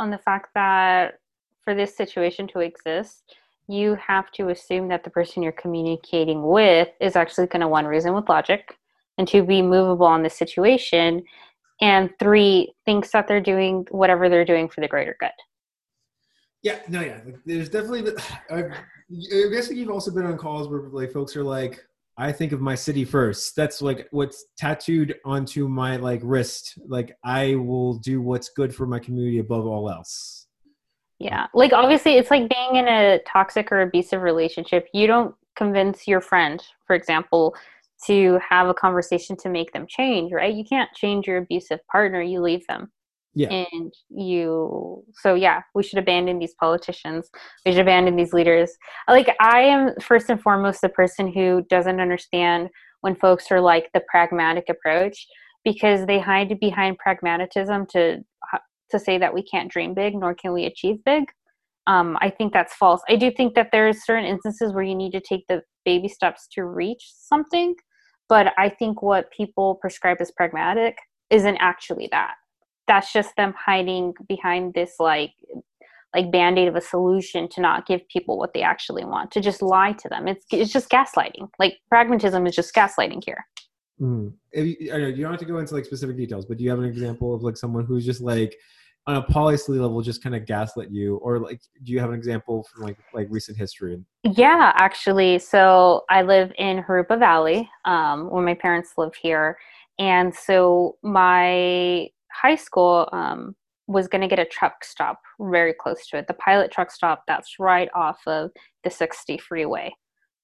on 0.01 0.11
the 0.11 0.18
fact 0.18 0.49
that 0.57 1.20
for 1.62 1.72
this 1.72 1.97
situation 1.97 2.49
to 2.49 2.59
exist, 2.59 3.36
you 3.68 3.94
have 3.94 4.32
to 4.32 4.49
assume 4.49 4.88
that 4.88 5.05
the 5.05 5.11
person 5.11 5.40
you're 5.40 5.53
communicating 5.53 6.44
with 6.44 6.88
is 7.01 7.14
actually 7.14 7.47
going 7.47 7.61
to 7.61 7.68
one 7.68 7.86
reason 7.86 8.12
with 8.12 8.28
logic 8.28 8.76
and 9.16 9.28
to 9.28 9.44
be 9.44 9.62
movable 9.62 10.07
on 10.07 10.24
the 10.24 10.30
situation 10.30 11.22
and 11.80 12.11
three 12.18 12.74
thinks 12.84 13.12
that 13.12 13.28
they're 13.28 13.40
doing 13.40 13.86
whatever 13.92 14.28
they're 14.28 14.44
doing 14.44 14.68
for 14.68 14.80
the 14.80 14.88
greater 14.88 15.16
good 15.20 15.30
Yeah, 16.66 16.80
no, 16.88 17.00
yeah. 17.00 17.20
Like, 17.24 17.36
there's 17.44 17.68
definitely. 17.68 18.12
I've, 18.50 18.72
I 18.72 19.48
guess 19.52 19.70
you've 19.70 19.88
also 19.88 20.10
been 20.10 20.26
on 20.26 20.36
calls 20.36 20.68
where 20.68 20.80
like 20.90 21.12
folks 21.12 21.36
are 21.36 21.44
like, 21.44 21.86
"I 22.18 22.32
think 22.32 22.50
of 22.50 22.60
my 22.60 22.74
city 22.74 23.04
first. 23.04 23.54
That's 23.54 23.80
like 23.80 24.08
what's 24.10 24.46
tattooed 24.58 25.14
onto 25.24 25.68
my 25.68 25.94
like 25.94 26.22
wrist. 26.24 26.76
Like 26.88 27.16
I 27.24 27.54
will 27.54 27.98
do 27.98 28.20
what's 28.20 28.48
good 28.48 28.74
for 28.74 28.84
my 28.84 28.98
community 28.98 29.38
above 29.38 29.64
all 29.64 29.88
else." 29.88 30.46
yeah 31.18 31.46
like 31.54 31.72
obviously 31.72 32.18
it's 32.18 32.30
like 32.30 32.46
being 32.50 32.76
in 32.76 32.86
a 32.88 33.18
toxic 33.26 33.72
or 33.72 33.80
abusive 33.80 34.20
relationship 34.20 34.86
you 34.92 35.06
don't 35.06 35.34
convince 35.56 36.06
your 36.06 36.20
friend 36.20 36.62
for 36.86 36.94
example 36.94 37.54
to 38.04 38.38
have 38.46 38.68
a 38.68 38.74
conversation 38.74 39.34
to 39.34 39.48
make 39.48 39.72
them 39.72 39.86
change 39.88 40.30
right 40.30 40.54
you 40.54 40.62
can't 40.62 40.92
change 40.92 41.26
your 41.26 41.38
abusive 41.38 41.80
partner 41.90 42.20
you 42.20 42.42
leave 42.42 42.66
them 42.66 42.92
Yeah. 43.37 43.51
and 43.51 43.93
you 44.09 45.05
so 45.12 45.34
yeah 45.34 45.61
we 45.74 45.82
should 45.82 45.99
abandon 45.99 46.39
these 46.39 46.55
politicians. 46.59 47.28
We 47.64 47.72
should 47.72 47.82
abandon 47.82 48.16
these 48.16 48.32
leaders. 48.32 48.72
Like 49.09 49.37
i 49.41 49.61
am 49.61 49.95
first 50.01 50.30
and 50.30 50.41
foremost 50.41 50.80
the 50.80 50.89
person 50.89 51.30
who 51.30 51.62
doesn't 51.68 52.01
understand 52.01 52.70
when 53.03 53.14
folks 53.14 53.53
are 53.53 53.61
like 53.61 53.91
the 53.93 54.03
pragmatic 54.11 54.64
approach 54.70 55.26
because 55.64 56.07
they 56.07 56.18
hide 56.18 56.59
behind 56.61 56.97
pragmatism 56.99 57.87
to 57.91 58.24
to 58.91 58.99
say 58.99 59.18
that 59.18 59.34
we 59.34 59.43
can't 59.43 59.70
dream 59.70 59.93
big 59.93 60.14
nor 60.14 60.34
can 60.34 60.53
we 60.53 60.64
achieve 60.64 60.97
big. 61.05 61.24
Um, 61.87 62.16
i 62.22 62.30
think 62.30 62.55
that's 62.55 62.74
false. 62.74 63.03
I 63.09 63.16
do 63.16 63.30
think 63.30 63.55
that 63.55 63.68
there 63.70 63.87
are 63.87 63.93
certain 63.93 64.24
instances 64.24 64.72
where 64.72 64.82
you 64.82 64.95
need 64.95 65.12
to 65.12 65.20
take 65.20 65.45
the 65.49 65.62
baby 65.84 66.09
steps 66.09 66.49
to 66.53 66.64
reach 66.64 67.12
something 67.14 67.74
but 68.30 68.53
i 68.59 68.68
think 68.68 69.03
what 69.03 69.30
people 69.30 69.76
prescribe 69.76 70.16
as 70.20 70.32
pragmatic 70.32 70.97
isn't 71.30 71.59
actually 71.59 72.09
that 72.11 72.34
that's 72.87 73.12
just 73.12 73.34
them 73.37 73.55
hiding 73.59 74.14
behind 74.28 74.74
this 74.74 74.95
like 74.99 75.32
like 76.14 76.30
band-aid 76.30 76.68
of 76.68 76.76
a 76.76 76.80
solution 76.80 77.49
to 77.49 77.61
not 77.61 77.87
give 77.87 78.01
people 78.09 78.39
what 78.39 78.55
they 78.55 78.62
actually 78.62 79.05
want 79.05 79.30
to 79.30 79.41
just 79.41 79.61
lie 79.61 79.93
to 79.93 80.09
them 80.09 80.28
it's 80.28 80.47
it's 80.51 80.72
just 80.72 80.89
gaslighting 80.89 81.49
like 81.59 81.78
pragmatism 81.89 82.47
is 82.47 82.55
just 82.55 82.74
gaslighting 82.74 83.22
here 83.24 83.45
Mm. 84.01 84.34
If 84.53 84.80
you, 84.80 84.93
I 84.93 84.99
know 84.99 85.07
you 85.07 85.22
don't 85.22 85.32
have 85.32 85.41
to 85.41 85.47
go 85.47 85.59
into 85.59 85.74
like 85.74 85.84
specific 85.84 86.16
details, 86.16 86.45
but 86.47 86.59
do 86.59 86.64
you 86.64 86.70
have 86.70 86.78
an 86.78 86.84
example 86.84 87.34
of 87.34 87.43
like 87.43 87.57
someone 87.57 87.84
who's 87.87 88.05
just 88.05 88.20
like 88.20 88.55
on 89.07 89.16
a 89.16 89.22
policy 89.22 89.72
level 89.72 90.03
just 90.03 90.22
kind 90.22 90.34
of 90.34 90.45
gaslit 90.47 90.91
you, 90.91 91.16
or 91.16 91.39
like 91.39 91.61
do 91.84 91.93
you 91.93 92.01
have 92.01 92.11
an 92.11 92.16
example 92.16 92.66
from 92.72 92.84
like 92.84 92.99
like 93.14 93.28
recent 93.30 93.57
history? 93.57 94.03
Yeah, 94.24 94.72
actually. 94.76 95.39
So 95.39 96.05
I 96.11 96.22
live 96.22 96.53
in 96.59 96.82
Jurupa 96.82 97.18
Valley, 97.18 97.68
um, 97.84 98.30
where 98.30 98.45
my 98.45 98.55
parents 98.55 98.93
live 98.99 99.14
here. 99.14 99.57
And 99.99 100.34
so 100.34 100.97
my 101.03 102.09
high 102.43 102.57
school 102.57 103.09
um, 103.12 103.55
was 103.87 104.09
going 104.09 104.20
to 104.20 104.28
get 104.28 104.39
a 104.39 104.45
truck 104.45 104.84
stop 104.84 105.20
very 105.41 105.72
close 105.72 106.07
to 106.09 106.18
it. 106.18 106.26
The 106.26 106.34
pilot 106.34 106.70
truck 106.72 106.91
stop 106.91 107.22
that's 107.26 107.59
right 107.59 107.89
off 107.95 108.18
of 108.26 108.51
the 108.84 108.91
60 108.91 109.39
freeway. 109.39 109.93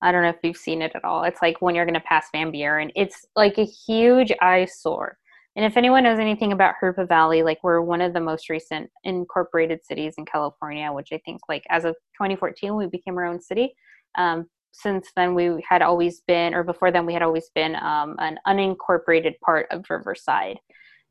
I 0.01 0.11
don't 0.11 0.22
know 0.22 0.30
if 0.30 0.36
you've 0.43 0.57
seen 0.57 0.82
it 0.82 0.93
at 0.95 1.05
all. 1.05 1.22
It's 1.24 1.43
like 1.43 1.61
when 1.61 1.74
you're 1.74 1.84
going 1.84 1.95
to 1.95 2.01
pass 2.01 2.26
Van 2.32 2.51
Buren. 2.51 2.90
It's 2.97 3.24
like 3.36 3.59
a 3.59 3.64
huge 3.64 4.32
eyesore. 4.40 5.16
And 5.55 5.64
if 5.64 5.76
anyone 5.76 6.05
knows 6.05 6.18
anything 6.18 6.53
about 6.53 6.74
Jurupa 6.82 7.07
Valley, 7.07 7.43
like 7.43 7.59
we're 7.62 7.82
one 7.82 8.01
of 8.01 8.14
the 8.14 8.20
most 8.20 8.49
recent 8.49 8.90
incorporated 9.05 9.84
cities 9.84 10.14
in 10.16 10.24
California, 10.24 10.90
which 10.93 11.11
I 11.12 11.20
think 11.24 11.40
like 11.49 11.62
as 11.68 11.84
of 11.84 11.95
2014 12.16 12.74
we 12.74 12.86
became 12.86 13.16
our 13.16 13.26
own 13.26 13.40
city. 13.40 13.74
Um, 14.16 14.47
since 14.72 15.09
then 15.14 15.34
we 15.34 15.62
had 15.68 15.82
always 15.82 16.22
been, 16.26 16.55
or 16.55 16.64
before 16.64 16.90
then 16.90 17.05
we 17.05 17.12
had 17.12 17.22
always 17.22 17.51
been 17.55 17.76
um, 17.76 18.16
an 18.18 18.38
unincorporated 18.47 19.38
part 19.45 19.66
of 19.70 19.84
Riverside. 19.90 20.59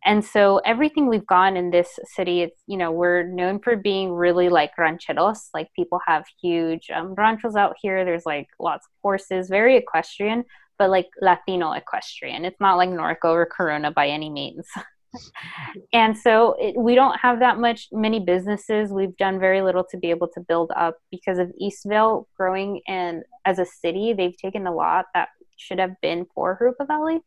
And 0.04 0.26
so 0.26 0.58
everything 0.66 1.08
we've 1.08 1.28
gone 1.28 1.56
in 1.56 1.70
this 1.70 1.99
city, 2.16 2.41
it's 2.41 2.62
you 2.68 2.78
know 2.78 2.91
we're 2.91 3.24
known 3.24 3.60
for 3.60 3.76
being 3.76 4.12
really 4.12 4.49
like 4.49 4.78
rancheros. 4.78 5.49
Like 5.54 5.70
people 5.76 5.99
have 6.08 6.26
huge 6.41 6.89
um, 6.89 7.14
ranchos 7.16 7.56
out 7.56 7.76
here. 7.82 8.04
There's 8.04 8.26
like 8.26 8.47
lots 8.60 8.86
of 8.86 8.91
horses, 9.02 9.49
very 9.49 9.78
equestrian 9.78 10.45
but 10.82 10.89
like 10.89 11.10
Latino 11.22 11.74
equestrian. 11.74 12.43
It's 12.43 12.60
not 12.60 12.76
like 12.76 12.89
Norco 12.89 13.26
or 13.26 13.45
Corona 13.45 13.91
by 13.91 14.08
any 14.08 14.32
means. 14.32 14.66
and 15.93 16.18
so 16.18 16.56
it, 16.60 16.76
we 16.76 16.95
don't 16.95 17.20
have 17.20 17.38
that 17.39 17.60
much 17.60 17.88
many 17.91 18.20
businesses. 18.20 18.91
We've 18.91 19.16
done 19.18 19.39
very 19.39 19.62
little 19.62 19.84
to 19.91 19.97
be 19.97 20.10
able 20.10 20.28
to 20.30 20.39
build 20.39 20.72
up 20.76 20.97
because 21.12 21.38
of 21.38 21.52
Eastvale 21.62 22.26
growing 22.36 22.82
and 22.88 23.22
as 23.45 23.60
a 23.60 23.66
city, 23.66 24.14
they've 24.14 24.36
taken 24.36 24.66
a 24.66 24.74
lot 24.74 25.06
that 25.14 25.30
should 25.56 25.78
have 25.78 25.93
been 26.02 26.26
for 26.34 26.58
Jurupa 26.60 26.88
Valley. 26.88 27.20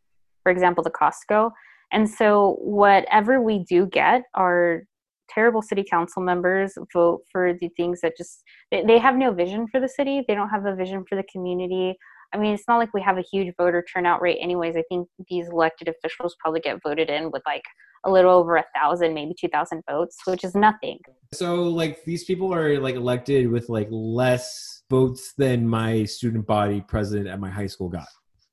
For 0.43 0.51
example, 0.51 0.83
the 0.83 0.91
Costco. 0.91 1.53
And 1.95 2.11
so 2.11 2.59
whatever 2.61 3.41
we 3.41 3.61
do 3.61 3.87
get 3.87 4.25
are 4.35 4.83
terrible 5.31 5.63
city 5.63 5.85
council 5.89 6.23
members 6.23 6.75
vote 6.93 7.21
for 7.31 7.55
the 7.61 7.69
things 7.77 8.01
that 8.03 8.17
just 8.17 8.43
they 8.71 8.99
have 8.99 9.17
no 9.17 9.33
vision 9.33 9.67
for 9.69 9.81
the 9.81 9.89
city. 9.89 10.23
They 10.27 10.35
don't 10.35 10.51
have 10.51 10.67
a 10.67 10.75
vision 10.75 11.05
for 11.09 11.15
the 11.15 11.25
community. 11.33 11.97
I 12.33 12.37
mean, 12.37 12.53
it's 12.53 12.65
not 12.67 12.79
like 12.79 12.93
we 12.93 13.01
have 13.01 13.17
a 13.17 13.23
huge 13.23 13.55
voter 13.57 13.85
turnout 13.93 14.21
rate, 14.21 14.39
anyways. 14.41 14.77
I 14.77 14.83
think 14.89 15.07
these 15.31 15.49
elected 15.49 15.89
officials 15.89 16.35
probably 16.41 16.61
get 16.61 16.83
voted 16.83 17.09
in 17.09 17.31
with 17.31 17.43
like 17.47 17.63
a 18.05 18.11
little 18.11 18.33
over 18.33 18.57
a 18.57 18.65
thousand, 18.75 19.15
maybe 19.15 19.35
two 19.39 19.49
thousand 19.49 19.83
votes, 19.89 20.17
which 20.27 20.43
is 20.43 20.57
nothing. 20.57 20.99
So, 21.33 21.63
like, 21.63 22.05
these 22.05 22.25
people 22.25 22.53
are 22.53 22.81
like 22.81 22.97
elected 22.97 23.49
with 23.49 23.69
like 23.69 23.87
less 23.91 24.83
votes 24.91 25.33
than 25.39 25.67
my 25.67 26.05
student 26.05 26.45
body 26.45 26.81
president 26.87 27.29
at 27.29 27.39
my 27.39 27.51
high 27.51 27.69
school 27.69 27.89
got. 27.89 28.09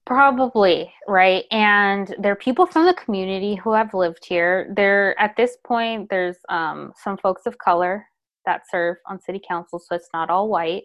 Probably, 0.06 0.91
right? 1.08 1.45
And 1.52 2.14
there 2.20 2.32
are 2.32 2.36
people 2.38 2.66
from 2.66 2.86
the 2.86 2.93
community 2.93 3.56
who 3.56 3.74
have 3.74 3.93
lived 3.93 4.26
here. 4.26 4.74
There, 4.76 5.20
at 5.20 5.36
this 5.38 5.58
point, 5.66 6.10
there's 6.10 6.38
um, 6.49 6.91
some 7.02 7.18
folks 7.18 7.45
of 7.45 7.58
color 7.60 8.06
that 8.45 8.64
serve 8.70 8.97
on 9.08 9.22
city 9.22 9.39
council, 9.47 9.80
so 9.80 9.95
it's 9.95 10.10
not 10.14 10.30
all 10.30 10.49
white 10.49 10.84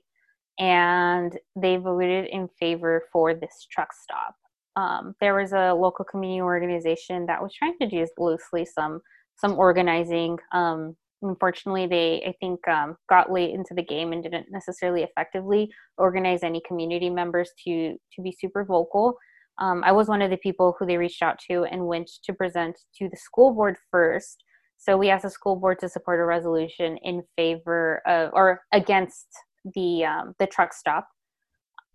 and 0.58 1.38
they 1.54 1.76
voted 1.76 2.26
in 2.28 2.48
favor 2.58 3.02
for 3.12 3.34
this 3.34 3.66
truck 3.70 3.92
stop. 3.92 4.34
Um, 4.76 5.14
there 5.20 5.34
was 5.34 5.52
a 5.52 5.72
local 5.72 6.04
community 6.04 6.40
organization 6.40 7.26
that 7.26 7.42
was 7.42 7.52
trying 7.54 7.76
to 7.80 7.88
do 7.88 8.06
loosely 8.18 8.64
some 8.64 9.00
some 9.38 9.58
organizing. 9.58 10.38
Um, 10.52 10.96
unfortunately, 11.28 11.86
they 11.86 12.22
I 12.26 12.34
think 12.40 12.66
um, 12.68 12.96
got 13.08 13.32
late 13.32 13.54
into 13.54 13.74
the 13.74 13.82
game 13.82 14.12
and 14.12 14.22
didn't 14.22 14.46
necessarily 14.50 15.02
effectively 15.02 15.70
organize 15.98 16.42
any 16.42 16.62
community 16.66 17.10
members 17.10 17.50
to 17.64 17.92
to 17.92 18.22
be 18.22 18.32
super 18.32 18.64
vocal. 18.64 19.16
Um, 19.58 19.82
I 19.84 19.92
was 19.92 20.08
one 20.08 20.22
of 20.22 20.30
the 20.30 20.36
people 20.36 20.76
who 20.78 20.86
they 20.86 20.98
reached 20.98 21.22
out 21.22 21.38
to 21.50 21.64
and 21.64 21.86
went 21.86 22.10
to 22.24 22.34
present 22.34 22.78
to 22.98 23.08
the 23.08 23.16
school 23.16 23.54
board 23.54 23.76
first. 23.90 24.44
So 24.78 24.96
we 24.96 25.08
asked 25.08 25.22
the 25.22 25.30
school 25.30 25.56
board 25.56 25.78
to 25.80 25.88
support 25.88 26.20
a 26.20 26.24
resolution 26.24 26.98
in 27.02 27.22
favor 27.36 28.02
of 28.06 28.30
or 28.34 28.60
against 28.72 29.26
the 29.74 30.04
um, 30.04 30.34
the 30.38 30.46
truck 30.46 30.72
stop 30.72 31.08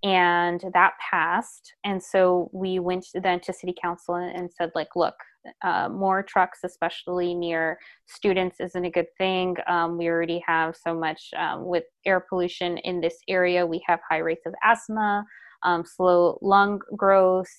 and 0.03 0.63
that 0.73 0.93
passed. 1.11 1.73
And 1.83 2.01
so 2.01 2.49
we 2.53 2.79
went 2.79 3.05
then 3.13 3.39
to 3.41 3.53
city 3.53 3.75
council 3.79 4.15
and 4.15 4.49
said 4.51 4.71
like 4.73 4.95
look 4.95 5.15
uh, 5.63 5.89
more 5.89 6.21
trucks 6.21 6.59
especially 6.63 7.33
near 7.33 7.79
students 8.07 8.59
isn't 8.59 8.85
a 8.85 8.91
good 8.91 9.07
thing. 9.17 9.55
Um, 9.67 9.97
we 9.97 10.07
already 10.07 10.43
have 10.45 10.75
so 10.75 10.93
much 10.93 11.29
um, 11.37 11.65
with 11.65 11.83
air 12.05 12.23
pollution 12.27 12.77
in 12.79 13.01
this 13.01 13.17
area. 13.27 13.65
We 13.65 13.83
have 13.87 13.99
high 14.09 14.19
rates 14.19 14.45
of 14.45 14.53
asthma 14.63 15.25
um, 15.63 15.83
slow 15.85 16.39
lung 16.41 16.79
growth 16.95 17.51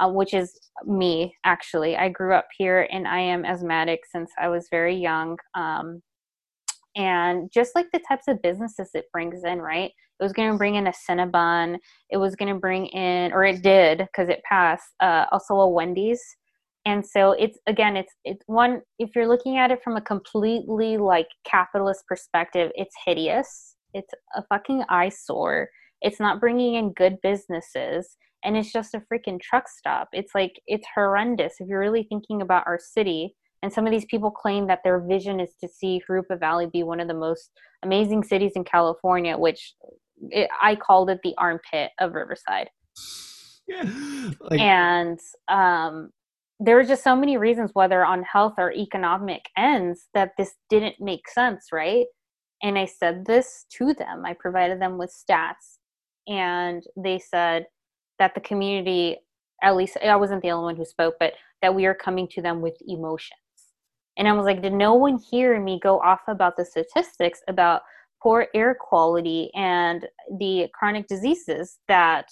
uh, 0.00 0.08
which 0.08 0.32
is 0.34 0.58
me 0.86 1.34
actually. 1.44 1.96
I 1.96 2.08
grew 2.08 2.32
up 2.34 2.46
here 2.56 2.86
and 2.90 3.06
i 3.08 3.18
am 3.18 3.44
asthmatic 3.44 4.00
since 4.10 4.30
i 4.38 4.48
was 4.48 4.68
very 4.70 4.94
young. 4.94 5.36
Um, 5.54 6.02
and 6.98 7.50
just 7.50 7.74
like 7.74 7.86
the 7.92 8.00
types 8.06 8.28
of 8.28 8.42
businesses 8.42 8.90
it 8.92 9.06
brings 9.12 9.44
in 9.44 9.60
right? 9.62 9.90
It 10.20 10.22
was 10.22 10.32
going 10.32 10.50
to 10.50 10.58
bring 10.58 10.74
in 10.74 10.88
a 10.88 10.92
cinnabon 11.08 11.78
it 12.10 12.18
was 12.18 12.36
going 12.36 12.52
to 12.52 12.60
bring 12.60 12.86
in 12.86 13.32
or 13.32 13.44
it 13.44 13.62
did 13.62 13.98
because 13.98 14.28
it 14.28 14.42
passed 14.46 14.88
uh, 15.00 15.26
also 15.32 15.54
a 15.54 15.68
wendy's. 15.68 16.22
And 16.84 17.06
so 17.06 17.32
it's 17.32 17.58
again 17.66 17.96
it's 17.96 18.12
it's 18.24 18.42
one 18.46 18.82
if 18.98 19.10
you're 19.14 19.28
looking 19.28 19.58
at 19.58 19.70
it 19.70 19.82
from 19.82 19.96
a 19.96 20.00
completely 20.02 20.96
like 20.96 21.28
capitalist 21.44 22.04
perspective 22.06 22.70
it's 22.74 22.94
hideous. 23.06 23.76
It's 23.94 24.12
a 24.34 24.42
fucking 24.48 24.84
eyesore. 24.90 25.68
It's 26.02 26.20
not 26.20 26.40
bringing 26.40 26.74
in 26.74 26.92
good 26.92 27.16
businesses 27.22 28.16
and 28.44 28.56
it's 28.56 28.72
just 28.72 28.94
a 28.94 29.02
freaking 29.12 29.40
truck 29.40 29.68
stop. 29.68 30.08
It's 30.12 30.34
like 30.34 30.60
it's 30.66 30.86
horrendous 30.94 31.54
if 31.60 31.68
you're 31.68 31.80
really 31.80 32.06
thinking 32.08 32.42
about 32.42 32.66
our 32.66 32.78
city 32.80 33.34
and 33.62 33.72
some 33.72 33.86
of 33.86 33.92
these 33.92 34.04
people 34.04 34.30
claim 34.30 34.66
that 34.68 34.80
their 34.84 35.00
vision 35.00 35.40
is 35.40 35.54
to 35.60 35.68
see 35.68 36.00
Jurupa 36.08 36.38
Valley 36.38 36.66
be 36.66 36.82
one 36.82 37.00
of 37.00 37.08
the 37.08 37.14
most 37.14 37.50
amazing 37.82 38.22
cities 38.22 38.52
in 38.54 38.64
California, 38.64 39.36
which 39.36 39.74
it, 40.30 40.48
I 40.60 40.76
called 40.76 41.10
it 41.10 41.20
the 41.22 41.34
armpit 41.38 41.90
of 41.98 42.14
Riverside. 42.14 42.70
Yeah. 43.66 43.84
Like, 44.40 44.60
and 44.60 45.18
um, 45.48 46.10
there 46.60 46.76
were 46.76 46.84
just 46.84 47.04
so 47.04 47.16
many 47.16 47.36
reasons, 47.36 47.70
whether 47.74 48.04
on 48.04 48.22
health 48.22 48.54
or 48.58 48.72
economic 48.72 49.42
ends, 49.56 50.08
that 50.14 50.32
this 50.36 50.54
didn't 50.68 50.96
make 51.00 51.28
sense, 51.28 51.66
right? 51.72 52.06
And 52.62 52.78
I 52.78 52.86
said 52.86 53.24
this 53.24 53.64
to 53.78 53.94
them. 53.94 54.24
I 54.24 54.34
provided 54.34 54.80
them 54.80 54.98
with 54.98 55.14
stats, 55.14 55.78
and 56.26 56.82
they 56.96 57.18
said 57.18 57.66
that 58.18 58.34
the 58.34 58.40
community, 58.40 59.18
at 59.62 59.76
least 59.76 59.96
I 60.02 60.16
wasn't 60.16 60.42
the 60.42 60.50
only 60.50 60.64
one 60.64 60.76
who 60.76 60.84
spoke, 60.84 61.14
but 61.20 61.34
that 61.62 61.74
we 61.74 61.86
are 61.86 61.94
coming 61.94 62.28
to 62.28 62.42
them 62.42 62.60
with 62.60 62.76
emotions. 62.86 63.40
And 64.18 64.28
I 64.28 64.32
was 64.32 64.44
like, 64.44 64.62
did 64.62 64.72
no 64.72 64.94
one 64.94 65.18
hear 65.30 65.60
me 65.60 65.80
go 65.82 66.00
off 66.00 66.20
about 66.26 66.56
the 66.56 66.64
statistics 66.64 67.40
about 67.48 67.82
poor 68.22 68.48
air 68.54 68.76
quality 68.78 69.50
and 69.54 70.06
the 70.38 70.68
chronic 70.74 71.06
diseases 71.06 71.78
that 71.88 72.26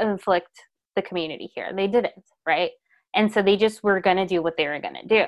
inflict 0.00 0.50
the 0.94 1.02
community 1.02 1.50
here. 1.54 1.72
They 1.74 1.86
didn't, 1.86 2.24
right? 2.46 2.70
And 3.14 3.32
so 3.32 3.42
they 3.42 3.56
just 3.56 3.82
were 3.82 4.00
going 4.00 4.16
to 4.16 4.26
do 4.26 4.42
what 4.42 4.56
they 4.56 4.66
were 4.66 4.80
going 4.80 4.96
to 5.00 5.06
do. 5.06 5.24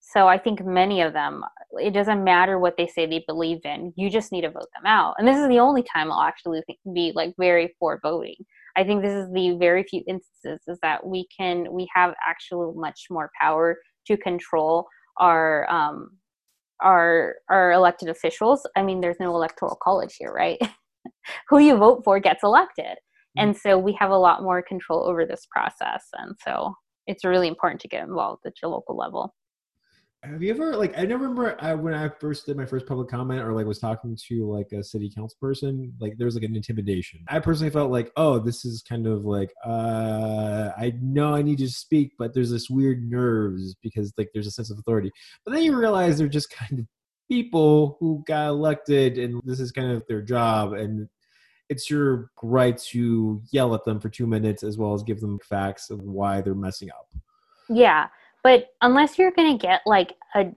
So 0.00 0.28
I 0.28 0.38
think 0.38 0.64
many 0.64 1.00
of 1.00 1.12
them, 1.12 1.42
it 1.72 1.92
doesn't 1.92 2.22
matter 2.22 2.58
what 2.58 2.76
they 2.76 2.86
say 2.86 3.06
they 3.06 3.24
believe 3.26 3.58
in. 3.64 3.92
You 3.96 4.08
just 4.08 4.30
need 4.30 4.42
to 4.42 4.50
vote 4.50 4.68
them 4.74 4.86
out. 4.86 5.16
And 5.18 5.26
this 5.26 5.36
is 5.36 5.48
the 5.48 5.58
only 5.58 5.82
time 5.82 6.12
I'll 6.12 6.20
actually 6.20 6.62
be 6.94 7.12
like 7.14 7.34
very 7.38 7.74
for 7.80 7.98
voting. 8.02 8.36
I 8.76 8.84
think 8.84 9.02
this 9.02 9.12
is 9.12 9.32
the 9.32 9.56
very 9.58 9.82
few 9.82 10.04
instances 10.06 10.60
is 10.68 10.78
that 10.82 11.04
we 11.04 11.26
can 11.36 11.72
we 11.72 11.88
have 11.94 12.14
actually 12.24 12.72
much 12.76 13.06
more 13.10 13.30
power 13.40 13.78
to 14.06 14.16
control 14.16 14.86
our 15.18 15.70
um, 15.70 16.10
our 16.82 17.36
our 17.48 17.72
elected 17.72 18.08
officials. 18.08 18.66
I 18.76 18.82
mean, 18.82 19.00
there's 19.00 19.20
no 19.20 19.34
electoral 19.34 19.78
college 19.82 20.16
here, 20.18 20.32
right? 20.32 20.58
Who 21.48 21.58
you 21.58 21.76
vote 21.76 22.02
for 22.04 22.20
gets 22.20 22.42
elected 22.42 22.98
and 23.36 23.56
so 23.56 23.78
we 23.78 23.92
have 23.92 24.10
a 24.10 24.16
lot 24.16 24.42
more 24.42 24.62
control 24.62 25.06
over 25.06 25.26
this 25.26 25.46
process 25.50 26.04
and 26.14 26.34
so 26.44 26.74
it's 27.06 27.24
really 27.24 27.48
important 27.48 27.80
to 27.82 27.88
get 27.88 28.02
involved 28.02 28.44
at 28.46 28.54
your 28.62 28.70
local 28.70 28.96
level 28.96 29.34
have 30.22 30.42
you 30.42 30.50
ever 30.50 30.76
like 30.76 30.96
i 30.98 31.02
remember 31.02 31.56
I, 31.60 31.74
when 31.74 31.94
i 31.94 32.08
first 32.08 32.46
did 32.46 32.56
my 32.56 32.66
first 32.66 32.86
public 32.86 33.08
comment 33.08 33.42
or 33.42 33.52
like 33.52 33.66
was 33.66 33.78
talking 33.78 34.16
to 34.28 34.50
like 34.50 34.72
a 34.72 34.82
city 34.82 35.10
council 35.14 35.36
person 35.40 35.92
like 36.00 36.16
there 36.18 36.24
was 36.24 36.34
like 36.34 36.44
an 36.44 36.56
intimidation 36.56 37.20
i 37.28 37.38
personally 37.38 37.70
felt 37.70 37.90
like 37.90 38.10
oh 38.16 38.38
this 38.38 38.64
is 38.64 38.82
kind 38.82 39.06
of 39.06 39.24
like 39.24 39.52
uh 39.64 40.70
i 40.76 40.92
know 41.00 41.34
i 41.34 41.42
need 41.42 41.58
to 41.58 41.68
speak 41.68 42.12
but 42.18 42.34
there's 42.34 42.50
this 42.50 42.68
weird 42.68 43.08
nerves 43.08 43.76
because 43.82 44.12
like 44.18 44.30
there's 44.34 44.46
a 44.46 44.50
sense 44.50 44.70
of 44.70 44.78
authority 44.78 45.10
but 45.44 45.52
then 45.52 45.62
you 45.62 45.76
realize 45.76 46.18
they're 46.18 46.28
just 46.28 46.50
kind 46.50 46.80
of 46.80 46.86
people 47.30 47.96
who 48.00 48.22
got 48.26 48.48
elected 48.48 49.18
and 49.18 49.40
this 49.44 49.60
is 49.60 49.72
kind 49.72 49.90
of 49.90 50.02
their 50.08 50.22
job 50.22 50.72
and 50.72 51.08
it's 51.68 51.90
your 51.90 52.30
right 52.42 52.78
to 52.78 53.42
yell 53.50 53.74
at 53.74 53.84
them 53.84 54.00
for 54.00 54.08
two 54.08 54.26
minutes 54.26 54.62
as 54.62 54.78
well 54.78 54.94
as 54.94 55.02
give 55.02 55.20
them 55.20 55.38
facts 55.40 55.90
of 55.90 56.00
why 56.02 56.40
they're 56.40 56.54
messing 56.54 56.90
up. 56.90 57.08
Yeah. 57.68 58.08
But 58.46 58.68
unless 58.80 59.18
you're 59.18 59.32
going 59.32 59.58
to 59.58 59.60
get 59.60 59.80
like 59.86 60.14
a, 60.36 60.52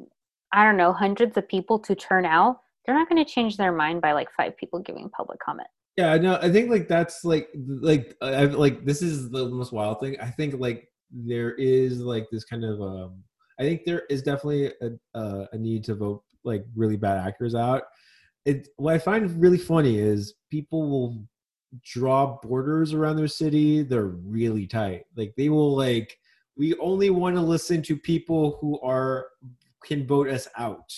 I 0.54 0.64
don't 0.64 0.78
know, 0.78 0.94
hundreds 0.94 1.36
of 1.38 1.48
people 1.48 1.80
to 1.80 1.96
turn 1.96 2.24
out, 2.24 2.60
they're 2.86 2.94
not 2.94 3.10
going 3.10 3.26
to 3.26 3.28
change 3.28 3.58
their 3.58 3.72
mind 3.72 4.00
by 4.00 4.12
like 4.12 4.28
five 4.38 4.56
people 4.58 4.78
giving 4.78 5.10
public 5.10 5.40
comment. 5.40 5.68
Yeah, 5.98 6.16
no, 6.18 6.36
I 6.36 6.52
think 6.52 6.70
like 6.70 6.88
that's 6.88 7.26
like 7.26 7.50
like 7.56 8.16
I've, 8.22 8.54
like 8.54 8.86
this 8.86 9.02
is 9.02 9.32
the 9.32 9.50
most 9.50 9.72
wild 9.72 10.02
thing. 10.02 10.18
I 10.22 10.30
think 10.30 10.60
like 10.60 10.88
there 11.12 11.54
is 11.54 12.00
like 12.00 12.28
this 12.32 12.46
kind 12.46 12.64
of 12.64 12.80
um 12.80 13.24
I 13.60 13.64
think 13.64 13.86
there 13.86 14.04
is 14.08 14.22
definitely 14.22 14.68
a 14.68 15.18
uh, 15.18 15.48
a 15.52 15.58
need 15.58 15.84
to 15.86 15.96
vote 15.96 16.22
like 16.44 16.66
really 16.76 16.96
bad 16.96 17.26
actors 17.26 17.56
out 17.56 17.86
it 18.46 18.68
what 18.78 18.94
I 18.94 19.00
find 19.00 19.42
really 19.42 19.58
funny 19.58 19.98
is 19.98 20.36
people 20.52 20.88
will 20.88 21.26
draw 21.84 22.38
borders 22.44 22.94
around 22.94 23.16
their 23.16 23.28
city. 23.28 23.82
They're 23.82 24.06
really 24.06 24.68
tight. 24.68 25.06
Like 25.16 25.34
they 25.38 25.50
will 25.50 25.76
like 25.76 26.19
we 26.60 26.76
only 26.76 27.10
want 27.10 27.36
to 27.36 27.42
listen 27.42 27.82
to 27.84 27.98
people 27.98 28.58
who 28.62 28.80
are 28.82 29.28
can 29.86 30.06
vote 30.06 30.30
us 30.30 30.48
out. 30.58 30.94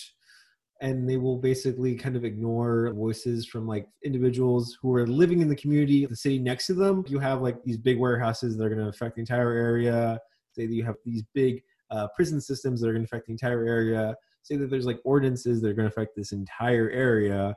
And 0.82 1.08
they 1.08 1.16
will 1.16 1.38
basically 1.38 1.94
kind 1.94 2.16
of 2.16 2.24
ignore 2.24 2.92
voices 2.92 3.46
from 3.46 3.68
like 3.68 3.86
individuals 4.04 4.76
who 4.82 4.92
are 4.94 5.06
living 5.06 5.40
in 5.40 5.48
the 5.48 5.54
community, 5.54 6.04
the 6.04 6.16
city 6.16 6.40
next 6.40 6.66
to 6.66 6.74
them. 6.74 7.04
You 7.06 7.20
have 7.20 7.40
like 7.40 7.62
these 7.62 7.78
big 7.78 7.98
warehouses 7.98 8.58
that 8.58 8.64
are 8.64 8.68
going 8.68 8.82
to 8.82 8.88
affect 8.88 9.14
the 9.14 9.20
entire 9.20 9.52
area. 9.52 10.18
Say 10.50 10.66
that 10.66 10.74
you 10.74 10.84
have 10.84 10.96
these 11.04 11.22
big 11.32 11.62
uh, 11.92 12.08
prison 12.16 12.40
systems 12.40 12.80
that 12.80 12.88
are 12.88 12.92
going 12.92 13.06
to 13.06 13.08
affect 13.08 13.28
the 13.28 13.32
entire 13.32 13.64
area 13.64 14.16
say 14.42 14.56
that 14.56 14.70
there's 14.70 14.86
like 14.86 15.00
ordinances 15.04 15.60
that 15.60 15.68
are 15.68 15.74
going 15.74 15.88
to 15.88 15.92
affect 15.92 16.16
this 16.16 16.32
entire 16.32 16.90
area, 16.90 17.56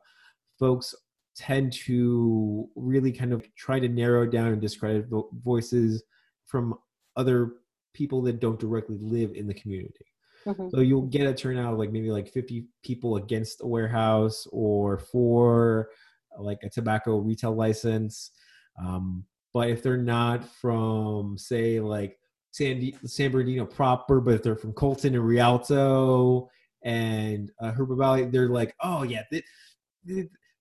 folks 0.59 0.93
tend 1.35 1.73
to 1.73 2.69
really 2.75 3.11
kind 3.11 3.33
of 3.33 3.45
try 3.55 3.79
to 3.79 3.89
narrow 3.89 4.25
down 4.25 4.53
and 4.53 4.61
discredit 4.61 5.07
vo- 5.07 5.29
voices 5.43 6.03
from 6.45 6.75
other 7.17 7.53
people 7.95 8.21
that 8.23 8.39
don't 8.39 8.59
directly 8.59 8.97
live 8.99 9.31
in 9.33 9.47
the 9.47 9.53
community. 9.53 10.05
Mm-hmm. 10.45 10.69
So 10.69 10.81
you'll 10.81 11.07
get 11.07 11.25
a 11.25 11.33
turnout 11.33 11.73
of 11.73 11.79
like 11.79 11.91
maybe 11.91 12.11
like 12.11 12.27
50 12.27 12.67
people 12.83 13.15
against 13.15 13.61
a 13.61 13.67
warehouse 13.67 14.47
or 14.51 14.99
for 14.99 15.89
like 16.37 16.59
a 16.63 16.69
tobacco 16.69 17.17
retail 17.17 17.55
license. 17.55 18.31
Um, 18.79 19.25
but 19.53 19.69
if 19.69 19.81
they're 19.81 19.97
not 19.97 20.47
from, 20.47 21.37
say, 21.37 21.79
like 21.79 22.19
San, 22.51 22.91
San 23.05 23.31
Bernardino 23.31 23.65
proper, 23.65 24.21
but 24.21 24.35
if 24.35 24.43
they're 24.43 24.55
from 24.55 24.73
Colton 24.73 25.15
and 25.15 25.25
Rialto 25.25 26.49
and 26.83 27.51
uh, 27.59 27.71
Valley, 27.77 28.25
they're 28.25 28.49
like, 28.49 28.75
oh 28.81 29.03
yeah, 29.03 29.23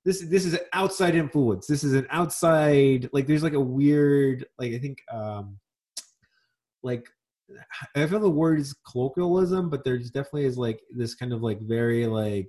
this 0.05 0.20
this 0.20 0.45
is 0.45 0.53
an 0.55 0.61
outside 0.72 1.14
influence. 1.14 1.66
This 1.66 1.82
is 1.82 1.95
an 1.95 2.07
outside 2.11 3.09
like. 3.12 3.26
There's 3.26 3.43
like 3.43 3.55
a 3.55 3.61
weird 3.61 4.47
like 4.59 4.72
I 4.74 4.78
think 4.78 4.99
um 5.11 5.59
like 6.82 7.09
I 7.95 8.07
feel 8.07 8.20
the 8.20 8.30
word 8.30 8.59
is 8.59 8.74
colloquialism, 8.90 9.70
but 9.70 9.84
there's 9.84 10.11
definitely 10.11 10.47
is 10.47 10.59
like 10.59 10.80
this 10.90 11.14
kind 11.14 11.32
of 11.32 11.42
like 11.42 11.61
very 11.61 12.07
like 12.07 12.49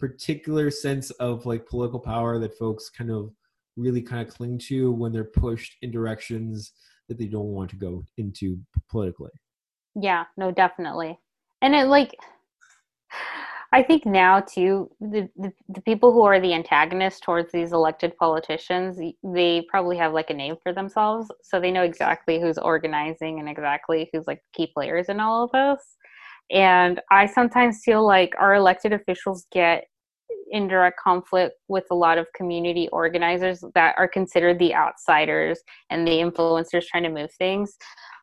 particular 0.00 0.70
sense 0.70 1.10
of 1.12 1.46
like 1.46 1.66
political 1.66 2.00
power 2.00 2.38
that 2.38 2.58
folks 2.58 2.90
kind 2.90 3.10
of 3.10 3.30
really 3.76 4.02
kind 4.02 4.26
of 4.26 4.32
cling 4.32 4.58
to 4.58 4.92
when 4.92 5.12
they're 5.12 5.24
pushed 5.24 5.76
in 5.82 5.90
directions 5.90 6.72
that 7.08 7.18
they 7.18 7.26
don't 7.26 7.52
want 7.52 7.70
to 7.70 7.76
go 7.76 8.04
into 8.16 8.58
politically. 8.90 9.30
Yeah, 9.94 10.24
no, 10.36 10.50
definitely. 10.50 11.18
And 11.62 11.74
it 11.74 11.86
like 11.86 12.14
I 13.74 13.82
think 13.82 14.06
now 14.06 14.38
too, 14.38 14.88
the, 15.00 15.28
the, 15.36 15.52
the 15.68 15.80
people 15.80 16.12
who 16.12 16.22
are 16.22 16.38
the 16.38 16.54
antagonists 16.54 17.18
towards 17.18 17.50
these 17.50 17.72
elected 17.72 18.16
politicians, 18.18 19.00
they 19.24 19.66
probably 19.68 19.96
have 19.96 20.12
like 20.12 20.30
a 20.30 20.34
name 20.34 20.54
for 20.62 20.72
themselves, 20.72 21.28
so 21.42 21.58
they 21.58 21.72
know 21.72 21.82
exactly 21.82 22.40
who's 22.40 22.56
organizing 22.56 23.40
and 23.40 23.48
exactly 23.48 24.08
who's 24.12 24.28
like 24.28 24.40
key 24.52 24.70
players 24.72 25.08
in 25.08 25.18
all 25.18 25.42
of 25.42 25.50
this. 25.50 25.96
And 26.52 27.00
I 27.10 27.26
sometimes 27.26 27.80
feel 27.84 28.06
like 28.06 28.32
our 28.38 28.54
elected 28.54 28.92
officials 28.92 29.44
get 29.50 29.86
in 30.52 30.68
direct 30.68 31.00
conflict 31.02 31.54
with 31.66 31.84
a 31.90 31.96
lot 31.96 32.16
of 32.16 32.32
community 32.32 32.88
organizers 32.92 33.64
that 33.74 33.96
are 33.98 34.06
considered 34.06 34.60
the 34.60 34.72
outsiders 34.72 35.58
and 35.90 36.06
the 36.06 36.12
influencers 36.12 36.86
trying 36.86 37.02
to 37.02 37.08
move 37.08 37.30
things. 37.38 37.76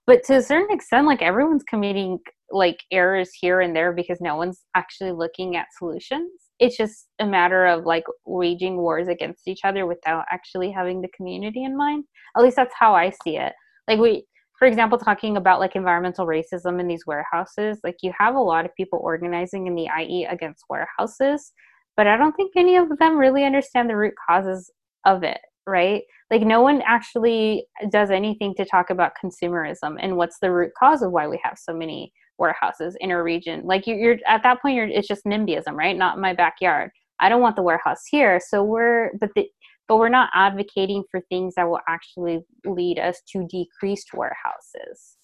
But 0.08 0.24
to 0.26 0.38
a 0.38 0.42
certain 0.42 0.76
extent, 0.76 1.06
like 1.06 1.22
everyone's 1.22 1.64
committing 1.64 2.20
like 2.50 2.80
errors 2.92 3.32
here 3.40 3.62
and 3.62 3.76
there 3.76 3.94
because 3.94 4.20
no 4.20 4.36
one's 4.36 4.64
actually 4.76 5.12
looking 5.12 5.56
at 5.56 5.68
solutions. 5.78 6.32
It's 6.60 6.76
just 6.76 7.08
a 7.20 7.26
matter 7.26 7.66
of 7.66 7.86
like 7.86 8.04
waging 8.26 8.78
wars 8.78 9.08
against 9.08 9.48
each 9.48 9.62
other 9.64 9.86
without 9.86 10.26
actually 10.32 10.72
having 10.72 11.02
the 11.02 11.10
community 11.16 11.64
in 11.64 11.78
mind. 11.78 12.04
At 12.36 12.44
least 12.44 12.56
that's 12.56 12.76
how 12.78 12.94
i 12.94 13.12
see 13.24 13.38
it. 13.38 13.54
Like 13.88 14.00
we 14.00 14.26
for 14.62 14.68
example 14.68 15.00
talking 15.00 15.38
about 15.38 15.60
like 15.60 15.76
environmental 15.76 16.28
racism 16.28 16.80
in 16.80 16.88
these 16.88 17.08
warehouses 17.08 17.80
like 17.84 17.96
you 18.04 18.14
have 18.16 18.36
a 18.36 18.40
lot 18.40 18.64
of 18.64 18.76
people 18.76 19.00
organizing 19.02 19.66
in 19.66 19.74
the 19.74 19.88
ie 20.00 20.28
against 20.30 20.64
warehouses 20.70 21.52
but 21.98 22.06
i 22.06 22.16
don't 22.16 22.36
think 22.36 22.52
any 22.56 22.76
of 22.76 22.88
them 23.00 23.18
really 23.18 23.44
understand 23.44 23.90
the 23.90 23.98
root 23.98 24.14
causes 24.30 24.70
of 25.04 25.24
it 25.24 25.40
right 25.68 26.04
like 26.32 26.42
no 26.42 26.62
one 26.62 26.82
actually 26.86 27.66
does 27.92 28.10
anything 28.10 28.54
to 28.56 28.66
talk 28.66 28.90
about 28.90 29.12
consumerism 29.24 29.98
and 30.00 30.18
what's 30.18 30.40
the 30.40 30.52
root 30.52 30.72
cause 30.78 31.02
of 31.02 31.12
why 31.12 31.28
we 31.28 31.40
have 31.44 31.58
so 31.58 31.74
many 31.74 32.12
warehouses 32.42 32.98
in 33.00 33.12
a 33.12 33.24
region. 33.24 33.62
Like 33.64 33.88
you're, 33.88 33.98
you're 33.98 34.18
at 34.28 34.44
that 34.44 34.62
point, 34.62 34.76
you're 34.76 34.88
it's 34.88 35.08
just 35.08 35.24
NIMBYism, 35.24 35.74
right? 35.74 35.96
Not 35.96 36.20
my 36.20 36.34
backyard. 36.34 36.92
I 37.20 37.30
don't 37.30 37.42
want 37.42 37.56
the 37.56 37.62
warehouse 37.62 38.02
here. 38.10 38.42
So 38.46 38.64
we're 38.64 39.12
but 39.20 39.30
the 39.36 39.48
but 39.88 39.98
we're 39.98 40.10
not 40.10 40.30
advocating 40.34 41.04
for 41.10 41.22
things 41.30 41.56
that 41.56 41.70
will 41.70 41.82
actually 41.88 42.40
lead 42.66 42.98
us 43.00 43.22
to 43.32 43.48
decreased 43.48 44.10
warehouses. 44.14 45.18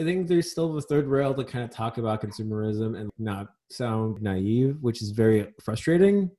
I 0.00 0.04
think 0.04 0.28
there's 0.28 0.50
still 0.50 0.72
the 0.72 0.82
third 0.82 1.06
rail 1.06 1.34
to 1.34 1.44
kind 1.44 1.64
of 1.64 1.70
talk 1.70 1.98
about 1.98 2.22
consumerism 2.22 2.98
and 3.00 3.10
not 3.18 3.48
sound 3.70 4.22
naive, 4.22 4.76
which 4.80 5.02
is 5.02 5.10
very 5.10 5.48
frustrating. 5.62 6.30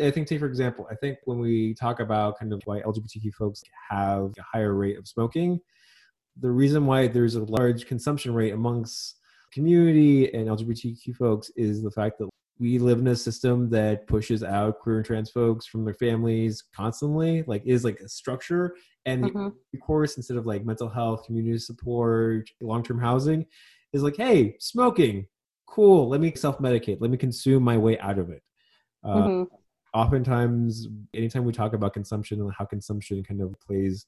I 0.00 0.10
think, 0.10 0.26
take 0.26 0.40
for 0.40 0.46
example, 0.46 0.86
I 0.90 0.94
think 0.96 1.18
when 1.24 1.38
we 1.38 1.74
talk 1.74 2.00
about 2.00 2.38
kind 2.38 2.52
of 2.52 2.60
why 2.64 2.80
LGBTQ 2.80 3.32
folks 3.34 3.62
have 3.90 4.32
a 4.38 4.42
higher 4.42 4.74
rate 4.74 4.98
of 4.98 5.06
smoking, 5.06 5.60
the 6.40 6.50
reason 6.50 6.86
why 6.86 7.06
there's 7.06 7.36
a 7.36 7.44
large 7.44 7.86
consumption 7.86 8.34
rate 8.34 8.52
amongst 8.52 9.16
community 9.52 10.32
and 10.34 10.48
LGBTQ 10.48 11.14
folks 11.14 11.50
is 11.56 11.82
the 11.82 11.90
fact 11.90 12.18
that 12.18 12.28
we 12.58 12.78
live 12.78 12.98
in 12.98 13.06
a 13.08 13.16
system 13.16 13.68
that 13.70 14.06
pushes 14.06 14.42
out 14.42 14.78
queer 14.80 14.98
and 14.98 15.06
trans 15.06 15.30
folks 15.30 15.66
from 15.66 15.84
their 15.84 15.94
families 15.94 16.62
constantly 16.74 17.42
like 17.46 17.62
is 17.64 17.84
like 17.84 17.98
a 18.00 18.08
structure 18.08 18.76
and 19.06 19.24
Mhm. 19.24 19.52
the 19.72 19.78
course 19.78 20.16
instead 20.16 20.36
of 20.36 20.46
like 20.46 20.64
mental 20.64 20.88
health 20.88 21.24
community 21.26 21.58
support 21.58 22.48
long-term 22.60 23.00
housing 23.00 23.44
is 23.92 24.02
like 24.02 24.16
hey 24.16 24.56
smoking 24.60 25.26
cool 25.66 26.08
let 26.08 26.20
me 26.20 26.32
self-medicate 26.34 26.98
let 27.00 27.10
me 27.10 27.16
consume 27.16 27.62
my 27.62 27.76
way 27.76 27.98
out 27.98 28.18
of 28.18 28.30
it 28.30 28.42
uh, 29.04 29.28
Mhm. 29.28 29.46
Oftentimes 29.94 30.88
anytime 31.14 31.44
we 31.44 31.52
talk 31.52 31.72
about 31.72 31.92
consumption 31.94 32.40
and 32.40 32.52
how 32.52 32.64
consumption 32.64 33.22
kind 33.22 33.40
of 33.40 33.54
plays 33.60 34.06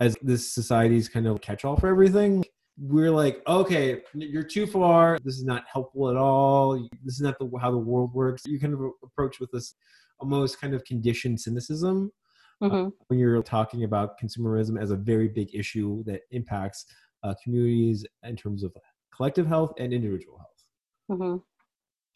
as 0.00 0.16
this 0.20 0.52
society's 0.52 1.08
kind 1.08 1.26
of 1.26 1.40
catch-all 1.40 1.76
for 1.76 1.88
everything 1.88 2.44
we're 2.76 3.10
like 3.12 3.40
okay 3.46 4.02
you're 4.14 4.42
too 4.42 4.66
far 4.66 5.18
this 5.24 5.36
is 5.36 5.44
not 5.44 5.62
helpful 5.72 6.10
at 6.10 6.16
all 6.16 6.76
this 7.04 7.14
is 7.14 7.20
not 7.20 7.38
the, 7.38 7.48
how 7.60 7.70
the 7.70 7.78
world 7.78 8.12
works 8.12 8.42
you 8.44 8.58
kind 8.58 8.74
of 8.74 8.80
approach 9.04 9.38
with 9.38 9.50
this 9.52 9.76
almost 10.18 10.60
kind 10.60 10.74
of 10.74 10.84
conditioned 10.84 11.40
cynicism 11.40 12.10
Mhm. 12.62 12.92
when 13.08 13.18
you're 13.18 13.42
talking 13.42 13.82
about 13.84 14.18
consumerism 14.18 14.80
as 14.80 14.90
a 14.90 14.96
very 14.96 15.28
big 15.28 15.54
issue 15.54 16.02
that 16.04 16.22
impacts 16.30 16.86
uh, 17.22 17.34
communities 17.42 18.06
in 18.22 18.36
terms 18.36 18.62
of 18.64 18.72
collective 19.14 19.46
health 19.46 19.72
and 19.78 19.92
individual 19.92 20.38
health 20.38 21.18
hmm 21.20 21.36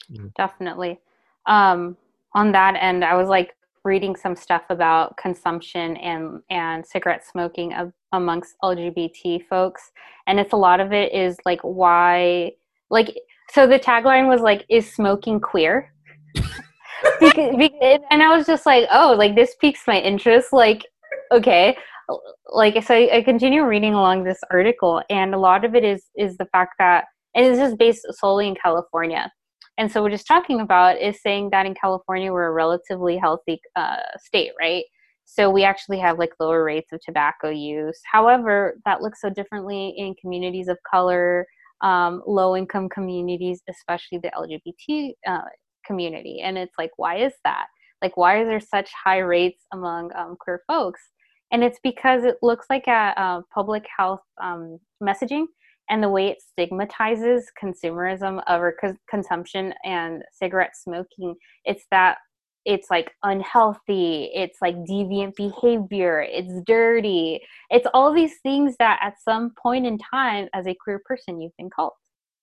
Yeah. 0.08 0.22
Definitely. 0.36 1.00
Um, 1.46 1.96
on 2.34 2.52
that 2.52 2.76
end, 2.80 3.04
I 3.04 3.14
was 3.14 3.28
like 3.28 3.54
reading 3.84 4.16
some 4.16 4.36
stuff 4.36 4.62
about 4.70 5.16
consumption 5.16 5.96
and 5.96 6.40
and 6.50 6.86
cigarette 6.86 7.24
smoking 7.24 7.72
of, 7.74 7.92
amongst 8.12 8.54
LGBT 8.62 9.46
folks, 9.48 9.90
and 10.26 10.38
it's 10.38 10.52
a 10.52 10.56
lot 10.56 10.80
of 10.80 10.92
it 10.92 11.12
is 11.12 11.36
like 11.44 11.60
why 11.62 12.52
like 12.90 13.16
so 13.50 13.66
the 13.66 13.78
tagline 13.78 14.28
was 14.28 14.40
like 14.40 14.64
is 14.68 14.92
smoking 14.92 15.40
queer? 15.40 15.92
Because, 17.20 17.54
because, 17.56 18.00
and 18.10 18.24
i 18.24 18.36
was 18.36 18.44
just 18.44 18.66
like 18.66 18.88
oh 18.90 19.14
like 19.16 19.36
this 19.36 19.54
piques 19.60 19.82
my 19.86 20.00
interest 20.00 20.52
like 20.52 20.84
okay 21.30 21.76
like 22.48 22.82
so 22.82 22.94
I, 22.94 23.18
I 23.18 23.22
continue 23.22 23.64
reading 23.64 23.94
along 23.94 24.24
this 24.24 24.40
article 24.50 25.02
and 25.10 25.34
a 25.34 25.38
lot 25.38 25.64
of 25.64 25.74
it 25.74 25.84
is 25.84 26.04
is 26.16 26.36
the 26.38 26.46
fact 26.46 26.74
that 26.78 27.04
and 27.34 27.46
it's 27.46 27.58
just 27.58 27.78
based 27.78 28.04
solely 28.18 28.48
in 28.48 28.56
california 28.56 29.30
and 29.78 29.90
so 29.90 30.02
we're 30.02 30.10
just 30.10 30.26
talking 30.26 30.60
about 30.60 31.00
is 31.00 31.22
saying 31.22 31.50
that 31.50 31.64
in 31.64 31.74
california 31.74 32.32
we're 32.32 32.48
a 32.48 32.52
relatively 32.52 33.16
healthy 33.16 33.60
uh, 33.76 33.96
state 34.18 34.52
right? 34.60 34.84
So 35.30 35.50
we 35.50 35.62
actually 35.62 35.98
have 35.98 36.18
like 36.18 36.30
lower 36.40 36.64
rates 36.64 36.90
of 36.90 37.00
tobacco 37.02 37.50
use. 37.50 38.00
However 38.10 38.78
that 38.86 39.02
looks 39.02 39.20
so 39.20 39.28
differently 39.28 39.94
in 39.96 40.14
communities 40.20 40.68
of 40.68 40.78
color 40.90 41.46
um, 41.82 42.22
low 42.26 42.56
income 42.56 42.88
communities 42.88 43.60
especially 43.68 44.18
the 44.18 44.30
lgbt 44.36 45.12
uh, 45.26 45.48
community. 45.86 46.40
And 46.42 46.58
it's 46.58 46.74
like 46.78 46.90
why 46.96 47.18
is 47.18 47.34
that? 47.44 47.66
Like 48.02 48.16
why 48.16 48.40
is 48.40 48.48
there 48.48 48.60
such 48.60 48.90
high 49.04 49.18
rates 49.18 49.64
among 49.72 50.10
um, 50.16 50.36
queer 50.40 50.62
folks? 50.66 51.00
And 51.52 51.62
it's 51.62 51.78
because 51.82 52.24
it 52.24 52.36
looks 52.42 52.66
like 52.68 52.86
a, 52.86 53.12
uh 53.16 53.40
public 53.54 53.84
health 53.96 54.20
um, 54.42 54.78
messaging 55.02 55.46
and 55.90 56.02
the 56.02 56.08
way 56.08 56.28
it 56.28 56.38
stigmatizes 56.40 57.50
consumerism 57.62 58.42
over 58.48 58.74
cons- 58.80 58.98
consumption 59.08 59.74
and 59.84 60.22
cigarette 60.32 60.76
smoking 60.76 61.34
it's 61.64 61.84
that 61.90 62.18
it's 62.64 62.88
like 62.90 63.12
unhealthy 63.22 64.30
it's 64.34 64.58
like 64.60 64.76
deviant 64.84 65.34
behavior 65.36 66.20
it's 66.28 66.60
dirty 66.66 67.40
it's 67.70 67.86
all 67.94 68.12
these 68.12 68.38
things 68.42 68.74
that 68.78 68.98
at 69.02 69.14
some 69.22 69.52
point 69.62 69.86
in 69.86 69.98
time 69.98 70.48
as 70.54 70.66
a 70.66 70.76
queer 70.82 71.00
person 71.04 71.40
you've 71.40 71.56
been 71.56 71.70
called 71.70 71.92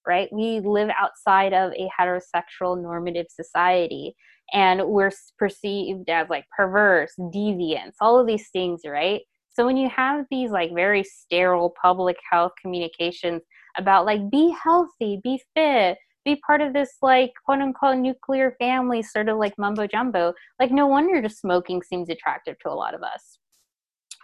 right? 0.07 0.29
We 0.31 0.59
live 0.59 0.89
outside 0.97 1.53
of 1.53 1.71
a 1.73 1.89
heterosexual 1.99 2.81
normative 2.81 3.27
society 3.29 4.15
and 4.53 4.85
we're 4.85 5.11
perceived 5.39 6.09
as 6.09 6.29
like 6.29 6.45
perverse 6.55 7.11
deviants 7.19 7.95
all 7.99 8.19
of 8.19 8.27
these 8.27 8.49
things 8.49 8.81
right 8.85 9.21
so 9.55 9.65
when 9.65 9.77
you 9.77 9.89
have 9.89 10.25
these 10.29 10.51
like 10.51 10.73
very 10.73 11.03
sterile 11.03 11.73
public 11.81 12.17
health 12.31 12.51
communications 12.61 13.41
about 13.77 14.05
like 14.05 14.29
be 14.29 14.55
healthy 14.63 15.19
be 15.23 15.41
fit 15.55 15.97
be 16.23 16.35
part 16.47 16.61
of 16.61 16.73
this 16.73 16.97
like 17.01 17.31
quote 17.45 17.61
unquote 17.61 17.97
nuclear 17.97 18.55
family 18.59 19.01
sort 19.01 19.29
of 19.29 19.37
like 19.37 19.53
mumbo 19.57 19.87
jumbo 19.87 20.33
like 20.59 20.71
no 20.71 20.87
wonder 20.87 21.21
just 21.21 21.39
smoking 21.39 21.81
seems 21.81 22.09
attractive 22.09 22.55
to 22.59 22.69
a 22.69 22.73
lot 22.73 22.93
of 22.93 23.03
us 23.03 23.39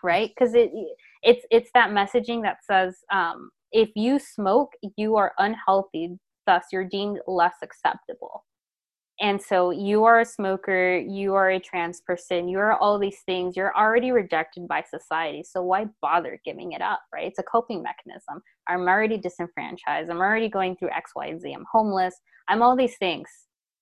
right? 0.04 0.30
Because 0.30 0.54
it 0.54 0.72
it's 1.24 1.46
it's 1.52 1.70
that 1.74 1.92
messaging 1.92 2.42
that 2.44 2.58
says 2.64 2.98
um, 3.12 3.50
if 3.72 3.90
you 3.96 4.20
smoke 4.20 4.72
you 4.98 5.16
are 5.16 5.34
unhealthy 5.38 6.18
thus 6.48 6.64
you're 6.72 6.88
deemed 6.88 7.20
less 7.28 7.56
acceptable 7.62 8.44
and 9.22 9.42
so 9.42 9.70
you 9.72 10.04
are 10.04 10.22
a 10.22 10.26
smoker 10.26 10.98
you 10.98 11.34
are 11.36 11.52
a 11.52 11.60
trans 11.60 12.02
person 12.02 12.48
you 12.50 12.58
are 12.60 12.76
all 12.78 12.98
these 13.00 13.22
things 13.26 13.56
you're 13.56 13.76
already 13.78 14.12
rejected 14.12 14.68
by 14.68 14.82
society. 14.90 15.44
So 15.44 15.62
why 15.64 15.86
bother 16.02 16.40
giving 16.44 16.74
it 16.74 16.82
up 16.82 17.02
right? 17.14 17.28
It's 17.28 17.40
a 17.40 17.44
coping 17.44 17.84
mechanism. 17.84 18.42
I'm 18.68 18.82
already 18.88 19.18
disenfranchised. 19.18 20.10
I'm 20.10 20.18
already 20.18 20.50
going 20.50 20.76
through 20.76 20.90
x 20.90 21.12
y 21.16 21.28
and 21.28 21.42
z. 21.42 21.54
I'm 21.54 21.66
homeless. 21.72 22.16
I'm 22.48 22.62
all 22.62 22.76
these 22.76 22.98
things. 22.98 23.30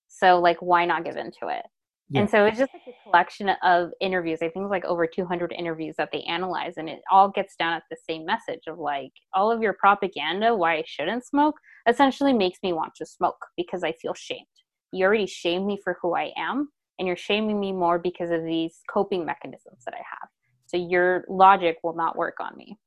So 0.07 0.39
like 0.39 0.57
why 0.61 0.85
not 0.85 1.05
give 1.05 1.15
in 1.17 1.31
to 1.41 1.47
it 1.47 1.65
Yeah. 2.09 2.21
and 2.21 2.29
so 2.29 2.45
it's 2.45 2.57
just 2.57 2.73
like 2.73 2.83
a 2.87 3.03
collection 3.03 3.49
of 3.63 3.91
interviews. 4.01 4.39
I 4.41 4.49
think 4.49 4.65
it's 4.65 4.71
like 4.71 4.85
over 4.85 5.07
200 5.07 5.53
interviews 5.57 5.95
that 5.97 6.09
they 6.11 6.21
analyze, 6.23 6.73
and 6.77 6.89
it 6.89 6.99
all 7.11 7.29
gets 7.29 7.55
down 7.55 7.73
at 7.73 7.83
the 7.89 7.97
same 8.09 8.25
message 8.25 8.63
of 8.67 8.77
like 8.79 9.11
all 9.33 9.51
of 9.51 9.61
your 9.61 9.73
propaganda 9.73 10.55
why 10.55 10.75
I 10.77 10.83
shouldn't 10.85 11.25
smoke 11.25 11.55
essentially 11.87 12.33
makes 12.33 12.59
me 12.63 12.73
want 12.73 12.93
to 12.95 13.05
smoke 13.05 13.45
because 13.57 13.83
I 13.83 13.93
feel 13.93 14.13
shamed. 14.15 14.45
You 14.91 15.05
already 15.05 15.27
shame 15.27 15.65
me 15.65 15.79
for 15.83 15.97
who 16.01 16.15
I 16.15 16.31
am, 16.37 16.69
and 16.97 17.07
you're 17.07 17.17
shaming 17.17 17.59
me 17.59 17.71
more 17.71 17.99
because 17.99 18.31
of 18.31 18.43
these 18.43 18.79
coping 18.91 19.25
mechanisms 19.25 19.83
that 19.85 19.93
I 19.93 19.97
have. 19.97 20.29
So 20.67 20.77
your 20.77 21.25
logic 21.29 21.77
will 21.83 21.95
not 21.95 22.15
work 22.15 22.35
on 22.39 22.55
me. 22.57 22.77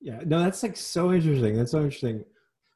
Yeah, 0.00 0.20
no, 0.24 0.40
that's 0.40 0.62
like 0.62 0.76
so 0.76 1.12
interesting. 1.12 1.56
That's 1.56 1.72
so 1.72 1.78
interesting. 1.78 2.24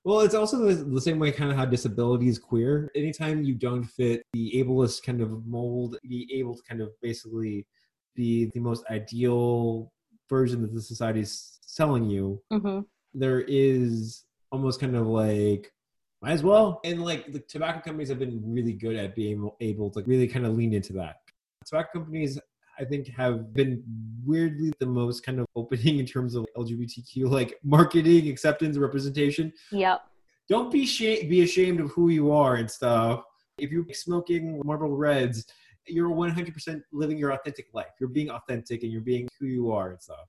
Well, 0.04 0.20
it's 0.20 0.34
also 0.34 0.58
the, 0.58 0.74
the 0.74 1.00
same 1.00 1.18
way 1.18 1.30
kind 1.32 1.50
of 1.50 1.56
how 1.56 1.66
disability 1.66 2.28
is 2.28 2.38
queer. 2.38 2.90
Anytime 2.94 3.42
you 3.42 3.54
don't 3.54 3.84
fit 3.84 4.22
the 4.32 4.52
ableist 4.56 5.02
kind 5.02 5.20
of 5.20 5.46
mold, 5.46 5.98
be 6.02 6.30
able 6.32 6.56
to 6.56 6.62
kind 6.62 6.80
of 6.80 6.90
basically 7.02 7.66
be 8.14 8.46
the 8.54 8.60
most 8.60 8.84
ideal 8.90 9.92
version 10.30 10.62
that 10.62 10.72
the 10.72 10.80
society 10.80 11.20
is 11.20 11.58
selling 11.66 12.04
you, 12.04 12.40
hmm 12.50 12.80
there 13.14 13.40
is 13.40 14.24
almost 14.52 14.80
kind 14.80 14.96
of 14.96 15.06
like 15.06 15.72
might 16.20 16.32
as 16.32 16.42
well. 16.42 16.80
And 16.84 17.04
like 17.04 17.32
the 17.32 17.40
tobacco 17.40 17.80
companies 17.80 18.08
have 18.08 18.18
been 18.18 18.42
really 18.44 18.72
good 18.72 18.96
at 18.96 19.14
being 19.14 19.50
able 19.60 19.90
to 19.90 20.02
really 20.02 20.26
kind 20.26 20.46
of 20.46 20.56
lean 20.56 20.72
into 20.72 20.92
that. 20.94 21.20
Tobacco 21.64 22.00
companies, 22.00 22.38
I 22.78 22.84
think, 22.84 23.08
have 23.08 23.52
been 23.54 23.82
weirdly 24.24 24.72
the 24.80 24.86
most 24.86 25.24
kind 25.24 25.38
of 25.40 25.46
opening 25.56 25.98
in 25.98 26.06
terms 26.06 26.34
of 26.34 26.46
LGBTQ 26.56 27.30
like 27.30 27.58
marketing, 27.62 28.28
acceptance, 28.28 28.76
representation. 28.76 29.52
Yep. 29.70 30.02
Don't 30.48 30.72
be 30.72 30.86
sh- 30.86 31.28
be 31.28 31.42
ashamed 31.42 31.80
of 31.80 31.90
who 31.90 32.08
you 32.08 32.32
are 32.32 32.56
and 32.56 32.70
stuff. 32.70 33.22
If 33.58 33.70
you're 33.70 33.84
smoking 33.92 34.62
Marlboro 34.64 34.94
Reds, 34.94 35.44
you're 35.86 36.10
100% 36.10 36.80
living 36.92 37.18
your 37.18 37.32
authentic 37.32 37.66
life. 37.74 37.88
You're 38.00 38.08
being 38.08 38.30
authentic 38.30 38.82
and 38.82 38.92
you're 38.92 39.02
being 39.02 39.28
who 39.38 39.46
you 39.46 39.72
are 39.72 39.90
and 39.90 40.00
stuff 40.00 40.26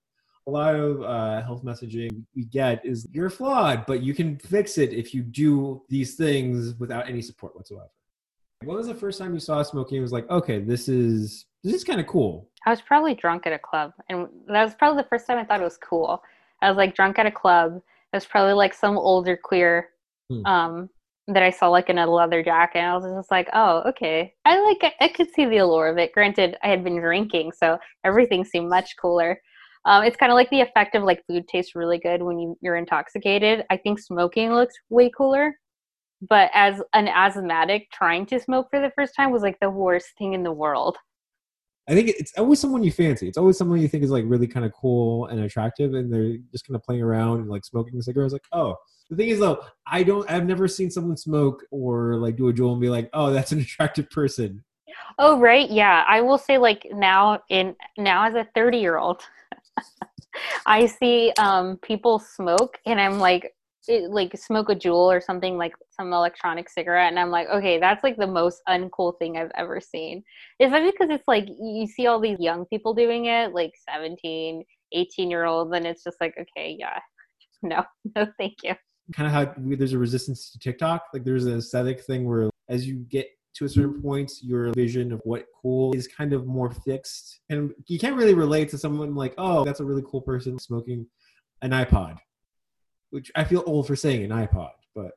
a 0.48 0.52
lot 0.52 0.76
of 0.76 1.02
uh, 1.02 1.42
health 1.44 1.64
messaging 1.64 2.24
we 2.36 2.46
get 2.46 2.84
is 2.86 3.08
you're 3.12 3.30
flawed, 3.30 3.86
but 3.86 4.02
you 4.02 4.14
can 4.14 4.38
fix 4.38 4.78
it 4.78 4.94
if 4.94 5.14
you 5.14 5.22
do 5.22 5.82
these 5.90 6.16
things 6.16 6.76
without 6.80 7.08
any 7.08 7.22
support 7.22 7.56
whatsoever. 7.56 7.90
When 8.64 8.76
was 8.76 8.88
the 8.88 8.96
first 8.96 9.20
time 9.20 9.34
you 9.34 9.40
saw 9.40 9.62
smoking? 9.64 10.00
It 10.00 10.02
was 10.02 10.12
like, 10.12 10.30
okay, 10.30 10.60
this 10.60 10.90
is 10.90 11.46
this 11.64 11.74
is 11.74 11.84
kind 11.84 12.00
of 12.00 12.08
cool. 12.08 12.50
I 12.66 12.72
was 12.72 12.82
probably 12.82 13.16
drunk 13.16 13.46
at 13.48 13.54
a 13.54 13.60
club, 13.60 13.94
and 14.10 14.28
that 14.48 14.64
was 14.64 14.74
probably 14.76 15.02
the 15.02 15.08
first 15.10 15.28
time 15.28 15.38
I 15.38 15.46
thought 15.46 15.62
it 15.62 15.66
was 15.66 15.78
cool. 15.78 16.22
I 16.62 16.70
was 16.70 16.78
like 16.78 16.96
drunk 16.96 17.20
at 17.20 17.26
a 17.26 17.32
club. 17.32 17.78
It 18.12 18.16
was 18.16 18.26
probably 18.26 18.54
like 18.54 18.74
some 18.74 18.98
older 18.98 19.38
queer 19.38 19.90
Hmm. 20.32 20.46
um, 20.46 20.90
that 21.28 21.42
I 21.44 21.50
saw 21.50 21.70
like 21.70 21.90
in 21.90 21.98
a 21.98 22.06
leather 22.06 22.44
jacket. 22.44 22.80
And 22.80 22.88
I 22.88 22.96
was 22.96 23.06
just 23.06 23.32
like, 23.32 23.50
oh, 23.54 23.82
okay. 23.88 24.34
I 24.46 24.60
like. 24.62 24.94
I 25.00 25.08
could 25.08 25.32
see 25.34 25.46
the 25.46 25.58
allure 25.58 25.88
of 25.88 25.98
it. 25.98 26.14
Granted, 26.14 26.58
I 26.64 26.70
had 26.70 26.84
been 26.84 27.00
drinking, 27.00 27.52
so 27.54 27.80
everything 28.04 28.44
seemed 28.46 28.70
much 28.70 28.96
cooler. 29.02 29.42
Um, 29.90 30.04
it's 30.04 30.16
kind 30.16 30.32
of 30.32 30.36
like 30.36 30.52
the 30.52 30.62
effect 30.62 30.94
of 30.94 31.02
like 31.02 31.26
food 31.26 31.48
tastes 31.48 31.74
really 31.74 31.98
good 31.98 32.22
when 32.22 32.38
you, 32.38 32.56
you're 32.62 32.76
intoxicated. 32.76 33.66
I 33.72 33.78
think 33.78 34.00
smoking 34.00 34.54
looks 34.54 34.76
way 34.90 35.10
cooler. 35.10 35.56
But 36.22 36.52
as 36.54 36.80
an 36.94 37.08
asthmatic, 37.08 37.90
trying 37.92 38.28
to 38.28 38.40
smoke 38.40 38.68
for 38.70 38.80
the 38.80 38.92
first 38.96 39.16
time 39.16 39.32
was 39.32 39.42
like 39.42 39.60
the 39.60 39.70
worst 39.70 40.10
thing 40.20 40.34
in 40.34 40.44
the 40.44 40.52
world. 40.52 40.98
I 41.88 41.96
think 41.96 42.10
it's 42.10 42.38
always 42.38 42.60
someone 42.60 42.84
you 42.84 42.92
fancy. 42.92 43.28
It's 43.28 43.38
always 43.40 43.58
someone 43.58 43.82
you 43.82 43.88
think 43.88 44.04
is 44.04 44.12
like 44.12 44.26
really 44.28 44.46
kind 44.46 44.64
of 44.64 44.72
cool 44.74 45.26
and 45.26 45.40
attractive, 45.40 45.96
and 45.96 46.14
they're 46.14 46.38
just 46.52 46.68
kind 46.68 46.76
of 46.76 46.84
playing 46.84 47.02
around 47.02 47.40
and 47.40 47.50
like 47.50 47.66
smoking 47.66 48.00
cigarettes. 48.00 48.34
Like, 48.34 48.46
oh, 48.52 48.76
the 49.10 49.16
thing 49.16 49.30
is 49.30 49.40
though, 49.40 49.66
I 49.88 50.04
don't. 50.04 50.30
I've 50.30 50.46
never 50.46 50.68
seen 50.68 50.92
someone 50.92 51.18
smoke 51.18 51.64
or 51.72 52.18
like 52.18 52.36
do 52.36 52.50
a 52.50 52.54
Juul 52.54 52.74
and 52.74 52.82
be 52.82 52.90
like, 52.90 53.10
oh, 53.14 53.32
that's 53.32 53.54
an 53.54 53.60
attractive 53.62 54.08
person. 54.12 54.64
Oh 55.18 55.40
right, 55.40 55.68
yeah. 55.68 56.04
I 56.08 56.22
will 56.22 56.38
say 56.38 56.60
like 56.60 56.86
now 56.92 57.40
in 57.50 57.76
now 57.98 58.28
as 58.28 58.36
a 58.36 58.48
30 58.54 58.78
year 58.78 58.98
old, 58.98 59.24
I 60.66 60.86
see 60.86 61.32
um 61.40 61.78
people 61.78 62.20
smoke 62.20 62.78
and 62.86 63.00
I'm 63.00 63.20
like, 63.20 63.54
it, 63.88 64.12
like 64.12 64.38
smoke 64.38 64.70
a 64.70 64.76
Juul 64.76 65.08
or 65.08 65.22
something 65.22 65.58
like 65.58 65.74
some 65.92 66.14
electronic 66.14 66.70
cigarette 66.70 67.10
and 67.10 67.20
i'm 67.20 67.32
like 67.32 67.48
okay 67.50 67.80
that's 67.80 68.04
like 68.04 68.18
the 68.18 68.28
most 68.28 68.62
uncool 68.70 69.18
thing 69.18 69.38
i've 69.38 69.52
ever 69.56 69.82
seen. 69.82 70.24
Especially 70.62 70.92
because 70.92 71.10
it's 71.10 71.28
like 71.28 71.48
you 71.48 71.88
see 71.88 72.08
all 72.08 72.20
these 72.20 72.40
young 72.40 72.66
people 72.66 72.94
doing 72.94 73.26
it 73.26 73.54
like 73.54 73.72
17 73.90 74.64
18 74.92 75.30
year 75.30 75.46
olds 75.46 75.74
and 75.74 75.86
it's 75.86 76.04
just 76.04 76.18
like 76.22 76.34
okay 76.40 76.76
yeah 76.78 77.00
no 77.64 77.84
no 78.16 78.28
thank 78.38 78.56
you. 78.64 78.74
Kind 79.14 79.28
of 79.28 79.34
how 79.34 79.54
there's 79.58 79.94
a 79.94 79.98
resistance 79.98 80.52
to 80.52 80.60
tiktok 80.60 81.04
like 81.14 81.24
there's 81.24 81.46
an 81.46 81.58
aesthetic 81.58 82.02
thing 82.02 82.26
where 82.26 82.50
as 82.68 82.88
you 82.88 82.98
get 83.10 83.28
to 83.56 83.66
a 83.66 83.70
certain 83.70 84.02
point 84.02 84.32
your 84.42 84.72
vision 84.74 85.12
of 85.12 85.22
what 85.24 85.46
cool 85.62 85.94
is 85.94 86.08
kind 86.08 86.34
of 86.34 86.46
more 86.46 86.70
fixed 86.70 87.42
and 87.50 87.72
you 87.88 88.00
can't 88.00 88.16
really 88.16 88.34
relate 88.34 88.70
to 88.70 88.78
someone 88.78 89.16
like 89.16 89.34
oh 89.38 89.66
that's 89.66 89.80
a 89.80 89.86
really 89.86 90.04
cool 90.10 90.22
person 90.22 90.58
smoking 90.60 91.06
an 91.62 91.72
ipod 91.72 92.18
which 93.12 93.32
I 93.36 93.44
feel 93.44 93.64
old 93.66 93.88
for 93.88 93.96
saying 93.96 94.24
an 94.24 94.32
iPod, 94.32 94.72
but 94.96 95.12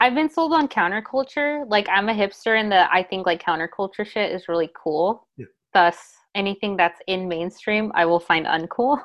I've 0.00 0.14
been 0.14 0.30
sold 0.30 0.52
on 0.52 0.68
counterculture. 0.68 1.68
Like 1.68 1.88
I'm 1.88 2.08
a 2.08 2.14
hipster 2.14 2.58
and 2.58 2.70
the 2.70 2.92
I 2.92 3.02
think 3.02 3.26
like 3.26 3.42
counterculture 3.42 4.06
shit 4.06 4.32
is 4.32 4.48
really 4.48 4.70
cool. 4.74 5.26
Yeah. 5.36 5.46
Thus, 5.74 5.96
anything 6.34 6.76
that's 6.76 7.00
in 7.06 7.28
mainstream, 7.28 7.92
I 7.94 8.04
will 8.04 8.20
find 8.20 8.46
uncool. 8.46 8.98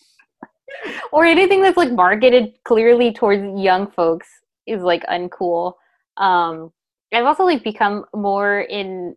or 1.12 1.24
anything 1.24 1.62
that's 1.62 1.76
like 1.76 1.92
marketed 1.92 2.54
clearly 2.64 3.12
towards 3.12 3.42
young 3.60 3.90
folks 3.90 4.28
is 4.66 4.82
like 4.82 5.04
uncool. 5.06 5.74
Um, 6.16 6.72
I've 7.12 7.26
also 7.26 7.44
like 7.44 7.64
become 7.64 8.04
more 8.14 8.60
in. 8.60 9.14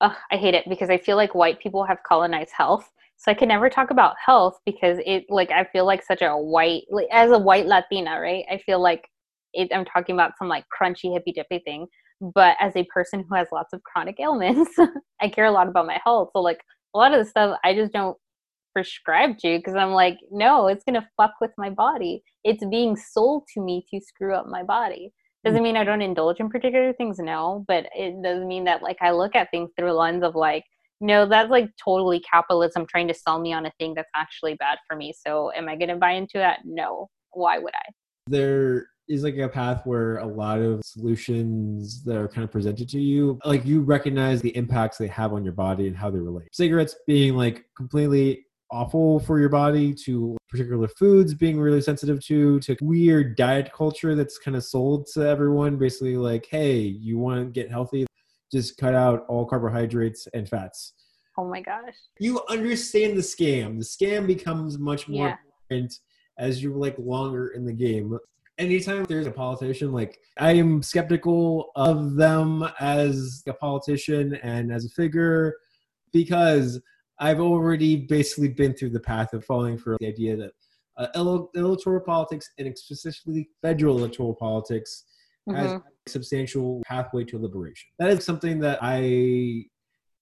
I 0.00 0.36
hate 0.36 0.54
it 0.54 0.64
because 0.68 0.90
I 0.90 0.98
feel 0.98 1.16
like 1.16 1.34
white 1.34 1.60
people 1.60 1.84
have 1.84 1.98
colonized 2.06 2.50
health, 2.54 2.90
so 3.16 3.30
I 3.30 3.34
can 3.34 3.48
never 3.48 3.70
talk 3.70 3.90
about 3.90 4.16
health 4.24 4.58
because 4.66 4.98
it 5.06 5.24
like 5.30 5.50
I 5.50 5.64
feel 5.64 5.86
like 5.86 6.04
such 6.04 6.20
a 6.20 6.36
white 6.36 6.82
like, 6.90 7.06
as 7.12 7.30
a 7.30 7.38
white 7.38 7.66
Latina, 7.66 8.20
right? 8.20 8.44
I 8.50 8.58
feel 8.58 8.82
like 8.82 9.08
it, 9.54 9.70
I'm 9.74 9.84
talking 9.84 10.14
about 10.14 10.32
some 10.38 10.48
like 10.48 10.64
crunchy 10.78 11.12
hippy 11.12 11.32
dippy 11.32 11.60
thing. 11.64 11.86
But 12.20 12.56
as 12.60 12.74
a 12.76 12.84
person 12.92 13.24
who 13.28 13.34
has 13.34 13.48
lots 13.52 13.72
of 13.72 13.82
chronic 13.84 14.16
ailments, 14.20 14.72
I 15.20 15.28
care 15.28 15.46
a 15.46 15.50
lot 15.50 15.68
about 15.68 15.86
my 15.86 16.00
health. 16.04 16.30
So 16.34 16.40
like 16.40 16.60
a 16.94 16.98
lot 16.98 17.12
of 17.14 17.24
the 17.24 17.30
stuff 17.30 17.58
I 17.64 17.74
just 17.74 17.92
don't 17.92 18.16
prescribe 18.74 19.38
to 19.38 19.56
because 19.56 19.76
I'm 19.76 19.92
like, 19.92 20.18
no, 20.30 20.66
it's 20.66 20.84
gonna 20.84 21.08
fuck 21.16 21.32
with 21.40 21.52
my 21.56 21.70
body. 21.70 22.22
It's 22.42 22.64
being 22.66 22.96
sold 22.96 23.44
to 23.54 23.60
me 23.62 23.84
to 23.90 24.00
screw 24.00 24.34
up 24.34 24.46
my 24.46 24.62
body. 24.62 25.12
Doesn't 25.44 25.60
mm. 25.60 25.64
mean 25.64 25.76
I 25.76 25.84
don't 25.84 26.02
indulge 26.02 26.40
in 26.40 26.48
particular 26.48 26.92
things, 26.92 27.18
no, 27.18 27.64
but 27.68 27.86
it 27.94 28.22
does 28.22 28.44
mean 28.44 28.64
that 28.64 28.82
like 28.82 28.98
I 29.00 29.10
look 29.10 29.34
at 29.34 29.50
things 29.50 29.70
through 29.76 29.92
a 29.92 29.94
lens 29.94 30.22
of 30.22 30.34
like, 30.34 30.64
no, 31.00 31.26
that's 31.26 31.50
like 31.50 31.68
totally 31.82 32.20
capitalism 32.20 32.86
trying 32.86 33.08
to 33.08 33.14
sell 33.14 33.38
me 33.38 33.52
on 33.52 33.66
a 33.66 33.72
thing 33.78 33.94
that's 33.94 34.10
actually 34.16 34.54
bad 34.54 34.78
for 34.88 34.96
me. 34.96 35.12
So 35.26 35.52
am 35.54 35.68
I 35.68 35.76
going 35.76 35.88
to 35.88 35.96
buy 35.96 36.12
into 36.12 36.38
that? 36.38 36.60
No. 36.64 37.08
Why 37.32 37.58
would 37.58 37.74
I? 37.74 37.92
There 38.26 38.86
is 39.08 39.22
like 39.22 39.36
a 39.36 39.48
path 39.48 39.82
where 39.84 40.18
a 40.18 40.26
lot 40.26 40.60
of 40.60 40.80
solutions 40.84 42.02
that 42.04 42.16
are 42.16 42.28
kind 42.28 42.44
of 42.44 42.50
presented 42.50 42.88
to 42.88 43.00
you, 43.00 43.38
like 43.44 43.66
you 43.66 43.82
recognize 43.82 44.40
the 44.40 44.56
impacts 44.56 44.96
they 44.96 45.08
have 45.08 45.32
on 45.32 45.44
your 45.44 45.52
body 45.52 45.88
and 45.88 45.96
how 45.96 46.10
they 46.10 46.20
relate. 46.20 46.48
Cigarettes 46.52 46.96
being 47.06 47.36
like 47.36 47.64
completely 47.76 48.46
awful 48.70 49.20
for 49.20 49.38
your 49.38 49.48
body 49.48 49.94
to 49.94 50.36
particular 50.54 50.88
foods 50.88 51.34
being 51.34 51.58
really 51.58 51.80
sensitive 51.80 52.24
to 52.24 52.60
to 52.60 52.76
weird 52.80 53.36
diet 53.36 53.72
culture 53.72 54.14
that's 54.14 54.38
kind 54.38 54.56
of 54.56 54.64
sold 54.64 55.06
to 55.06 55.20
everyone 55.20 55.76
basically 55.76 56.16
like 56.16 56.46
hey 56.50 56.78
you 56.78 57.18
want 57.18 57.40
to 57.40 57.50
get 57.60 57.70
healthy 57.70 58.06
just 58.54 58.78
cut 58.78 58.94
out 58.94 59.24
all 59.28 59.44
carbohydrates 59.44 60.28
and 60.32 60.48
fats. 60.48 60.92
Oh 61.36 61.48
my 61.48 61.60
gosh. 61.60 61.94
You 62.20 62.40
understand 62.48 63.16
the 63.16 63.20
scam. 63.20 63.78
The 63.78 63.84
scam 63.84 64.26
becomes 64.26 64.78
much 64.78 65.08
more 65.08 65.28
yeah. 65.28 65.36
important 65.68 65.98
as 66.38 66.62
you're 66.62 66.76
like 66.76 66.96
longer 66.98 67.48
in 67.48 67.64
the 67.64 67.72
game. 67.72 68.16
Anytime 68.56 69.04
there's 69.04 69.26
a 69.26 69.32
politician, 69.32 69.92
like 69.92 70.20
I 70.38 70.52
am 70.52 70.82
skeptical 70.82 71.72
of 71.74 72.14
them 72.14 72.64
as 72.78 73.42
a 73.48 73.52
politician 73.52 74.36
and 74.36 74.72
as 74.72 74.84
a 74.84 74.90
figure 74.90 75.56
because 76.12 76.80
I've 77.18 77.40
already 77.40 77.96
basically 77.96 78.48
been 78.48 78.74
through 78.74 78.90
the 78.90 79.00
path 79.00 79.32
of 79.32 79.44
falling 79.44 79.78
for 79.78 79.96
the 80.00 80.06
idea 80.06 80.36
that 80.36 80.52
uh, 80.96 81.06
electoral 81.54 82.00
politics 82.00 82.50
and 82.58 82.76
specifically 82.76 83.48
federal 83.62 83.98
electoral 83.98 84.34
politics 84.34 85.04
mm-hmm. 85.48 85.58
has 85.58 85.72
a 85.72 85.82
substantial 86.08 86.82
pathway 86.86 87.24
to 87.24 87.38
liberation. 87.38 87.88
That 87.98 88.10
is 88.10 88.24
something 88.24 88.60
that 88.60 88.78
I 88.82 89.64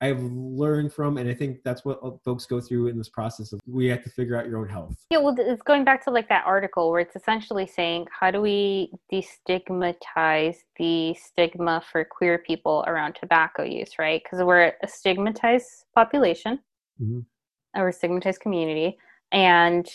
I've 0.02 0.20
learned 0.20 0.92
from, 0.92 1.16
and 1.16 1.30
I 1.30 1.34
think 1.34 1.62
that's 1.62 1.84
what 1.84 2.00
folks 2.24 2.44
go 2.44 2.60
through 2.60 2.88
in 2.88 2.98
this 2.98 3.08
process 3.08 3.52
of 3.52 3.60
we 3.68 3.86
have 3.86 4.02
to 4.02 4.10
figure 4.10 4.36
out 4.36 4.46
your 4.46 4.58
own 4.58 4.68
health. 4.68 4.96
Yeah, 5.10 5.18
well, 5.18 5.36
it's 5.38 5.62
going 5.62 5.84
back 5.84 6.04
to 6.06 6.10
like 6.10 6.28
that 6.28 6.44
article 6.44 6.90
where 6.90 6.98
it's 6.98 7.14
essentially 7.14 7.68
saying 7.68 8.08
how 8.10 8.32
do 8.32 8.40
we 8.40 8.92
destigmatize 9.12 10.56
the 10.76 11.14
stigma 11.14 11.80
for 11.92 12.04
queer 12.04 12.38
people 12.38 12.82
around 12.88 13.14
tobacco 13.14 13.62
use, 13.62 13.96
right? 13.96 14.20
Because 14.24 14.44
we're 14.44 14.72
a 14.82 14.88
stigmatized 14.88 15.84
population, 15.94 16.58
mm-hmm. 17.00 17.20
or 17.80 17.92
stigmatized 17.92 18.40
community, 18.40 18.96
and 19.30 19.88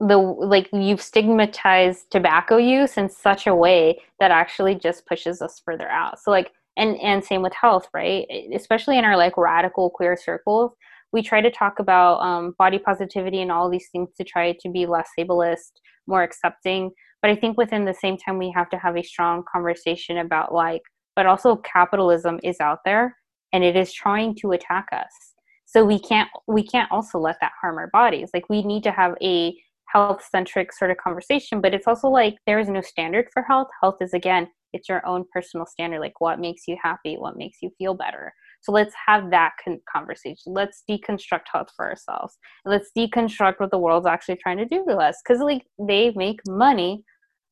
the 0.00 0.16
like 0.16 0.68
you've 0.72 1.02
stigmatized 1.02 2.10
tobacco 2.10 2.56
use 2.56 2.96
in 2.96 3.08
such 3.08 3.46
a 3.46 3.54
way 3.54 4.00
that 4.18 4.30
actually 4.30 4.74
just 4.74 5.06
pushes 5.06 5.40
us 5.40 5.60
further 5.64 5.88
out. 5.88 6.18
So 6.20 6.30
like 6.30 6.52
and 6.76 6.96
and 7.00 7.24
same 7.24 7.42
with 7.42 7.52
health 7.54 7.88
right? 7.94 8.26
Especially 8.54 8.98
in 8.98 9.04
our 9.04 9.16
like 9.16 9.36
radical 9.36 9.90
queer 9.90 10.16
circles 10.16 10.72
we 11.12 11.22
try 11.22 11.40
to 11.40 11.50
talk 11.50 11.78
about 11.78 12.20
um, 12.20 12.54
body 12.58 12.78
positivity 12.78 13.42
and 13.42 13.52
all 13.52 13.68
these 13.70 13.88
things 13.92 14.08
to 14.16 14.24
try 14.24 14.56
to 14.60 14.70
be 14.70 14.86
less 14.86 15.10
ableist 15.18 15.72
more 16.06 16.22
accepting. 16.22 16.90
But 17.20 17.30
i 17.30 17.36
think 17.36 17.56
within 17.56 17.84
the 17.84 17.94
same 17.94 18.16
time 18.16 18.38
we 18.38 18.50
have 18.50 18.68
to 18.70 18.78
have 18.78 18.96
a 18.96 19.02
strong 19.02 19.44
conversation 19.52 20.18
about 20.18 20.52
like 20.52 20.82
but 21.14 21.26
also 21.26 21.56
capitalism 21.56 22.40
is 22.42 22.58
out 22.58 22.80
there 22.84 23.16
and 23.52 23.62
it 23.62 23.76
is 23.76 23.92
trying 23.92 24.34
to 24.40 24.50
attack 24.50 24.86
us 24.92 25.31
so 25.72 25.84
we 25.84 25.98
can't 25.98 26.28
we 26.46 26.62
can't 26.62 26.90
also 26.92 27.18
let 27.18 27.38
that 27.40 27.52
harm 27.60 27.78
our 27.78 27.88
bodies. 27.88 28.30
Like 28.34 28.48
we 28.50 28.62
need 28.62 28.82
to 28.84 28.92
have 28.92 29.14
a 29.22 29.56
health 29.88 30.22
centric 30.30 30.72
sort 30.72 30.90
of 30.90 30.96
conversation 30.98 31.60
but 31.60 31.74
it's 31.74 31.86
also 31.86 32.08
like 32.08 32.36
there 32.46 32.58
is 32.58 32.68
no 32.68 32.82
standard 32.82 33.28
for 33.32 33.42
health. 33.42 33.68
Health 33.80 33.96
is 34.00 34.12
again 34.12 34.48
it's 34.74 34.88
your 34.88 35.04
own 35.06 35.24
personal 35.32 35.66
standard 35.66 36.00
like 36.00 36.20
what 36.20 36.40
makes 36.40 36.62
you 36.66 36.76
happy 36.82 37.16
what 37.16 37.36
makes 37.36 37.58
you 37.62 37.70
feel 37.78 37.94
better. 37.94 38.32
So 38.60 38.70
let's 38.70 38.94
have 39.06 39.30
that 39.30 39.52
con- 39.64 39.80
conversation. 39.92 40.52
Let's 40.52 40.84
deconstruct 40.88 41.46
health 41.50 41.68
for 41.74 41.88
ourselves. 41.88 42.36
Let's 42.64 42.90
deconstruct 42.96 43.54
what 43.58 43.70
the 43.70 43.78
world's 43.78 44.06
actually 44.06 44.36
trying 44.36 44.58
to 44.58 44.66
do 44.66 44.84
to 44.88 44.96
us 44.96 45.16
because 45.24 45.42
like 45.42 45.62
they 45.78 46.12
make 46.14 46.40
money 46.46 47.02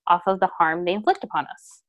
off 0.09 0.23
of 0.27 0.41
the 0.41 0.49
harm 0.59 0.85
they 0.85 0.93
inflict 0.93 1.25
upon 1.25 1.47
us. 1.47 1.83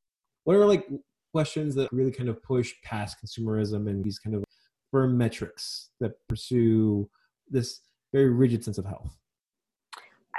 What 0.46 0.56
are 0.56 0.66
like 0.66 0.88
questions 1.34 1.76
that 1.76 1.92
really 1.92 2.12
kind 2.12 2.30
of 2.30 2.42
push 2.42 2.74
past 2.84 3.18
consumerism 3.24 3.90
and 3.90 4.04
these 4.04 4.18
kind 4.18 4.36
of 4.36 4.44
firm 4.92 5.18
metrics 5.18 5.90
that 6.00 6.14
pursue 6.28 7.10
this 7.50 7.80
very 8.12 8.30
rigid 8.30 8.64
sense 8.64 8.78
of 8.78 8.86
health 8.86 9.18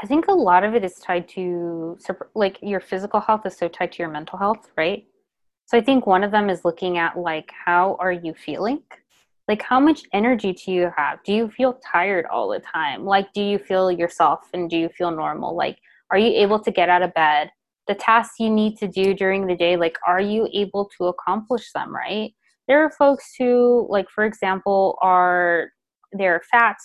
I 0.00 0.06
think 0.06 0.26
a 0.26 0.32
lot 0.32 0.64
of 0.64 0.74
it 0.74 0.84
is 0.84 0.94
tied 0.96 1.28
to 1.30 1.98
like 2.34 2.58
your 2.62 2.80
physical 2.80 3.20
health 3.20 3.46
is 3.46 3.56
so 3.56 3.68
tied 3.68 3.92
to 3.92 3.98
your 3.98 4.10
mental 4.10 4.38
health, 4.38 4.70
right? 4.76 5.04
So 5.66 5.78
I 5.78 5.80
think 5.80 6.06
one 6.06 6.24
of 6.24 6.30
them 6.30 6.50
is 6.50 6.64
looking 6.64 6.98
at 6.98 7.18
like 7.18 7.50
how 7.64 7.96
are 8.00 8.12
you 8.12 8.34
feeling? 8.34 8.82
Like 9.48 9.62
how 9.62 9.78
much 9.78 10.02
energy 10.12 10.52
do 10.54 10.72
you 10.72 10.90
have? 10.96 11.22
Do 11.24 11.32
you 11.32 11.50
feel 11.50 11.74
tired 11.74 12.26
all 12.26 12.48
the 12.48 12.60
time? 12.60 13.04
Like 13.04 13.32
do 13.32 13.42
you 13.42 13.58
feel 13.58 13.92
yourself 13.92 14.40
and 14.52 14.68
do 14.68 14.76
you 14.76 14.88
feel 14.88 15.10
normal? 15.10 15.54
Like 15.54 15.78
are 16.10 16.18
you 16.18 16.32
able 16.42 16.58
to 16.60 16.70
get 16.70 16.88
out 16.88 17.02
of 17.02 17.14
bed? 17.14 17.50
The 17.86 17.94
tasks 17.94 18.38
you 18.38 18.50
need 18.50 18.78
to 18.78 18.88
do 18.88 19.14
during 19.14 19.46
the 19.46 19.56
day, 19.56 19.76
like 19.76 19.98
are 20.06 20.20
you 20.20 20.48
able 20.52 20.90
to 20.98 21.06
accomplish 21.06 21.70
them, 21.72 21.94
right? 21.94 22.34
There 22.68 22.84
are 22.84 22.90
folks 22.90 23.34
who 23.38 23.86
like 23.90 24.06
for 24.14 24.24
example 24.24 24.98
are 25.02 25.70
they're 26.12 26.42
fat, 26.50 26.76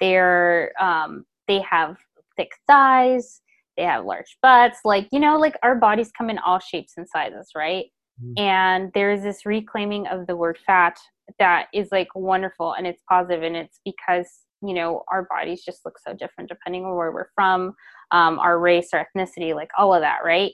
they're 0.00 0.72
um 0.80 1.24
they 1.48 1.60
have 1.60 1.96
thick 2.36 2.50
thighs, 2.66 3.42
they 3.76 3.84
have 3.84 4.04
large 4.04 4.36
butts. 4.42 4.80
Like, 4.84 5.08
you 5.12 5.20
know, 5.20 5.38
like 5.38 5.56
our 5.62 5.74
bodies 5.74 6.10
come 6.16 6.30
in 6.30 6.38
all 6.38 6.58
shapes 6.58 6.94
and 6.96 7.08
sizes, 7.08 7.50
right? 7.56 7.86
Mm-hmm. 8.22 8.42
And 8.42 8.90
there's 8.94 9.22
this 9.22 9.46
reclaiming 9.46 10.06
of 10.06 10.26
the 10.26 10.36
word 10.36 10.58
fat 10.66 10.98
that 11.38 11.66
is 11.72 11.88
like 11.92 12.08
wonderful 12.14 12.74
and 12.74 12.86
it's 12.86 13.02
positive 13.08 13.42
and 13.42 13.56
it's 13.56 13.80
because 13.84 14.28
you 14.60 14.74
know 14.74 15.02
our 15.10 15.26
bodies 15.30 15.64
just 15.64 15.84
look 15.84 15.98
so 15.98 16.12
different 16.12 16.48
depending 16.48 16.84
on 16.84 16.94
where 16.96 17.12
we're 17.12 17.30
from 17.34 17.74
um, 18.10 18.38
our 18.38 18.58
race 18.58 18.88
our 18.92 19.06
ethnicity 19.16 19.54
like 19.54 19.70
all 19.78 19.94
of 19.94 20.02
that 20.02 20.18
right 20.24 20.52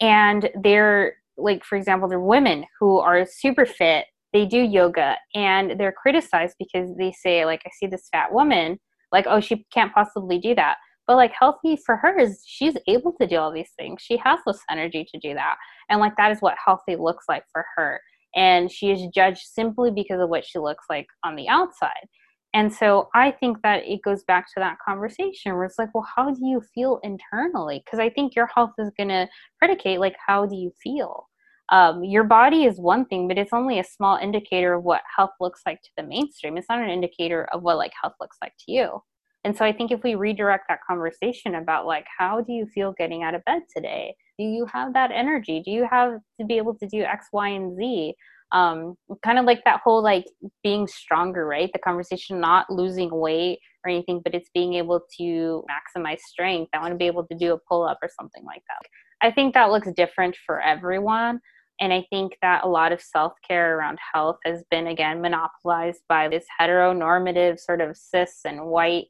and 0.00 0.50
they're 0.62 1.14
like 1.36 1.64
for 1.64 1.76
example 1.76 2.08
they're 2.08 2.20
women 2.20 2.64
who 2.78 2.98
are 2.98 3.26
super 3.26 3.66
fit 3.66 4.06
they 4.32 4.46
do 4.46 4.58
yoga 4.58 5.16
and 5.34 5.78
they're 5.78 5.92
criticized 5.92 6.54
because 6.58 6.90
they 6.98 7.12
say 7.12 7.44
like 7.44 7.62
i 7.66 7.70
see 7.78 7.86
this 7.86 8.08
fat 8.12 8.32
woman 8.32 8.78
like 9.12 9.26
oh 9.28 9.40
she 9.40 9.64
can't 9.72 9.94
possibly 9.94 10.38
do 10.38 10.54
that. 10.56 10.76
But 11.06 11.16
like 11.16 11.32
healthy 11.38 11.76
for 11.84 11.96
her 11.96 12.18
is 12.18 12.42
she's 12.46 12.74
able 12.88 13.12
to 13.20 13.26
do 13.26 13.36
all 13.36 13.52
these 13.52 13.72
things. 13.78 14.02
She 14.02 14.16
has 14.18 14.38
this 14.46 14.60
energy 14.70 15.06
to 15.12 15.20
do 15.20 15.34
that. 15.34 15.56
And 15.90 16.00
like 16.00 16.16
that 16.16 16.32
is 16.32 16.38
what 16.40 16.54
healthy 16.64 16.96
looks 16.96 17.24
like 17.28 17.44
for 17.52 17.64
her. 17.76 18.00
And 18.34 18.70
she 18.70 18.90
is 18.90 19.06
judged 19.14 19.42
simply 19.42 19.90
because 19.90 20.20
of 20.20 20.28
what 20.28 20.46
she 20.46 20.58
looks 20.58 20.84
like 20.88 21.06
on 21.24 21.36
the 21.36 21.48
outside 21.48 22.08
And 22.54 22.72
so 22.72 23.08
I 23.14 23.30
think 23.30 23.62
that 23.62 23.84
it 23.86 24.02
goes 24.02 24.24
back 24.24 24.46
to 24.48 24.54
that 24.60 24.76
conversation 24.86 25.54
where 25.54 25.64
it's 25.64 25.78
like, 25.78 25.94
well, 25.94 26.06
how 26.14 26.30
do 26.30 26.46
you 26.46 26.62
feel 26.74 27.00
internally? 27.02 27.82
Because 27.84 27.98
I 27.98 28.10
think 28.10 28.34
your 28.34 28.48
health 28.54 28.72
is 28.78 28.90
going 28.96 29.08
to 29.08 29.26
predicate, 29.58 30.00
like, 30.00 30.16
how 30.26 30.44
do 30.44 30.56
you 30.56 30.70
feel? 30.82 31.28
Um, 31.70 32.04
your 32.04 32.24
body 32.24 32.64
is 32.64 32.78
one 32.78 33.06
thing, 33.06 33.26
but 33.26 33.38
it's 33.38 33.54
only 33.54 33.78
a 33.78 33.84
small 33.84 34.18
indicator 34.18 34.74
of 34.74 34.84
what 34.84 35.00
health 35.16 35.30
looks 35.40 35.62
like 35.64 35.80
to 35.80 35.90
the 35.96 36.02
mainstream. 36.02 36.58
It's 36.58 36.68
not 36.68 36.82
an 36.82 36.90
indicator 36.90 37.48
of 37.52 37.62
what 37.62 37.78
like 37.78 37.92
health 38.00 38.14
looks 38.20 38.36
like 38.42 38.52
to 38.66 38.72
you. 38.72 39.02
And 39.44 39.56
so 39.56 39.64
I 39.64 39.72
think 39.72 39.90
if 39.90 40.02
we 40.02 40.14
redirect 40.14 40.66
that 40.68 40.80
conversation 40.86 41.54
about 41.56 41.86
like, 41.86 42.06
how 42.18 42.42
do 42.42 42.52
you 42.52 42.66
feel 42.66 42.92
getting 42.92 43.22
out 43.22 43.34
of 43.34 43.44
bed 43.44 43.62
today? 43.74 44.14
Do 44.38 44.44
you 44.44 44.66
have 44.66 44.92
that 44.92 45.10
energy? 45.12 45.62
Do 45.64 45.70
you 45.70 45.86
have 45.90 46.20
to 46.38 46.46
be 46.46 46.58
able 46.58 46.74
to 46.74 46.86
do 46.86 47.02
X, 47.02 47.28
Y, 47.32 47.48
and 47.48 47.76
Z? 47.76 48.14
Um, 48.52 48.96
kind 49.24 49.38
of 49.38 49.44
like 49.44 49.62
that 49.64 49.80
whole 49.82 50.02
like 50.02 50.26
being 50.62 50.86
stronger 50.86 51.46
right? 51.46 51.70
The 51.72 51.78
conversation 51.78 52.40
not 52.40 52.70
losing 52.70 53.10
weight 53.10 53.58
or 53.84 53.90
anything 53.90 54.20
but 54.24 54.34
it's 54.34 54.50
being 54.54 54.74
able 54.74 55.00
to 55.18 55.64
maximize 55.70 56.20
strength. 56.20 56.70
I 56.74 56.80
want 56.80 56.92
to 56.92 56.98
be 56.98 57.06
able 57.06 57.26
to 57.26 57.36
do 57.36 57.54
a 57.54 57.58
pull 57.68 57.84
up 57.84 57.98
or 58.02 58.10
something 58.18 58.44
like 58.44 58.62
that. 58.68 59.26
I 59.26 59.30
think 59.32 59.54
that 59.54 59.70
looks 59.70 59.88
different 59.96 60.36
for 60.46 60.60
everyone 60.60 61.40
and 61.80 61.90
i 61.92 62.04
think 62.10 62.36
that 62.42 62.64
a 62.64 62.68
lot 62.68 62.92
of 62.92 63.00
self-care 63.00 63.78
around 63.78 63.98
health 64.12 64.36
has 64.44 64.62
been 64.70 64.88
again 64.88 65.22
monopolized 65.22 66.02
by 66.06 66.28
this 66.28 66.44
heteronormative 66.60 67.58
sort 67.58 67.80
of 67.80 67.96
cis 67.96 68.40
and 68.44 68.66
white 68.66 69.06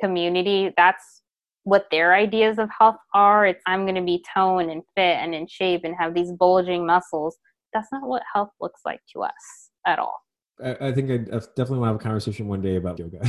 community. 0.00 0.72
That's 0.76 1.22
what 1.64 1.86
their 1.90 2.14
ideas 2.14 2.58
of 2.58 2.68
health 2.78 2.96
are. 3.14 3.46
It's 3.46 3.62
i'm 3.66 3.84
going 3.84 3.96
to 3.96 4.02
be 4.02 4.24
toned 4.34 4.70
and 4.70 4.82
fit 4.94 5.16
and 5.16 5.34
in 5.34 5.46
shape 5.46 5.82
and 5.84 5.94
have 5.98 6.14
these 6.14 6.32
bulging 6.32 6.86
muscles 6.86 7.36
that's 7.76 7.92
not 7.92 8.08
what 8.08 8.22
health 8.32 8.50
looks 8.60 8.80
like 8.84 9.00
to 9.12 9.22
us 9.22 9.70
at 9.86 9.98
all. 9.98 10.22
I, 10.64 10.88
I 10.88 10.92
think 10.92 11.10
I 11.10 11.18
definitely 11.18 11.78
want 11.78 11.82
to 11.82 11.86
have 11.86 11.96
a 11.96 11.98
conversation 11.98 12.48
one 12.48 12.62
day 12.62 12.76
about 12.76 12.98
yoga. 12.98 13.20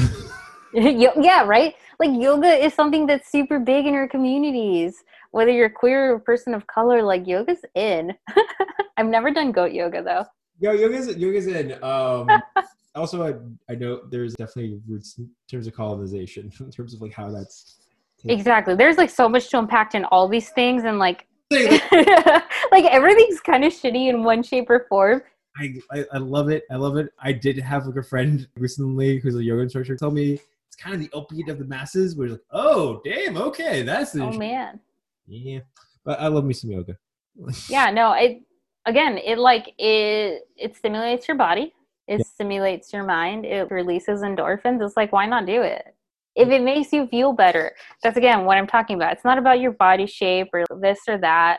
yeah, 0.74 1.44
right? 1.44 1.76
Like 2.00 2.12
yoga 2.14 2.48
is 2.48 2.74
something 2.74 3.06
that's 3.06 3.30
super 3.32 3.60
big 3.60 3.86
in 3.86 3.94
our 3.94 4.08
communities. 4.08 5.04
Whether 5.32 5.52
you're 5.52 5.70
queer 5.70 6.14
or 6.14 6.20
person 6.20 6.54
of 6.54 6.66
color, 6.68 7.04
like 7.04 7.28
yoga's 7.28 7.60
in. 7.76 8.14
I've 8.98 9.08
never 9.08 9.32
done 9.32 9.52
goat 9.52 9.74
yoga 9.74 10.02
though. 10.02 10.26
Yo, 10.60 10.72
yoga's 10.72 11.16
yoga's 11.18 11.48
in. 11.48 11.74
Um, 11.84 12.30
also, 12.96 13.28
I 13.28 13.34
I 13.72 13.76
know 13.76 14.02
there's 14.10 14.34
definitely 14.36 14.80
roots 14.88 15.18
in 15.18 15.30
terms 15.52 15.68
of 15.68 15.74
colonization, 15.74 16.52
in 16.60 16.72
terms 16.72 16.94
of 16.94 17.02
like 17.02 17.14
how 17.14 17.30
that's 17.30 17.80
exactly. 18.24 18.76
There's 18.76 18.98
like 18.98 19.10
so 19.10 19.28
much 19.28 19.50
to 19.50 19.58
impact 19.58 19.94
in 19.94 20.06
all 20.06 20.30
these 20.30 20.50
things, 20.52 20.86
and 20.86 21.00
like 21.00 21.28
like 21.52 22.86
everything's 22.86 23.40
kind 23.40 23.64
of 23.64 23.72
shitty 23.72 24.10
in 24.10 24.24
one 24.24 24.44
shape 24.44 24.70
or 24.70 24.86
form. 24.90 25.22
I, 25.58 25.76
I, 25.92 26.06
I 26.14 26.18
love 26.18 26.50
it. 26.50 26.64
I 26.70 26.76
love 26.76 26.98
it. 26.98 27.14
I 27.20 27.32
did 27.32 27.58
have 27.58 27.86
like 27.86 27.96
a 27.96 28.04
friend 28.04 28.48
recently 28.58 29.20
who's 29.20 29.36
a 29.36 29.44
yoga 29.44 29.62
instructor 29.62 29.96
tell 29.96 30.12
me 30.12 30.40
it's 30.68 30.76
kind 30.76 30.94
of 30.94 31.00
the 31.00 31.10
opiate 31.14 31.50
of 31.50 31.58
the 31.58 31.66
masses. 31.66 32.16
Where 32.16 32.30
like, 32.30 32.42
oh 32.52 33.02
damn, 33.06 33.38
okay, 33.38 33.82
that's 33.82 34.16
oh 34.16 34.32
man, 34.32 34.80
yeah. 35.26 35.60
But 36.04 36.20
I 36.20 36.28
love 36.28 36.46
me 36.46 36.54
some 36.54 36.72
yoga. 36.72 36.98
yeah, 37.70 37.92
no, 37.92 38.12
it 38.14 38.42
again, 38.86 39.18
it 39.18 39.38
like 39.38 39.74
it 39.78 40.48
it 40.58 40.76
stimulates 40.76 41.28
your 41.28 41.38
body, 41.38 41.74
it 42.08 42.20
yeah. 42.20 42.26
stimulates 42.26 42.92
your 42.92 43.04
mind, 43.04 43.46
it 43.46 43.72
releases 43.72 44.22
endorphins. 44.22 44.86
It's 44.86 44.98
like 44.98 45.14
why 45.14 45.26
not 45.26 45.46
do 45.46 45.62
it? 45.62 45.96
If 46.38 46.50
it 46.50 46.62
makes 46.62 46.94
you 46.94 47.08
feel 47.08 47.34
better 47.34 47.74
that's 48.04 48.18
again 48.18 48.46
what 48.46 48.58
i'm 48.58 48.68
talking 48.68 48.96
about. 48.96 49.14
It's 49.14 49.26
not 49.26 49.38
about 49.38 49.60
your 49.60 49.72
body 49.74 50.06
shape 50.06 50.48
or 50.54 50.64
this 50.82 51.00
or 51.08 51.18
that. 51.20 51.58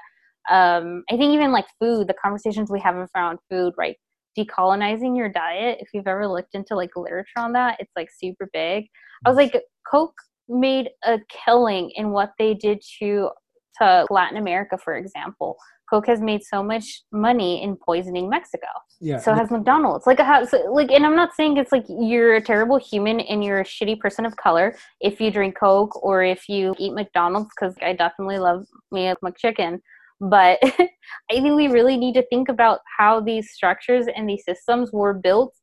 Um, 0.50 1.04
i 1.10 1.16
think 1.16 1.34
even 1.34 1.52
like 1.52 1.66
food 1.78 2.08
the 2.08 2.14
conversations 2.14 2.70
we 2.70 2.80
have 2.80 2.96
around 3.14 3.38
food 3.50 3.74
right? 3.76 3.96
Decolonizing 4.38 5.16
your 5.16 5.28
diet 5.28 5.78
if 5.80 5.88
you've 5.92 6.06
ever 6.06 6.28
looked 6.28 6.54
into 6.54 6.76
like 6.76 6.90
literature 6.96 7.38
on 7.38 7.52
that 7.52 7.76
it's 7.80 7.92
like 7.96 8.08
super 8.16 8.48
big. 8.52 8.86
I 9.26 9.30
was 9.30 9.36
like 9.36 9.60
coke 9.90 10.14
made 10.48 10.90
a 11.04 11.18
killing 11.28 11.90
in 11.96 12.10
what 12.10 12.30
they 12.38 12.54
did 12.54 12.82
to 13.00 13.30
to 13.78 14.06
latin 14.10 14.38
america 14.38 14.78
for 14.78 14.96
example 14.96 15.56
Coke 15.88 16.06
has 16.06 16.20
made 16.20 16.42
so 16.44 16.62
much 16.62 17.02
money 17.12 17.62
in 17.62 17.76
poisoning 17.76 18.28
Mexico. 18.28 18.66
Yeah. 19.00 19.18
So 19.18 19.32
has 19.32 19.50
McDonald's. 19.50 20.06
Like, 20.06 20.20
a, 20.20 20.46
so, 20.46 20.70
like, 20.72 20.90
and 20.90 21.06
I'm 21.06 21.16
not 21.16 21.34
saying 21.34 21.56
it's 21.56 21.72
like 21.72 21.84
you're 21.88 22.36
a 22.36 22.42
terrible 22.42 22.76
human 22.76 23.20
and 23.20 23.42
you're 23.42 23.60
a 23.60 23.64
shitty 23.64 23.98
person 24.00 24.26
of 24.26 24.36
color 24.36 24.76
if 25.00 25.20
you 25.20 25.30
drink 25.30 25.56
Coke 25.58 26.02
or 26.02 26.22
if 26.22 26.48
you 26.48 26.74
eat 26.78 26.92
McDonald's, 26.92 27.50
because 27.58 27.74
I 27.82 27.94
definitely 27.94 28.38
love 28.38 28.66
me 28.92 29.08
a 29.08 29.16
McChicken. 29.16 29.80
But 30.20 30.58
I 30.62 30.88
think 31.30 31.56
we 31.56 31.68
really 31.68 31.96
need 31.96 32.14
to 32.14 32.26
think 32.26 32.48
about 32.48 32.80
how 32.98 33.20
these 33.20 33.50
structures 33.52 34.06
and 34.14 34.28
these 34.28 34.44
systems 34.44 34.92
were 34.92 35.14
built 35.14 35.54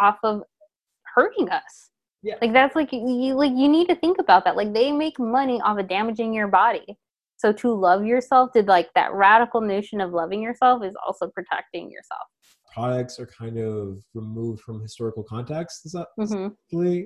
off 0.00 0.18
of 0.22 0.42
hurting 1.14 1.50
us. 1.50 1.90
Yeah. 2.22 2.34
Like 2.40 2.52
that's 2.52 2.74
like 2.74 2.92
you 2.92 3.34
like 3.34 3.52
you 3.52 3.68
need 3.68 3.88
to 3.88 3.94
think 3.94 4.18
about 4.18 4.44
that. 4.44 4.56
Like 4.56 4.72
they 4.72 4.90
make 4.90 5.18
money 5.18 5.60
off 5.60 5.78
of 5.78 5.88
damaging 5.88 6.32
your 6.34 6.48
body. 6.48 6.98
So 7.36 7.52
to 7.52 7.72
love 7.72 8.04
yourself, 8.04 8.50
did 8.52 8.66
like 8.66 8.88
that 8.94 9.12
radical 9.12 9.60
notion 9.60 10.00
of 10.00 10.12
loving 10.12 10.42
yourself 10.42 10.82
is 10.84 10.94
also 11.06 11.28
protecting 11.28 11.90
yourself. 11.90 12.22
Products 12.72 13.18
are 13.18 13.26
kind 13.26 13.58
of 13.58 13.98
removed 14.14 14.60
from 14.62 14.80
historical 14.80 15.22
context. 15.22 15.86
Is 15.86 15.92
that 15.92 16.08
mm-hmm. 16.18 17.02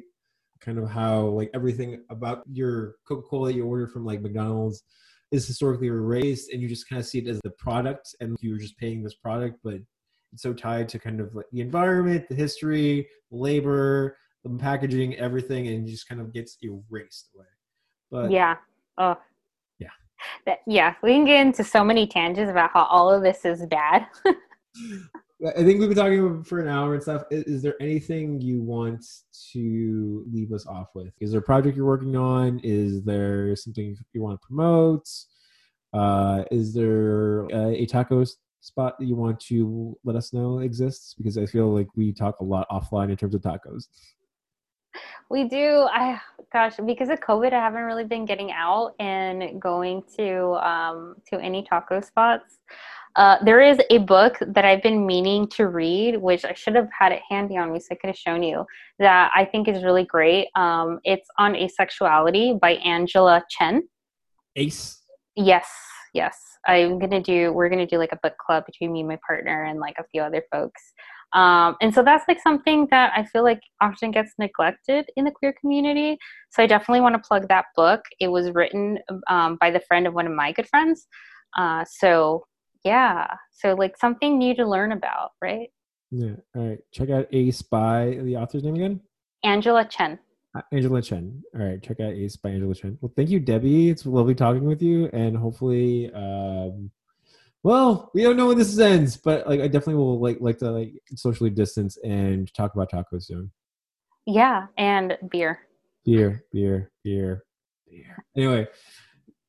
kind 0.60 0.78
of 0.78 0.88
how 0.88 1.26
like 1.26 1.50
everything 1.54 2.02
about 2.10 2.42
your 2.50 2.94
Coca-Cola 3.06 3.52
you 3.52 3.64
order 3.64 3.86
from 3.86 4.04
like 4.04 4.20
McDonald's 4.20 4.82
is 5.30 5.46
historically 5.46 5.86
erased 5.86 6.52
and 6.52 6.60
you 6.60 6.68
just 6.68 6.88
kind 6.88 6.98
of 6.98 7.06
see 7.06 7.18
it 7.18 7.28
as 7.28 7.40
the 7.44 7.50
product 7.50 8.14
and 8.20 8.36
you're 8.40 8.58
just 8.58 8.76
paying 8.78 9.02
this 9.02 9.14
product, 9.14 9.58
but 9.62 9.74
it's 10.32 10.42
so 10.42 10.52
tied 10.52 10.88
to 10.88 10.98
kind 10.98 11.20
of 11.20 11.34
like 11.34 11.46
the 11.52 11.60
environment, 11.60 12.28
the 12.28 12.34
history, 12.34 13.08
labor, 13.30 14.16
the 14.44 14.50
packaging, 14.58 15.16
everything, 15.16 15.68
and 15.68 15.86
just 15.86 16.08
kind 16.08 16.20
of 16.20 16.32
gets 16.32 16.56
erased 16.62 17.30
away. 17.34 17.46
But 18.10 18.30
yeah. 18.30 18.56
Oh, 18.98 19.16
that 20.46 20.58
yeah 20.66 20.94
we 21.02 21.12
can 21.12 21.24
get 21.24 21.46
into 21.46 21.64
so 21.64 21.84
many 21.84 22.06
tangents 22.06 22.50
about 22.50 22.70
how 22.72 22.84
all 22.84 23.10
of 23.10 23.22
this 23.22 23.44
is 23.44 23.66
bad. 23.66 24.06
I 25.46 25.64
think 25.64 25.80
we've 25.80 25.88
been 25.88 25.96
talking 25.96 26.44
for 26.44 26.60
an 26.60 26.68
hour 26.68 26.92
and 26.92 27.02
stuff. 27.02 27.22
Is, 27.30 27.44
is, 27.44 27.62
there 27.62 27.74
anything 27.80 28.42
you 28.42 28.60
want 28.60 29.02
to 29.52 30.22
leave 30.30 30.52
us 30.52 30.66
off 30.66 30.88
with? 30.94 31.14
Is 31.18 31.30
there 31.30 31.40
a 31.40 31.42
project 31.42 31.78
you're 31.78 31.86
working 31.86 32.14
on? 32.14 32.60
Is 32.62 33.02
there 33.04 33.56
something 33.56 33.96
you 34.12 34.20
want 34.20 34.38
to 34.38 34.46
promote? 34.46 35.08
Uh, 35.94 36.44
is 36.50 36.74
there 36.74 37.46
a, 37.46 37.82
a 37.82 37.86
taco 37.86 38.22
spot 38.60 38.98
that 38.98 39.06
you 39.06 39.16
want 39.16 39.40
to 39.40 39.96
let 40.04 40.14
us 40.14 40.34
know 40.34 40.58
exists? 40.58 41.14
Because 41.14 41.38
i 41.38 41.46
feel 41.46 41.74
like 41.74 41.88
we 41.96 42.12
talk 42.12 42.40
a 42.40 42.44
lot 42.44 42.68
offline 42.70 43.10
in 43.10 43.16
terms 43.16 43.34
of 43.34 43.40
tacos 43.40 43.88
we 45.30 45.44
do. 45.44 45.86
I 45.90 46.20
gosh, 46.52 46.74
because 46.84 47.08
of 47.08 47.20
COVID, 47.20 47.52
I 47.52 47.60
haven't 47.60 47.82
really 47.82 48.04
been 48.04 48.24
getting 48.24 48.50
out 48.52 48.94
and 48.98 49.60
going 49.60 50.02
to 50.16 50.52
um, 50.66 51.16
to 51.28 51.38
any 51.40 51.62
taco 51.62 52.00
spots. 52.00 52.58
Uh, 53.16 53.36
there 53.44 53.60
is 53.60 53.78
a 53.90 53.98
book 53.98 54.36
that 54.40 54.64
I've 54.64 54.82
been 54.82 55.04
meaning 55.04 55.48
to 55.48 55.66
read, 55.66 56.16
which 56.16 56.44
I 56.44 56.54
should 56.54 56.76
have 56.76 56.88
had 56.96 57.10
it 57.10 57.20
handy 57.28 57.56
on 57.56 57.72
me 57.72 57.80
so 57.80 57.88
I 57.90 57.96
could 57.96 58.06
have 58.06 58.16
shown 58.16 58.42
you. 58.42 58.64
That 58.98 59.32
I 59.34 59.44
think 59.44 59.66
is 59.68 59.82
really 59.82 60.04
great. 60.04 60.48
Um, 60.54 61.00
it's 61.04 61.28
on 61.38 61.54
asexuality 61.54 62.60
by 62.60 62.72
Angela 62.74 63.42
Chen. 63.50 63.82
Ace. 64.56 65.02
Yes, 65.36 65.68
yes. 66.14 66.38
I'm 66.66 66.98
gonna 66.98 67.22
do. 67.22 67.52
We're 67.52 67.68
gonna 67.68 67.86
do 67.86 67.98
like 67.98 68.12
a 68.12 68.18
book 68.22 68.34
club 68.44 68.66
between 68.66 68.92
me 68.92 69.00
and 69.00 69.08
my 69.08 69.18
partner 69.26 69.64
and 69.64 69.80
like 69.80 69.96
a 69.98 70.04
few 70.04 70.22
other 70.22 70.44
folks. 70.52 70.92
Um, 71.32 71.76
and 71.80 71.94
so 71.94 72.02
that's 72.02 72.24
like 72.26 72.40
something 72.42 72.88
that 72.90 73.12
I 73.14 73.24
feel 73.24 73.44
like 73.44 73.60
often 73.80 74.10
gets 74.10 74.32
neglected 74.38 75.06
in 75.16 75.24
the 75.24 75.30
queer 75.30 75.54
community. 75.60 76.18
So 76.50 76.62
I 76.62 76.66
definitely 76.66 77.00
want 77.00 77.14
to 77.14 77.26
plug 77.26 77.48
that 77.48 77.66
book. 77.76 78.00
It 78.20 78.28
was 78.28 78.50
written 78.52 78.98
um, 79.28 79.56
by 79.60 79.70
the 79.70 79.80
friend 79.80 80.06
of 80.06 80.14
one 80.14 80.26
of 80.26 80.32
my 80.32 80.52
good 80.52 80.68
friends. 80.68 81.06
Uh, 81.56 81.84
so 81.88 82.44
yeah, 82.84 83.26
so 83.52 83.74
like 83.74 83.96
something 83.96 84.38
new 84.38 84.54
to 84.56 84.68
learn 84.68 84.92
about, 84.92 85.30
right? 85.42 85.68
Yeah. 86.10 86.34
All 86.56 86.68
right. 86.68 86.78
Check 86.92 87.10
out 87.10 87.26
Ace 87.32 87.62
by 87.62 88.18
the 88.22 88.36
author's 88.36 88.64
name 88.64 88.74
again. 88.74 89.00
Angela 89.44 89.84
Chen. 89.84 90.18
Uh, 90.56 90.62
Angela 90.72 91.00
Chen. 91.00 91.42
All 91.54 91.64
right. 91.64 91.82
Check 91.82 92.00
out 92.00 92.12
Ace 92.12 92.36
by 92.36 92.50
Angela 92.50 92.74
Chen. 92.74 92.98
Well, 93.00 93.12
thank 93.14 93.30
you, 93.30 93.38
Debbie. 93.38 93.90
It's 93.90 94.04
lovely 94.04 94.34
talking 94.34 94.64
with 94.64 94.82
you, 94.82 95.08
and 95.12 95.36
hopefully. 95.36 96.12
Um, 96.12 96.90
well, 97.62 98.10
we 98.14 98.22
don't 98.22 98.36
know 98.36 98.46
when 98.46 98.58
this 98.58 98.78
ends, 98.78 99.16
but 99.16 99.46
like 99.46 99.60
I 99.60 99.68
definitely 99.68 99.96
will 99.96 100.20
like 100.20 100.38
like 100.40 100.58
to 100.58 100.70
like 100.70 100.92
socially 101.14 101.50
distance 101.50 101.98
and 102.04 102.52
talk 102.54 102.74
about 102.74 102.90
tacos 102.90 103.24
soon. 103.24 103.50
Yeah, 104.26 104.66
and 104.78 105.16
beer. 105.30 105.60
Beer, 106.04 106.44
beer, 106.52 106.90
beer, 107.04 107.44
beer. 107.88 108.24
Anyway, 108.36 108.66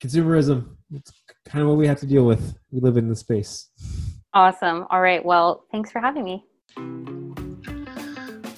consumerism. 0.04 0.76
It's 0.94 1.12
kind 1.46 1.62
of 1.62 1.70
what 1.70 1.78
we 1.78 1.88
have 1.88 2.00
to 2.02 2.06
deal 2.06 2.26
with. 2.26 2.58
We 2.72 2.82
live 2.82 2.98
in 2.98 3.08
the 3.08 3.16
space. 3.16 3.70
Awesome. 4.34 4.86
All 4.90 5.02
right. 5.02 5.24
Well, 5.24 5.66
thanks 5.72 5.92
for 5.92 6.00
having 6.00 6.24
me. 6.24 6.46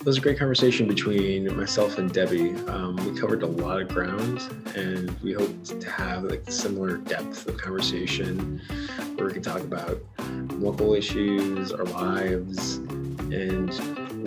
It 0.03 0.07
was 0.07 0.17
a 0.17 0.19
great 0.19 0.37
conversation 0.37 0.85
between 0.85 1.55
myself 1.55 1.97
and 1.97 2.11
Debbie. 2.11 2.49
Um, 2.67 2.97
we 2.97 3.17
covered 3.17 3.41
a 3.41 3.47
lot 3.47 3.81
of 3.81 3.87
ground, 3.87 4.41
and 4.75 5.09
we 5.21 5.31
hope 5.31 5.63
to 5.63 5.89
have 5.89 6.25
like 6.25 6.43
similar 6.51 6.97
depth 6.97 7.47
of 7.47 7.57
conversation 7.57 8.61
where 9.15 9.27
we 9.27 9.31
can 9.31 9.41
talk 9.41 9.61
about 9.61 10.01
local 10.59 10.93
issues, 10.93 11.71
our 11.71 11.85
lives, 11.85 12.75
and 13.31 13.69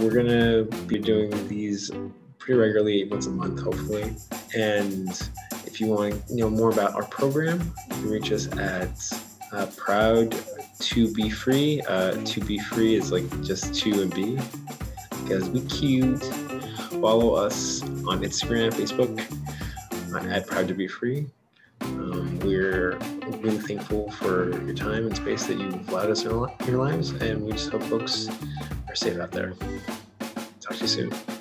we're 0.01 0.15
gonna 0.15 0.63
be 0.87 0.99
doing 0.99 1.31
these 1.47 1.91
pretty 2.39 2.59
regularly, 2.59 3.07
once 3.11 3.27
a 3.27 3.31
month, 3.31 3.61
hopefully. 3.61 4.17
And 4.57 5.11
if 5.67 5.79
you 5.79 5.89
want 5.89 6.27
to 6.29 6.37
know 6.37 6.49
more 6.49 6.71
about 6.71 6.95
our 6.95 7.05
program, 7.05 7.61
you 7.91 7.97
can 7.97 8.11
reach 8.11 8.33
us 8.33 8.47
at 8.57 9.13
uh, 9.53 9.67
Proud 9.77 10.35
to 10.79 11.13
Be 11.13 11.29
Free. 11.29 11.83
Uh, 11.83 12.13
to 12.25 12.41
Be 12.41 12.59
Free 12.61 12.95
is 12.95 13.13
like 13.13 13.29
just 13.43 13.75
two 13.75 14.01
and 14.01 14.15
B 14.15 14.39
because 15.27 15.49
we 15.51 15.61
cute. 15.63 16.23
Follow 17.01 17.35
us 17.35 17.83
on 17.83 18.21
Instagram, 18.21 18.73
Facebook 18.73 19.21
uh, 20.15 20.29
at 20.29 20.47
Proud 20.47 20.69
to 20.69 20.75
Be 20.75 20.87
Free. 20.87 21.27
Um, 21.81 22.39
we're 22.41 22.97
really 23.41 23.59
thankful 23.59 24.11
for 24.13 24.51
your 24.65 24.75
time 24.75 25.07
and 25.07 25.17
space 25.17 25.47
that 25.47 25.59
you've 25.59 25.89
allowed 25.89 26.11
us 26.11 26.25
in 26.25 26.31
your 26.31 26.79
lives, 26.79 27.11
and 27.11 27.45
we 27.45 27.53
just 27.53 27.71
hope 27.71 27.83
folks 27.85 28.29
are 28.89 28.95
safe 28.95 29.19
out 29.19 29.33
there. 29.33 29.55
Talk 30.61 30.77
to 30.77 30.83
you 30.83 30.87
soon. 30.87 31.36